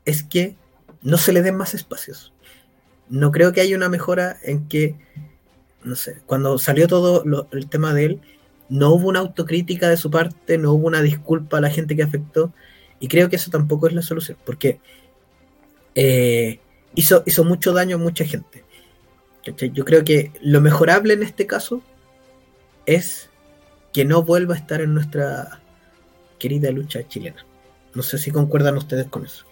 [0.05, 0.57] es que
[1.03, 2.33] no se le den más espacios.
[3.09, 4.97] No creo que haya una mejora en que,
[5.85, 8.21] no sé, cuando salió todo lo- el tema de él,
[8.69, 12.03] no hubo una autocrítica de su parte, no hubo una disculpa a la gente que
[12.03, 12.53] afectó,
[13.01, 14.81] y creo que eso tampoco es la solución, porque
[15.95, 16.61] eh,
[16.95, 18.65] hizo, mucho daño a mucha gente.
[19.73, 21.83] Yo creo que lo mejorable en este caso
[22.87, 23.31] es
[23.93, 25.61] que no vuelva a estar en nuestra
[26.39, 27.45] querida lucha chilena.
[27.95, 29.45] No sé si concuerdan ustedes con eso.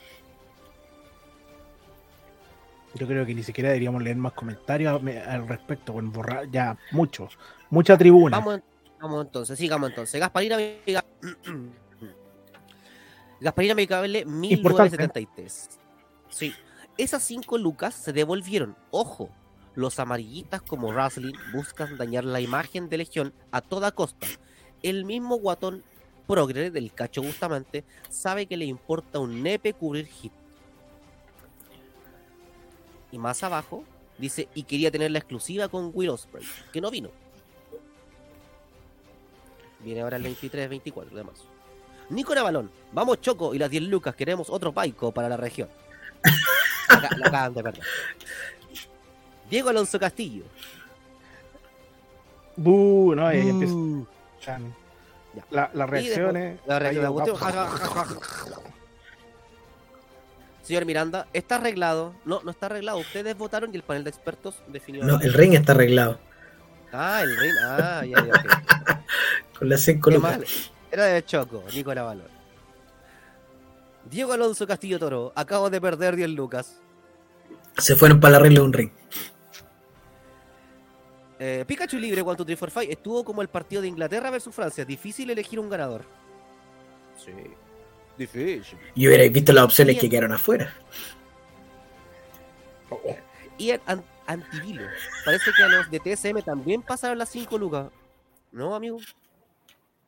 [2.95, 6.77] Yo creo que ni siquiera deberíamos leer más comentarios me- al respecto, bueno, borrar ya
[6.91, 7.39] muchos,
[7.71, 8.39] mucha tribuna.
[8.39, 8.61] Vamos,
[9.01, 10.19] vamos entonces, sigamos entonces.
[10.21, 11.05] Gasparina Amiga-
[13.41, 15.69] Gasparina Amigable 1973.
[16.29, 16.55] Sí.
[16.97, 18.75] Esas 5 lucas se devolvieron.
[18.91, 19.31] Ojo,
[19.77, 24.27] los amarillistas como Wrestling buscan dañar la imagen de Legión a toda costa.
[24.83, 25.85] El mismo guatón
[26.29, 30.33] progre del cacho Bustamante sabe que le importa un nepe cubrir hit.
[33.11, 33.83] Y más abajo
[34.19, 37.09] dice, y quería tener la exclusiva con Will Ospreay, que no vino.
[39.81, 41.45] Viene ahora el 23-24 de marzo.
[42.11, 45.69] Nico Balón, vamos Choco y las 10 lucas, queremos otro paico para la región.
[46.89, 47.85] Acá- lo acaban de perder.
[49.51, 50.45] Diego Alonso Castillo.
[52.57, 53.49] Bu, no, ahí Uh.
[53.51, 54.75] empiezan
[55.39, 55.45] Ya.
[55.51, 56.61] la- las reacciones.
[56.67, 56.79] La.
[60.63, 62.15] Señor Miranda, ¿está arreglado?
[62.25, 62.99] No, no está arreglado.
[62.99, 65.03] Ustedes votaron y el panel de expertos definió.
[65.05, 66.19] No, el ring está arreglado.
[66.93, 67.53] Ah, el ring.
[67.63, 68.99] Ah, ya, ya, ok.
[69.59, 70.11] Con las cinco.
[70.91, 72.31] Era de Choco, Nicolás Valor.
[74.05, 76.81] Diego Alonso Castillo Toro, acabo de perder 10 lucas.
[77.77, 78.91] Se fueron para el arreglo de un ring.
[81.41, 84.55] Eh, Pikachu Libre, One, two, three, four, five, estuvo como el partido de Inglaterra versus
[84.55, 84.85] Francia.
[84.85, 86.05] Difícil elegir un ganador.
[87.17, 87.33] Sí.
[88.17, 88.77] Difícil.
[88.95, 90.75] Y hubierais visto las opciones que quedaron afuera.
[93.57, 94.83] Y el an- Antivilo.
[95.25, 97.91] Parece que a los de TSM también pasaron las 5 lucas.
[98.53, 98.99] ¿No, amigo?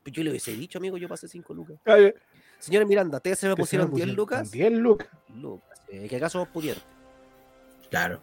[0.03, 1.77] Pues yo le hubiese dicho, amigo, yo pasé 5 lucas.
[1.85, 2.13] Ay,
[2.59, 4.51] Señores Miranda, TSM pusieron se 10 pusieron lucas.
[4.51, 5.09] 10 lucas.
[5.35, 5.81] Lucas.
[5.89, 6.83] Eh, ¿Qué acaso pudieron?
[7.89, 8.21] Claro.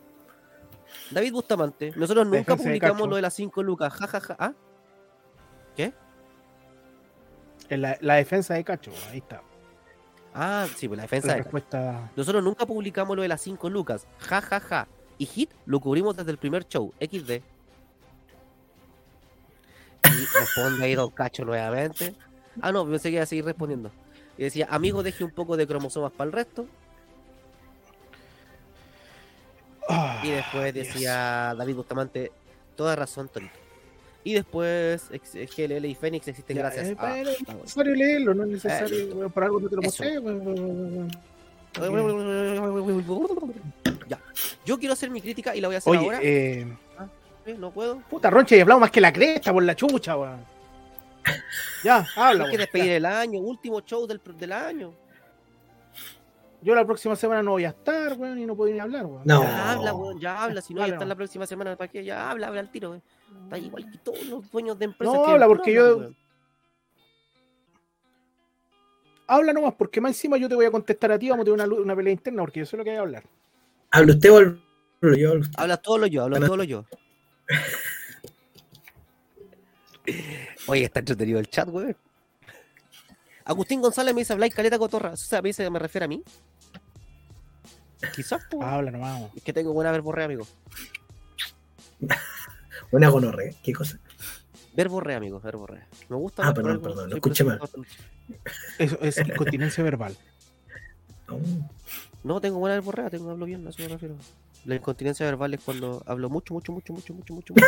[1.11, 3.93] David Bustamante, nosotros nunca publicamos lo de las 5 lucas.
[3.93, 4.35] Ja, ja, ja.
[4.39, 4.53] ¿Ah?
[7.69, 9.41] En la, la defensa de Cacho, ahí está.
[10.33, 12.11] Ah, sí, pues la defensa La de respuesta.
[12.15, 14.07] Nosotros nunca publicamos lo de las 5 lucas.
[14.19, 14.87] Ja, ja, ja.
[15.17, 16.93] Y Hit lo cubrimos desde el primer show.
[16.99, 17.41] XD.
[20.05, 22.13] Y responde ahí Don Cacho nuevamente.
[22.61, 23.91] Ah, no, pensé que iba a seguir respondiendo.
[24.37, 26.67] Y decía, amigo, deje un poco de cromosomas para el resto.
[29.89, 30.87] Ah, Y después Dios.
[30.87, 32.31] decía David Bustamante,
[32.75, 33.53] toda razón, Torito.
[34.23, 37.01] Y después GLL y Fénix existen Ya, gracias eh, a...
[37.01, 37.61] pero Ah, es bueno.
[37.61, 39.25] necesario leerlo, no es necesario.
[39.25, 40.19] Eh, por algo no te lo mostré.
[44.07, 44.19] Ya.
[44.65, 46.19] Yo quiero hacer mi crítica y la voy a hacer Oye, ahora.
[46.21, 46.67] eh,
[47.45, 47.55] ¿Eh?
[47.57, 47.99] No puedo.
[48.09, 50.43] puta Roncha, y hablado más que la cresta por la chucha, weón.
[51.83, 52.95] Ya, habla, Hay que despedir ya.
[52.97, 54.93] el año, último show del, del año.
[56.67, 59.21] Yo la próxima semana no voy a estar, weón, y no puedo ni hablar, weón.
[59.23, 59.41] No.
[59.41, 60.61] Ya habla, weón, ya habla.
[60.61, 60.95] Si no, ya Habla.
[60.97, 61.77] está la próxima semana.
[61.77, 62.03] ¿Para qué?
[62.03, 63.03] Ya habla, habla al tiro, weón.
[63.45, 65.15] Está igual que todos los dueños de empresas.
[65.15, 66.17] No, que habla, porque yo- weón.
[69.27, 71.65] Habla nomás, porque más encima yo te voy a contestar a ti, vamos a tener
[71.65, 73.23] una, una pelea interna, porque yo sé lo que voy a hablar.
[73.91, 74.59] ¿Habla usted o hablo
[75.15, 75.29] yo?
[75.29, 75.55] Hablo usted.
[75.61, 76.83] Habla todo lo yo, habla todo lo yo.
[80.67, 81.95] Oye, está entretenido el chat, weón.
[83.45, 85.11] Agustín González me dice, Blake Caleta Cotorra.
[85.11, 86.21] O sea, me dice, me refiere a mí.
[88.13, 88.67] Quizás, pues.
[88.67, 89.23] Habla nomás.
[89.35, 90.45] Es que tengo buena verborrea, amigo.
[92.91, 93.53] Una gonorrea.
[93.63, 93.99] ¿Qué cosa?
[94.75, 95.87] Verborrea, amigo, verborrea.
[96.09, 96.47] Me gusta.
[96.47, 97.59] Ah, perdón, perdón, lo soy escuché de-
[98.77, 100.15] Eso es incontinencia verbal.
[101.27, 101.39] No.
[102.23, 104.15] No, tengo buena verborrea, tengo hablo bien, a eso me refiero.
[104.65, 107.63] La incontinencia verbal es cuando hablo mucho, mucho, mucho, mucho, mucho, mucho, mucho,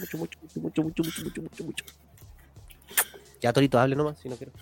[0.00, 1.84] mucho, mucho, mucho, mucho, mucho, mucho, mucho, mucho, mucho, mucho.
[3.40, 4.52] Ya, Torito, hable nomás, si no quiero.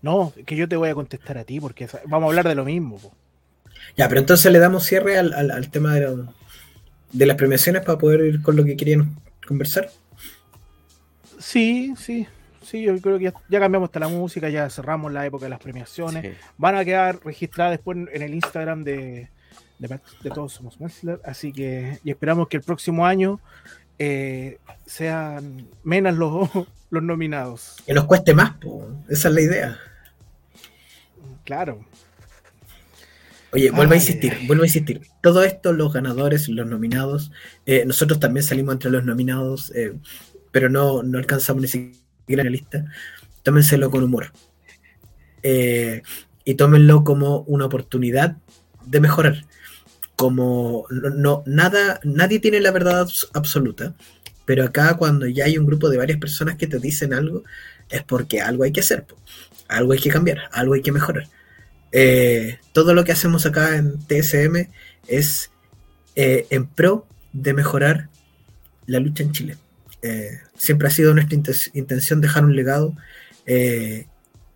[0.00, 2.64] No, que yo te voy a contestar a ti, porque vamos a hablar de lo
[2.64, 2.96] mismo.
[2.98, 3.12] po.
[3.96, 6.32] Ya, pero entonces le damos cierre al, al- al tema de, la-
[7.12, 9.90] de las premiaciones para poder ir con lo que querían conversar.
[11.38, 12.26] Sí, sí,
[12.62, 15.50] sí, yo creo que ya, ya cambiamos hasta la música, ya cerramos la época de
[15.50, 16.22] las premiaciones.
[16.22, 16.30] Sí.
[16.56, 19.28] Van a quedar registradas después en, el Instagram de,
[19.78, 19.88] de,
[20.22, 23.40] de Todos Somos Wrestler, así que y esperamos que el próximo año
[23.98, 26.48] eh, sean menos los,
[26.90, 27.76] los nominados.
[27.84, 28.88] Que nos cueste más, po.
[29.08, 29.78] esa es la idea.
[31.44, 31.84] Claro.
[33.52, 35.02] Oye, vuelvo a insistir, vuelvo a insistir.
[35.22, 37.32] Todo esto, los ganadores, los nominados,
[37.66, 39.92] eh, nosotros también salimos entre los nominados, eh,
[40.50, 42.84] pero no, no alcanzamos ni siquiera en la lista.
[43.42, 44.32] Tómenselo con humor.
[45.42, 46.02] Eh,
[46.44, 48.36] y tómenlo como una oportunidad
[48.86, 49.44] de mejorar.
[50.16, 53.94] Como no, no- nada, nadie tiene la verdad abs- absoluta,
[54.46, 57.44] pero acá cuando ya hay un grupo de varias personas que te dicen algo,
[57.90, 59.06] es porque algo hay que hacer,
[59.68, 61.28] algo hay que cambiar, algo hay que mejorar.
[61.92, 64.68] Eh, todo lo que hacemos acá en TSM
[65.06, 65.50] es
[66.16, 68.08] eh, en pro de mejorar
[68.86, 69.56] la lucha en Chile.
[70.02, 72.94] Eh, siempre ha sido nuestra inten- intención dejar un legado
[73.46, 74.04] y,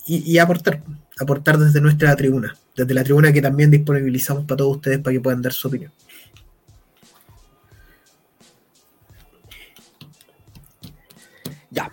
[0.07, 0.83] y aportar,
[1.19, 5.21] aportar desde nuestra tribuna, desde la tribuna que también disponibilizamos para todos ustedes para que
[5.21, 5.93] puedan dar su opinión.
[11.71, 11.93] Ya.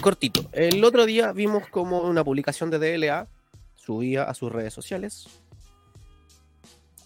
[0.00, 0.46] Cortito.
[0.52, 3.26] El otro día vimos como una publicación de DLA
[3.86, 5.28] subía a sus redes sociales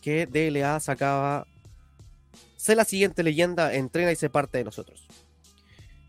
[0.00, 1.46] que DLA sacaba
[2.60, 5.06] Sé la siguiente leyenda, entrena y se parte de nosotros.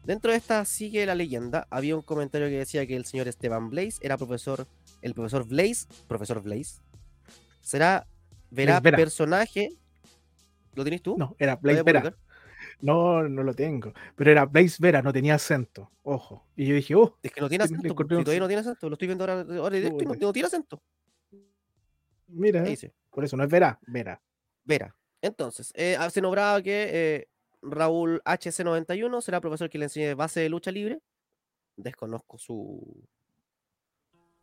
[0.03, 1.65] Dentro de esta sigue la leyenda.
[1.69, 4.67] Había un comentario que decía que el señor Esteban Blaze era profesor,
[5.01, 6.81] el profesor Blaze, profesor Blaze,
[7.61, 8.05] será,
[8.49, 8.97] verá Vera.
[8.97, 9.69] personaje.
[10.75, 11.15] ¿Lo tienes tú?
[11.17, 12.01] No, era ¿Lo Blaze Vera.
[12.01, 12.19] publicar?
[12.81, 13.93] No, no lo tengo.
[14.15, 15.91] Pero era Blaze Vera, no tenía acento.
[16.03, 16.45] Ojo.
[16.55, 17.87] Y yo dije, oh, Es que no tiene acento.
[17.87, 20.81] Si todavía no tiene acento, lo estoy viendo ahora, ahora directo y no, tiene acento.
[22.27, 22.63] mira,
[23.09, 24.21] por eso no es Vera, Vera.
[24.63, 24.95] Vera.
[25.21, 27.27] Entonces, eh, ah, se nombraba que eh,
[27.61, 30.99] Raúl HC91 será profesor que le enseñe base de lucha libre.
[31.75, 33.03] Desconozco su.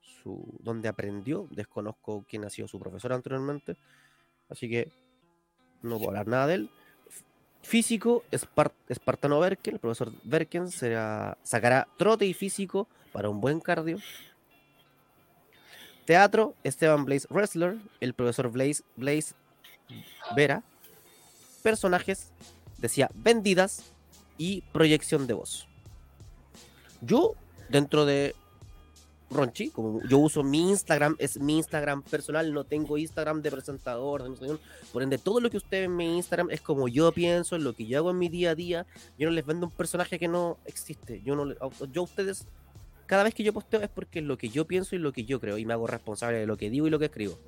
[0.00, 1.48] su dónde aprendió.
[1.50, 3.76] Desconozco quién ha sido su profesor anteriormente.
[4.48, 4.90] Así que
[5.82, 6.70] no puedo hablar nada de él.
[7.62, 9.74] Físico, Espar- Espartano Berken.
[9.74, 13.98] El profesor Berken será, sacará trote y físico para un buen cardio.
[16.04, 17.76] Teatro, Esteban Blaze Wrestler.
[18.00, 19.34] El profesor Blaze, Blaze
[20.34, 20.62] Vera,
[21.62, 22.32] personajes,
[22.78, 23.92] decía vendidas
[24.38, 25.66] y proyección de voz.
[27.00, 27.34] Yo,
[27.68, 28.34] dentro de
[29.30, 34.22] Ronchi, como yo uso mi Instagram, es mi Instagram personal, no tengo Instagram de presentador,
[34.38, 34.58] de
[34.92, 37.74] por ende todo lo que usted ve en mi Instagram es como yo pienso, lo
[37.74, 38.86] que yo hago en mi día a día,
[39.18, 41.52] yo no les vendo un personaje que no existe, yo no
[41.92, 42.46] yo ustedes
[43.04, 45.24] cada vez que yo posteo es porque es lo que yo pienso y lo que
[45.24, 47.38] yo creo y me hago responsable de lo que digo y lo que escribo.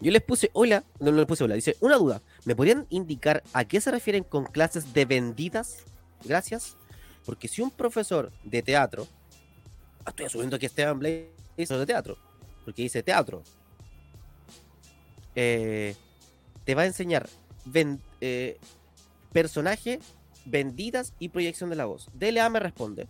[0.00, 3.42] Yo les puse hola, no, no les puse hola, dice, una duda, ¿me podrían indicar
[3.52, 5.84] a qué se refieren con clases de vendidas?
[6.24, 6.76] Gracias.
[7.24, 9.06] Porque si un profesor de teatro,
[10.06, 12.16] estoy asumiendo que Esteban Blaze hizo de teatro,
[12.64, 13.42] porque dice teatro,
[15.34, 15.94] eh,
[16.64, 17.28] te va a enseñar
[17.64, 18.58] ven- eh,
[19.32, 20.00] personaje,
[20.44, 22.08] vendidas y proyección de la voz.
[22.14, 23.06] DLA me responde.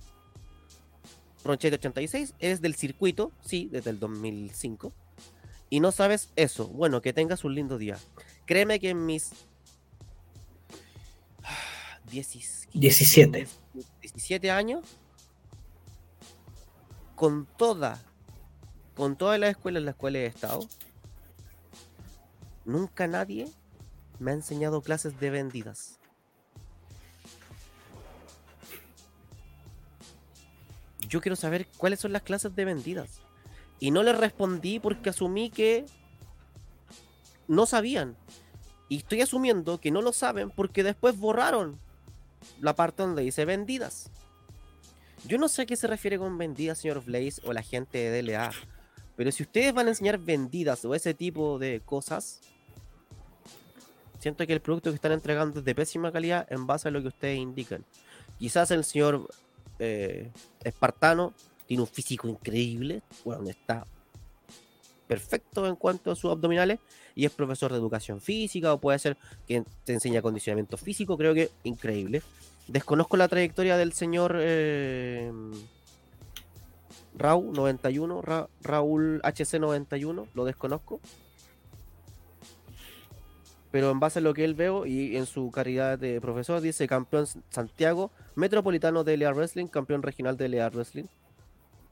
[1.44, 4.92] Ronchete 86, eres del circuito, sí, desde el 2005
[5.70, 7.96] y no sabes eso, bueno, que tengas un lindo día.
[8.46, 9.30] Créeme que en mis
[12.10, 13.46] 10 17.
[14.02, 14.84] 17 años,
[17.18, 18.00] con toda,
[18.94, 20.60] con todas las escuelas en las cuales he estado,
[22.64, 23.48] nunca nadie
[24.20, 25.98] me ha enseñado clases de vendidas.
[31.08, 33.20] Yo quiero saber cuáles son las clases de vendidas.
[33.80, 35.86] Y no les respondí porque asumí que
[37.48, 38.16] no sabían.
[38.88, 41.80] Y estoy asumiendo que no lo saben porque después borraron
[42.60, 44.12] la parte donde dice vendidas.
[45.26, 48.22] Yo no sé a qué se refiere con vendidas, señor Blaze, o la gente de
[48.22, 48.50] DLA.
[49.16, 52.40] Pero si ustedes van a enseñar vendidas o ese tipo de cosas,
[54.18, 57.02] siento que el producto que están entregando es de pésima calidad en base a lo
[57.02, 57.84] que ustedes indican.
[58.38, 59.28] Quizás el señor
[59.78, 60.30] eh,
[60.62, 61.34] Espartano
[61.66, 63.86] tiene un físico increíble, bueno, está
[65.06, 66.78] perfecto en cuanto a sus abdominales
[67.14, 69.16] y es profesor de educación física o puede ser
[69.46, 72.22] que te enseña acondicionamiento físico, creo que increíble.
[72.68, 75.32] Desconozco la trayectoria del señor eh,
[77.16, 81.00] Raúl 91, Ra- Raúl HC 91, lo desconozco.
[83.70, 86.86] Pero en base a lo que él veo y en su calidad de profesor, dice
[86.86, 91.04] campeón Santiago, metropolitano de LA Wrestling, campeón regional de LA Wrestling.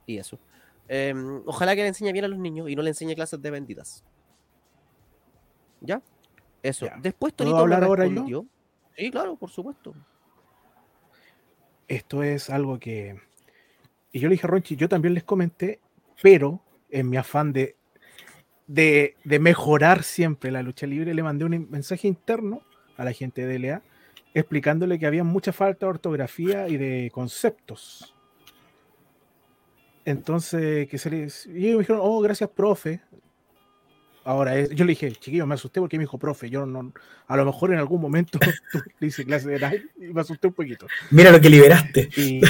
[0.05, 0.39] Y eso.
[0.87, 3.51] Em, ojalá que le enseñe bien a los niños y no le enseñe clases de
[3.51, 4.03] vendidas.
[5.81, 6.01] ¿Ya?
[6.63, 6.85] Eso.
[6.87, 6.97] Ya.
[7.01, 8.09] Después ¿Puedo Tonito me hablar ahora yo?
[8.11, 8.45] respondió.
[8.95, 9.93] Sí, claro, por supuesto.
[11.87, 13.19] Esto es algo que.
[14.11, 15.79] Y yo le dije a Ronchi, yo también les comenté,
[16.21, 17.75] pero en mi afán de,
[18.67, 22.61] de, de mejorar siempre la lucha libre, le mandé un mensaje interno
[22.97, 23.83] a la gente de DLA
[24.33, 28.15] explicándole que había mucha falta de ortografía y de conceptos.
[30.05, 31.45] Entonces, que se les.
[31.47, 33.01] Y ellos me dijeron, oh, gracias, profe.
[34.27, 36.91] Ahora, es- yo le dije, chiquillo, me asusté porque me dijo, profe, yo no.
[37.27, 38.37] A lo mejor en algún momento
[38.73, 40.85] tú le hice clase de live y me asusté un poquito.
[41.11, 42.09] Mira lo que liberaste.
[42.17, 42.37] Y.
[42.39, 42.41] y-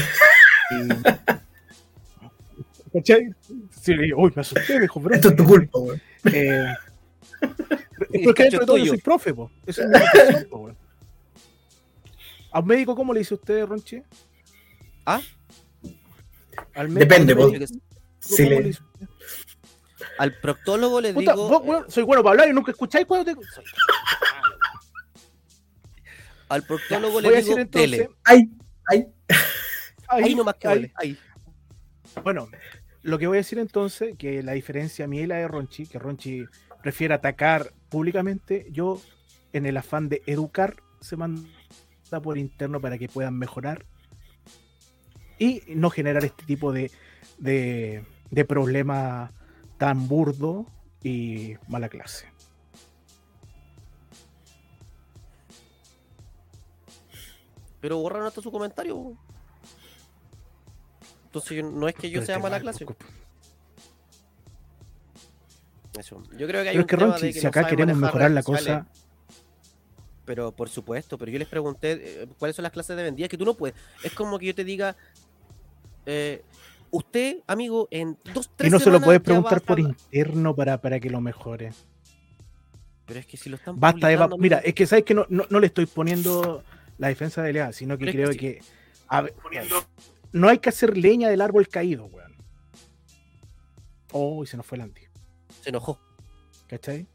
[2.91, 3.29] ¿Cachai?
[3.79, 5.15] Sí, le dije, uy, me asusté, me dijo, profe.
[5.17, 6.01] Esto es tu culpa, weón.
[6.33, 6.65] Eh,
[8.11, 9.51] El porque dentro de es todo yo soy profe, po.
[9.67, 10.77] Esa es mi profesión, po, weón.
[12.51, 14.01] ¿A un médico cómo le dice usted, Ronchi?
[15.05, 15.21] ¿Ah?
[16.73, 17.49] Al Depende, al po.
[17.51, 17.71] médico,
[18.19, 19.07] Sí, ¿cómo le- le dice usted?
[20.17, 21.47] Al proctólogo le Puta, digo.
[21.49, 23.33] vos, weón, soy bueno para hablar y nunca escucháis cuando te.
[23.53, 23.63] soy-
[26.49, 28.09] Al proctólogo le digo decir tele.
[28.23, 28.49] Ay,
[28.87, 29.07] ay.
[30.07, 30.75] Ahí nomás que ahí.
[30.75, 30.93] vale.
[30.95, 31.17] Ahí.
[32.23, 32.47] Bueno,
[33.03, 35.99] lo que voy a decir entonces, que la diferencia mía y la de Ronchi, que
[35.99, 36.45] Ronchi
[36.81, 39.01] prefiere atacar públicamente, yo
[39.53, 41.43] en el afán de educar se manda
[42.23, 43.85] por interno para que puedan mejorar
[45.37, 46.89] y no generar este tipo de,
[47.37, 49.31] de, de problema
[49.77, 50.65] tan burdo
[51.03, 52.27] y mala clase.
[57.79, 59.15] Pero borraron hasta su comentario.
[61.25, 62.85] Entonces no es que yo Pero sea mala clase.
[65.97, 66.21] Eso.
[66.37, 67.67] Yo creo que hay Pero un es que tema Ronchi, de que si no acá
[67.67, 68.87] queremos mejorar la cosa,
[70.25, 73.37] Pero por supuesto, pero yo les pregunté eh, cuáles son las clases de vendida que
[73.37, 73.75] tú no puedes.
[74.03, 74.95] Es como que yo te diga,
[76.05, 76.43] eh,
[76.91, 80.99] usted, amigo, en dos, tres y no se lo puedes preguntar por interno para, para
[80.99, 81.71] que lo mejore.
[83.05, 84.37] Pero es que si lo están Basta de...
[84.37, 86.63] Mira, es que sabes que no, no, no le estoy poniendo
[86.97, 88.65] la defensa de Lea, sino que Pero es creo que que...
[89.07, 89.35] a ver,
[90.33, 92.35] no hay que hacer leña del árbol caído, weón.
[94.11, 95.01] Oh, y se nos fue el anti.
[95.61, 95.99] se enojó.
[96.67, 97.07] ¿Cachai?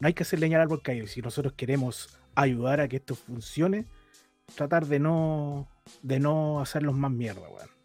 [0.00, 1.06] No hay que hacer leña al árbol caído.
[1.06, 3.86] Si nosotros queremos ayudar a que esto funcione,
[4.54, 5.68] tratar de no
[6.02, 7.75] de no hacerlos más mierda, weón.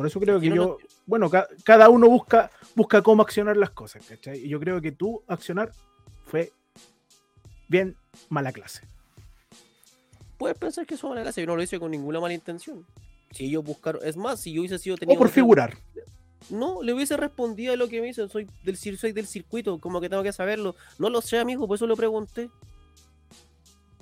[0.00, 4.02] Por eso creo que yo, bueno, ca- cada uno busca busca cómo accionar las cosas,
[4.08, 4.38] ¿cachai?
[4.38, 5.72] Y yo creo que tu accionar
[6.24, 6.54] fue
[7.68, 7.94] bien
[8.30, 8.88] mala clase.
[10.38, 12.86] Puedes pensar que eso es mala clase, yo no lo hice con ninguna mala intención.
[13.32, 15.76] Si ellos buscaron, es más, si yo hubiese sido O tenido por otro- figurar.
[16.48, 18.26] No, le hubiese respondido a lo que me hizo.
[18.30, 20.76] Soy del, soy del circuito, como que tengo que saberlo.
[20.98, 22.48] No lo sé, amigo, por eso lo pregunté.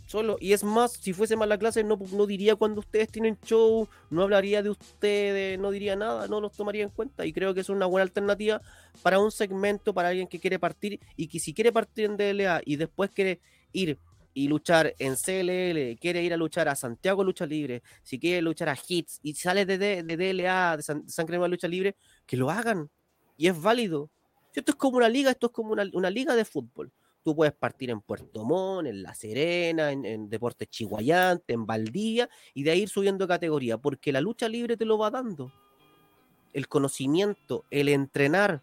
[0.09, 3.87] Solo, y es más, si fuese mala clase, no, no diría cuando ustedes tienen show,
[4.09, 7.27] no hablaría de ustedes, no diría nada, no los tomaría en cuenta.
[7.27, 8.63] Y creo que es una buena alternativa
[9.03, 12.63] para un segmento, para alguien que quiere partir y que si quiere partir en DLA
[12.65, 13.39] y después quiere
[13.73, 13.99] ir
[14.33, 18.71] y luchar en CLL, quiere ir a luchar a Santiago Lucha Libre, si quiere luchar
[18.71, 22.89] a Hits y sale de, de DLA, de San, Nueva Lucha Libre, que lo hagan.
[23.37, 24.09] Y es válido.
[24.55, 26.91] Esto es como una liga, esto es como una, una liga de fútbol.
[27.29, 32.63] Tú puedes partir en Puerto Montt, en La Serena, en, Deportes Chihuayante, en Valdivia, y
[32.63, 35.53] de ahí ir subiendo de categoría, porque la lucha libre te lo va dando.
[36.55, 38.63] El conocimiento, el entrenar,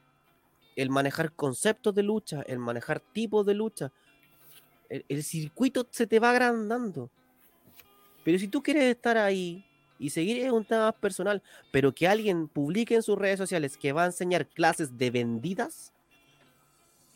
[0.76, 3.92] el manejar conceptos de lucha, el manejar tipos de lucha.
[4.90, 7.12] El, el circuito se te va agrandando.
[8.24, 9.64] Pero si tú quieres estar ahí
[10.00, 13.78] y seguir es un tema más personal, pero que alguien publique en sus redes sociales
[13.78, 15.94] que va a enseñar clases de vendidas,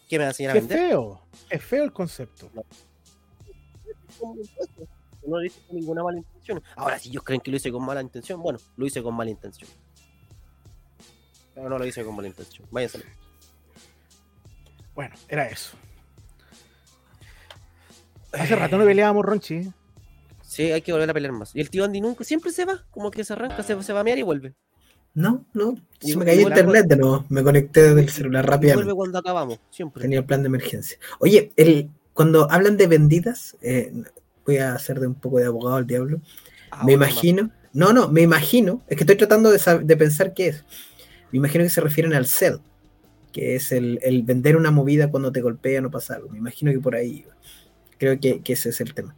[0.10, 0.90] ¿qué me va a enseñar a Es vender?
[0.90, 1.22] feo.
[1.50, 2.52] Es feo el concepto.
[5.26, 6.62] No lo hice con ninguna mala intención.
[6.76, 9.30] Ahora, si ellos creen que lo hice con mala intención, bueno, lo hice con mala
[9.30, 9.70] intención.
[11.54, 12.68] Pero no lo hice con mala intención.
[12.72, 13.04] Váyanse.
[14.96, 15.78] Bueno, era eso.
[18.34, 19.72] Hace rato no peleábamos, Ronchi.
[20.42, 21.56] Sí, hay que volver a pelear más.
[21.56, 24.00] Y el tío Andy nunca, siempre se va, como que se arranca, se, se va
[24.00, 24.56] a mear y vuelve.
[25.20, 27.26] No, no, se me cayó internet de nuevo.
[27.28, 28.94] Me conecté desde el celular Y vuelve rápidamente.
[28.94, 30.02] cuando acabamos, siempre.
[30.02, 30.98] Tenía el plan de emergencia.
[31.20, 33.92] Oye, el, cuando hablan de vendidas, eh,
[34.46, 36.22] voy a hacer de un poco de abogado al diablo.
[36.72, 37.10] Ah, me más.
[37.10, 40.64] imagino, no, no, me imagino, es que estoy tratando de, de pensar qué es.
[41.34, 42.62] Me imagino que se refieren al sell,
[43.34, 46.30] que es el, el vender una movida cuando te golpean o pasa algo.
[46.30, 47.36] Me imagino que por ahí iba.
[47.98, 49.18] Creo que, que ese es el tema.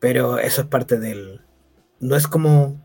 [0.00, 1.42] Pero eso es parte del.
[2.00, 2.84] No es como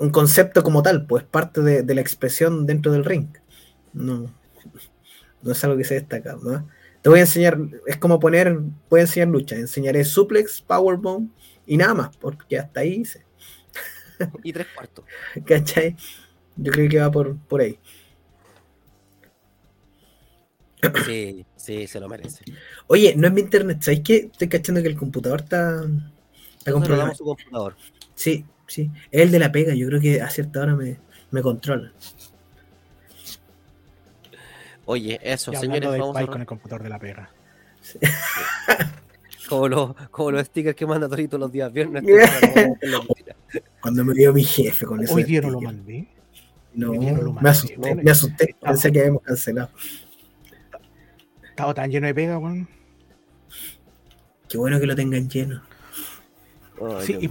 [0.00, 3.28] un concepto como tal, pues parte de, de la expresión dentro del ring.
[3.92, 4.34] No,
[5.42, 6.36] no es algo que se destaca.
[6.42, 6.66] ¿no?
[7.02, 8.58] Te voy a enseñar, es como poner,
[8.88, 11.30] voy a enseñar lucha, enseñaré suplex, powerbomb
[11.66, 13.24] y nada más, porque hasta ahí hice.
[14.42, 15.04] Y tres cuartos.
[15.46, 15.96] ¿Cachai?
[16.56, 17.78] Yo creo que va por, por ahí.
[21.04, 22.42] Sí, sí, se lo merece.
[22.86, 24.16] Oye, no es mi internet, ¿sabéis qué?
[24.32, 25.84] Estoy cachando que el computador está,
[26.58, 27.76] está damos su computador.
[28.14, 28.90] Sí, sí.
[29.10, 30.98] Es el de la pega, yo creo que a cierta hora me,
[31.30, 31.92] me controla.
[34.84, 37.30] Oye, eso, señores, vamos a con el computador de la pega.
[39.48, 42.02] como los, como los stickers que manda Torito los días viernes.
[43.80, 45.14] Cuando me vio mi jefe con eso.
[45.14, 46.08] Hoy día no lo mandé.
[46.74, 48.02] No, no lo me mandé, asusté, bueno.
[48.02, 48.56] me asusté.
[48.60, 49.70] Pensé que habíamos cancelado.
[51.48, 52.68] Estaba tan lleno de pega, weón.
[54.48, 55.62] Qué bueno que lo tengan lleno.
[56.80, 57.30] Ay, Sí, y.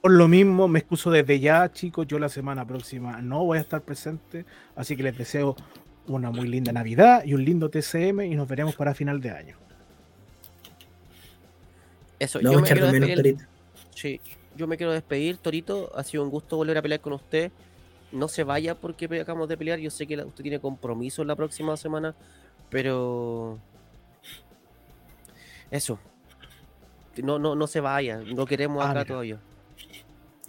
[0.00, 2.06] por lo mismo me excuso desde ya, chicos.
[2.06, 4.44] Yo la semana próxima no voy a estar presente,
[4.76, 5.56] así que les deseo
[6.06, 9.56] una muy linda Navidad y un lindo TCM y nos veremos para final de año.
[12.18, 13.16] Eso, yo me quiero despedir.
[13.16, 13.44] Torito.
[13.94, 14.20] Sí,
[14.56, 15.90] yo me quiero despedir, Torito.
[15.96, 17.52] Ha sido un gusto volver a pelear con usted.
[18.10, 19.78] No se vaya porque acabamos de pelear.
[19.78, 22.14] Yo sé que usted tiene compromiso la próxima semana,
[22.70, 23.58] pero.
[25.70, 25.98] Eso.
[27.22, 28.18] No, no, no se vaya.
[28.18, 29.04] No queremos Ah, acá mira.
[29.06, 29.38] todavía.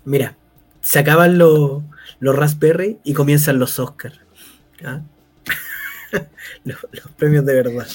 [0.05, 0.35] Mira,
[0.81, 1.83] se acaban los,
[2.19, 4.13] los Raspberry y comienzan los Oscar.
[4.83, 5.01] ¿Ah?
[6.63, 7.87] los, los premios de verdad.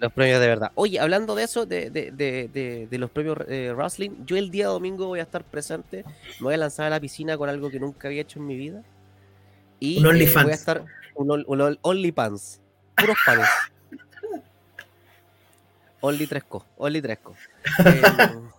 [0.00, 0.72] Los premios de verdad.
[0.74, 4.50] Oye, hablando de eso, de, de, de, de, de los premios eh, wrestling, yo el
[4.50, 6.04] día domingo voy a estar presente.
[6.40, 8.56] Me voy a lanzar a la piscina con algo que nunca había hecho en mi
[8.56, 8.82] vida.
[9.78, 10.44] Y Un eh, OnlyFans.
[10.44, 10.84] voy a estar
[11.14, 12.60] un, un ol- OnlyPants.
[12.96, 13.48] Puros panes.
[16.00, 16.64] Only 3Co.
[16.78, 17.34] Only 3Co.
[17.86, 18.02] Eh,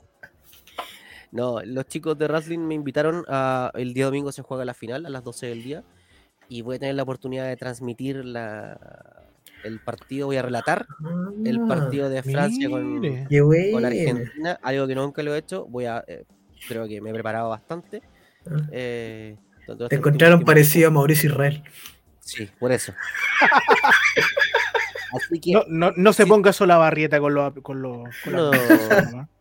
[1.34, 3.72] No, los chicos de Wrestling me invitaron a.
[3.73, 5.84] El día domingo se juega la final a las 12 del día.
[6.47, 8.77] Y voy a tener la oportunidad de transmitir la,
[9.64, 10.27] el partido.
[10.27, 10.85] Voy a relatar
[11.43, 13.03] el Ah, partido de Francia con.
[13.84, 14.60] Argentina.
[14.61, 15.65] Algo que nunca lo he hecho.
[15.65, 16.03] Voy a.
[16.07, 16.26] eh,
[16.68, 18.03] creo que me he preparado bastante.
[18.45, 18.55] Ah.
[18.72, 19.35] Eh,
[19.65, 21.64] Te este encontraron último parecido a Mauricio Israel.
[22.19, 22.93] Sí, por eso.
[25.14, 25.53] Así que.
[25.53, 26.30] No, no, no se Sí.
[26.30, 27.53] ponga sola barrieta con los.
[27.61, 27.81] Con
[28.23, 28.51] con No.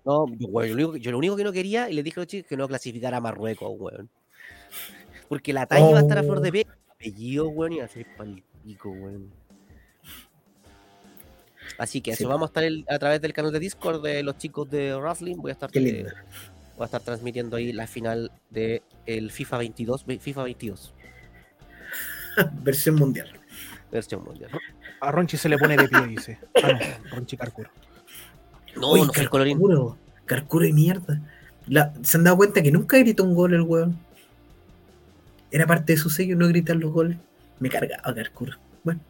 [0.05, 2.03] No, yo, weón, yo lo único, que- yo lo único que no quería, y le
[2.03, 4.09] dije a los chicos que no clasificara a Marruecos, weón.
[5.29, 6.53] Porque la talla iba a estar a flor de Oh.
[6.53, 6.67] pe.
[6.91, 9.33] Apellido, weón, y iba a ser pal pico, weón.
[11.79, 12.23] Así que Sí.
[12.25, 14.95] eso, vamos a estar el- a través del canal de Discord de los chicos de
[14.97, 15.37] Wrestling.
[15.37, 16.11] Voy a estar, Qué eh, lindo.
[16.77, 20.93] voy a estar transmitiendo ahí la final de el FIFA 22, ve- FIFA 22,
[22.63, 23.29] Versión mundial.
[23.91, 24.51] versión mundial.
[25.01, 26.39] A Ronchi se le pone de pie, dice.
[26.63, 27.71] Ah, no, Ronchi Carcuro.
[28.77, 29.13] No, Oye, no.
[29.13, 29.97] Carcuro.
[30.25, 31.21] Carcuro y mierda.
[31.67, 33.99] La- ¿Se han dado cuenta que nunca gritó un gol el weón?
[35.51, 37.19] Era parte de su sello no gritar los goles.
[37.61, 38.57] Me cargaba Carcuro.
[38.83, 39.01] Bueno,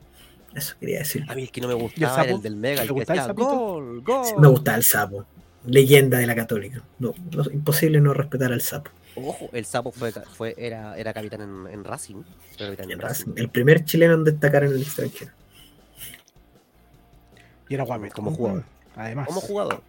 [0.54, 1.24] eso quería decir.
[1.28, 2.36] A mí el que no me gustaba era sapo?
[2.36, 4.02] el del Mega, ¿Te el que gustaba el gol.
[4.38, 5.24] Me gustaba el sapo.
[5.64, 6.82] Leyenda de la católica.
[6.98, 8.90] No, no- imposible no respetar al sapo.
[9.14, 12.22] Ojo, el sapo fue, fue era, era capitán en, en Racing.
[12.58, 13.32] Capitán en Racing.
[13.36, 15.30] El primer chileno en destacar en el extranjero.
[17.68, 18.06] Y era guapo.
[18.12, 18.64] Como jugador.
[18.96, 19.26] Además.
[19.28, 19.82] Como jugador.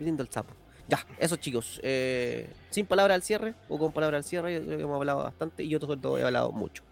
[0.00, 0.52] Lindo el sapo.
[0.88, 1.78] Ya, eso chicos.
[1.84, 5.22] eh, sin palabra al cierre o con palabra al cierre, yo creo que hemos hablado
[5.22, 6.82] bastante y yo todo, todo he hablado mucho.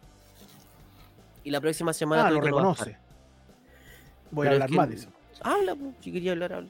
[1.49, 2.27] Y la próxima semana.
[2.27, 2.99] Ah, lo no reconoce.
[4.31, 5.09] Voy a es hablar que- más de eso.
[5.43, 6.69] Habla, pues, si quería hablar, habla.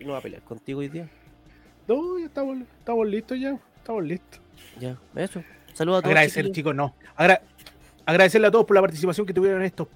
[0.00, 1.08] Y no va a pelear contigo hoy día.
[1.86, 3.56] No, ya estamos, estamos listos ya.
[3.76, 4.40] Estamos listos.
[4.80, 5.44] Ya, eso.
[5.74, 6.10] Saludos a todos.
[6.10, 6.56] Agradecer, chiquillos.
[6.56, 6.96] chicos, no.
[7.14, 7.40] Agra-
[8.04, 9.86] agradecerle a todos por la participación que tuvieron en estos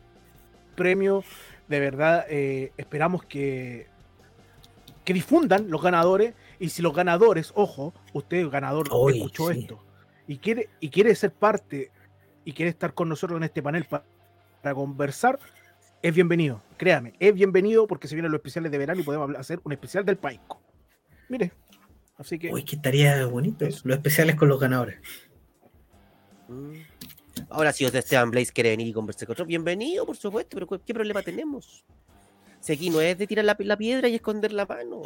[0.77, 1.25] premios.
[1.67, 3.89] De verdad, eh, esperamos que,
[5.05, 6.35] que difundan los ganadores.
[6.61, 9.59] Y si los ganadores, ojo, usted ganador Oye, escuchó sí.
[9.63, 9.83] esto
[10.29, 11.91] y quiere, y quiere ser parte
[12.45, 14.05] y quiere estar con nosotros en este panel pa-
[14.63, 15.39] para conversar,
[16.03, 16.63] es bienvenido.
[16.77, 20.05] Créame, es bienvenido porque se vienen los especiales de verano y podemos hacer un especial
[20.05, 20.61] del Paico.
[21.29, 21.53] Mire,
[22.19, 23.65] así que Uy, que estaría bonito.
[23.65, 23.83] Eso.
[23.85, 24.99] Los especiales con los ganadores.
[26.49, 26.73] Mm.
[27.49, 30.93] Ahora, si Esteban Blaze quiere venir y conversar con nosotros, bienvenido, por supuesto, pero ¿qué
[30.93, 31.85] problema tenemos?
[32.61, 35.03] Si aquí no es de tirar la, la piedra y esconder la mano.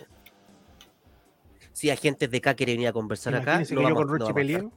[1.72, 4.34] Si agentes de acá quiere venir a conversar acá, no yo vamos- con no Roche
[4.34, 4.72] peleo.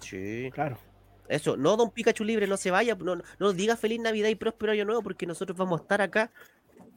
[0.00, 0.50] Sí.
[0.52, 0.78] Claro.
[1.28, 4.72] Eso, no, don Pikachu libre, no se vaya, no, no diga feliz Navidad y próspero
[4.72, 6.30] año nuevo, porque nosotros vamos a estar acá.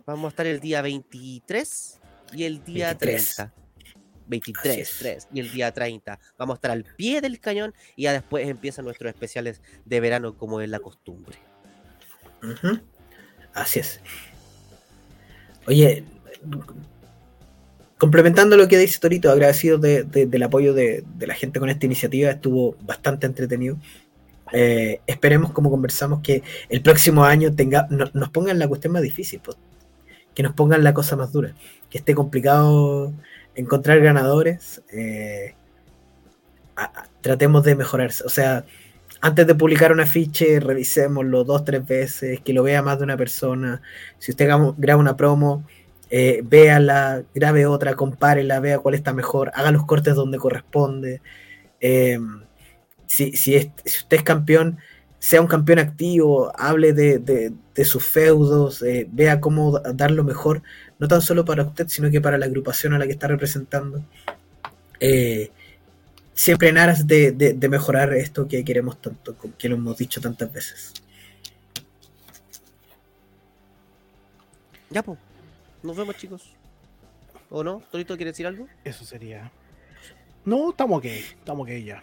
[0.05, 1.99] Vamos a estar el día 23
[2.33, 3.35] y el día 23.
[3.35, 3.43] 30.
[3.43, 3.93] Así
[4.27, 4.97] 23, es.
[4.99, 6.17] 3 y el día 30.
[6.37, 10.37] Vamos a estar al pie del cañón y ya después empiezan nuestros especiales de verano
[10.37, 11.37] como es la costumbre.
[13.53, 13.99] Así es.
[15.67, 16.03] Oye,
[17.97, 21.69] complementando lo que dice Torito, agradecido de- de- del apoyo de, de la gente con
[21.69, 23.77] esta iniciativa, estuvo bastante entretenido.
[24.53, 29.01] Eh, esperemos, como conversamos, que el próximo año tenga, no- nos pongan la cuestión más
[29.01, 29.41] difícil,
[30.35, 31.53] que nos pongan la cosa más dura,
[31.89, 33.13] que esté complicado
[33.55, 34.81] encontrar ganadores.
[34.93, 35.55] eh,
[37.21, 38.65] tratemos de mejorar, o sea,
[39.21, 43.17] antes de publicar un afiche, revisémoslo dos, tres veces, que lo vea más de una
[43.17, 43.81] persona.
[44.17, 45.63] Si usted graba una promo,
[46.09, 51.21] eh, véala, grabe otra, compárela, vea cuál está mejor, haga los cortes donde corresponde.
[51.81, 52.19] Eh,
[53.11, 54.77] si, si, es- si usted es campeón,
[55.19, 60.11] sea un campeón activo, hable de, de- de sus feudos, eh, vea cómo da- dar
[60.11, 60.61] lo mejor,
[60.97, 64.03] no tan solo para usted, sino que para la agrupación a la que está representando.
[64.99, 65.51] Eh,
[66.33, 70.21] siempre en aras de, de- de mejorar esto que queremos tanto, que lo hemos dicho
[70.21, 70.93] tantas veces.
[74.89, 75.19] Ya, pues.
[75.83, 76.53] Nos vemos, chicos.
[77.49, 77.81] ¿O no?
[77.91, 78.67] ¿Torito quiere decir algo?
[78.83, 79.51] Eso sería.
[80.45, 81.05] No, estamos ok.
[81.05, 82.01] Estamos ok ya.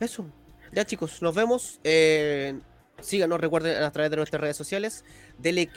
[0.00, 0.26] Eso.
[0.72, 1.80] Ya, chicos, nos vemos.
[1.84, 2.58] Eh,
[3.00, 5.04] síganos, recuerden a través de nuestras redes sociales.
[5.38, 5.70] Dele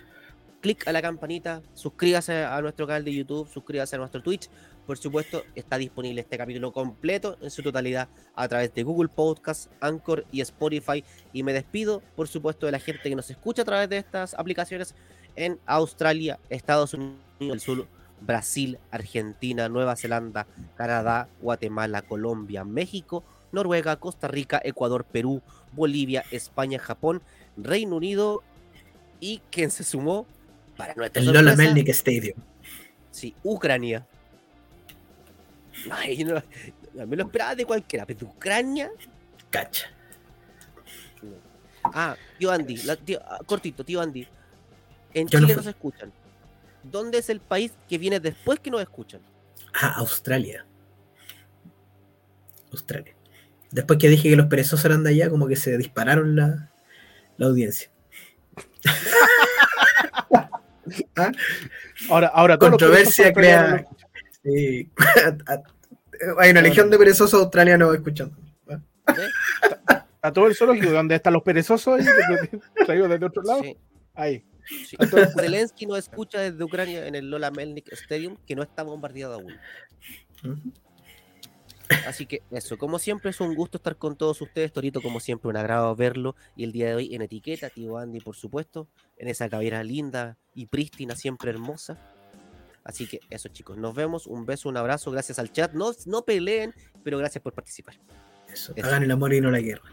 [0.61, 4.49] clic a la campanita, suscríbase a nuestro canal de YouTube, suscríbase a nuestro Twitch.
[4.85, 9.71] Por supuesto, está disponible este capítulo completo en su totalidad a través de Google Podcast,
[9.79, 11.03] Anchor y Spotify.
[11.31, 14.33] Y me despido, por supuesto, de la gente que nos escucha a través de estas
[14.33, 14.95] aplicaciones
[15.35, 17.87] en Australia, Estados Unidos del Sur,
[18.19, 26.79] Brasil, Argentina, Nueva Zelanda, Canadá, Guatemala, Colombia, México, Noruega, Costa Rica, Ecuador, Perú, Bolivia, España,
[26.79, 27.21] Japón,
[27.57, 28.43] Reino Unido
[29.19, 30.25] y quien se sumó
[30.77, 32.37] para nuestra El Lola sorpresa, Melnik Stadium.
[33.11, 34.05] Sí, Ucrania.
[35.91, 36.41] Ay, no,
[36.93, 38.91] no me lo esperaba de cualquiera, pero de Ucrania.
[39.49, 39.87] Cacha.
[41.83, 44.27] Ah, tío Andy, la- tío- ah, cortito, tío Andy.
[45.13, 45.63] En Yo no Chile fui.
[45.65, 46.11] nos escuchan.
[46.83, 49.21] ¿Dónde es el país que viene después que nos escuchan?
[49.73, 50.65] Ah, Australia.
[52.71, 53.13] Australia.
[53.71, 56.71] Después que dije que los perezosos eran de allá, como que se dispararon la,
[57.37, 57.89] la audiencia.
[62.09, 63.85] Ahora, ahora los Controversia crea-
[64.43, 64.89] Sí.
[66.39, 68.35] Hay una legión de perezosos australianos escuchando.
[68.65, 68.79] ¿Ve?
[70.21, 72.05] A todo el zoológico, donde están los perezosos ahí,
[72.85, 73.61] traídos desde otro lado.
[73.61, 73.77] Sí,
[74.15, 74.43] Ahí.
[74.85, 74.97] sí.
[75.39, 79.53] Zelensky nos escucha desde Ucrania en el Lola Melnik Stadium, que no está bombardeado aún.
[80.43, 80.73] Ujú.
[82.07, 85.49] Así que eso, como siempre es un gusto estar con todos ustedes, Torito, como siempre
[85.49, 88.87] un agrado verlo y el día de hoy en etiqueta, tío Andy, por supuesto,
[89.17, 91.97] en esa cabellera linda y prístina, siempre hermosa.
[92.83, 96.23] Así que eso chicos, nos vemos, un beso, un abrazo, gracias al chat, no, no
[96.23, 97.95] peleen, pero gracias por participar.
[98.51, 98.73] Eso.
[98.75, 98.87] Eso.
[98.87, 99.89] Hagan el amor y no la guerra.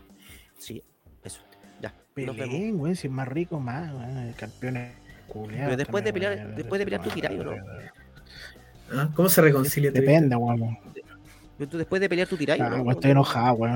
[0.59, 0.83] Sí,
[1.25, 1.41] eso,
[1.81, 1.95] ya.
[2.15, 4.95] Pelén, güey, si es más rico, más, güey, campeones.
[5.33, 7.53] Pero después de pelear- después de pelear tú tirás, ¿o no?
[8.93, 9.11] ¿Ah?
[9.15, 9.91] ¿Cómo se reconcilia?
[9.91, 10.61] Depende, güey.
[11.59, 12.91] Tú después de pelear tu tiráis, Ah, ¿no?
[12.91, 13.73] estoy enojado, güey.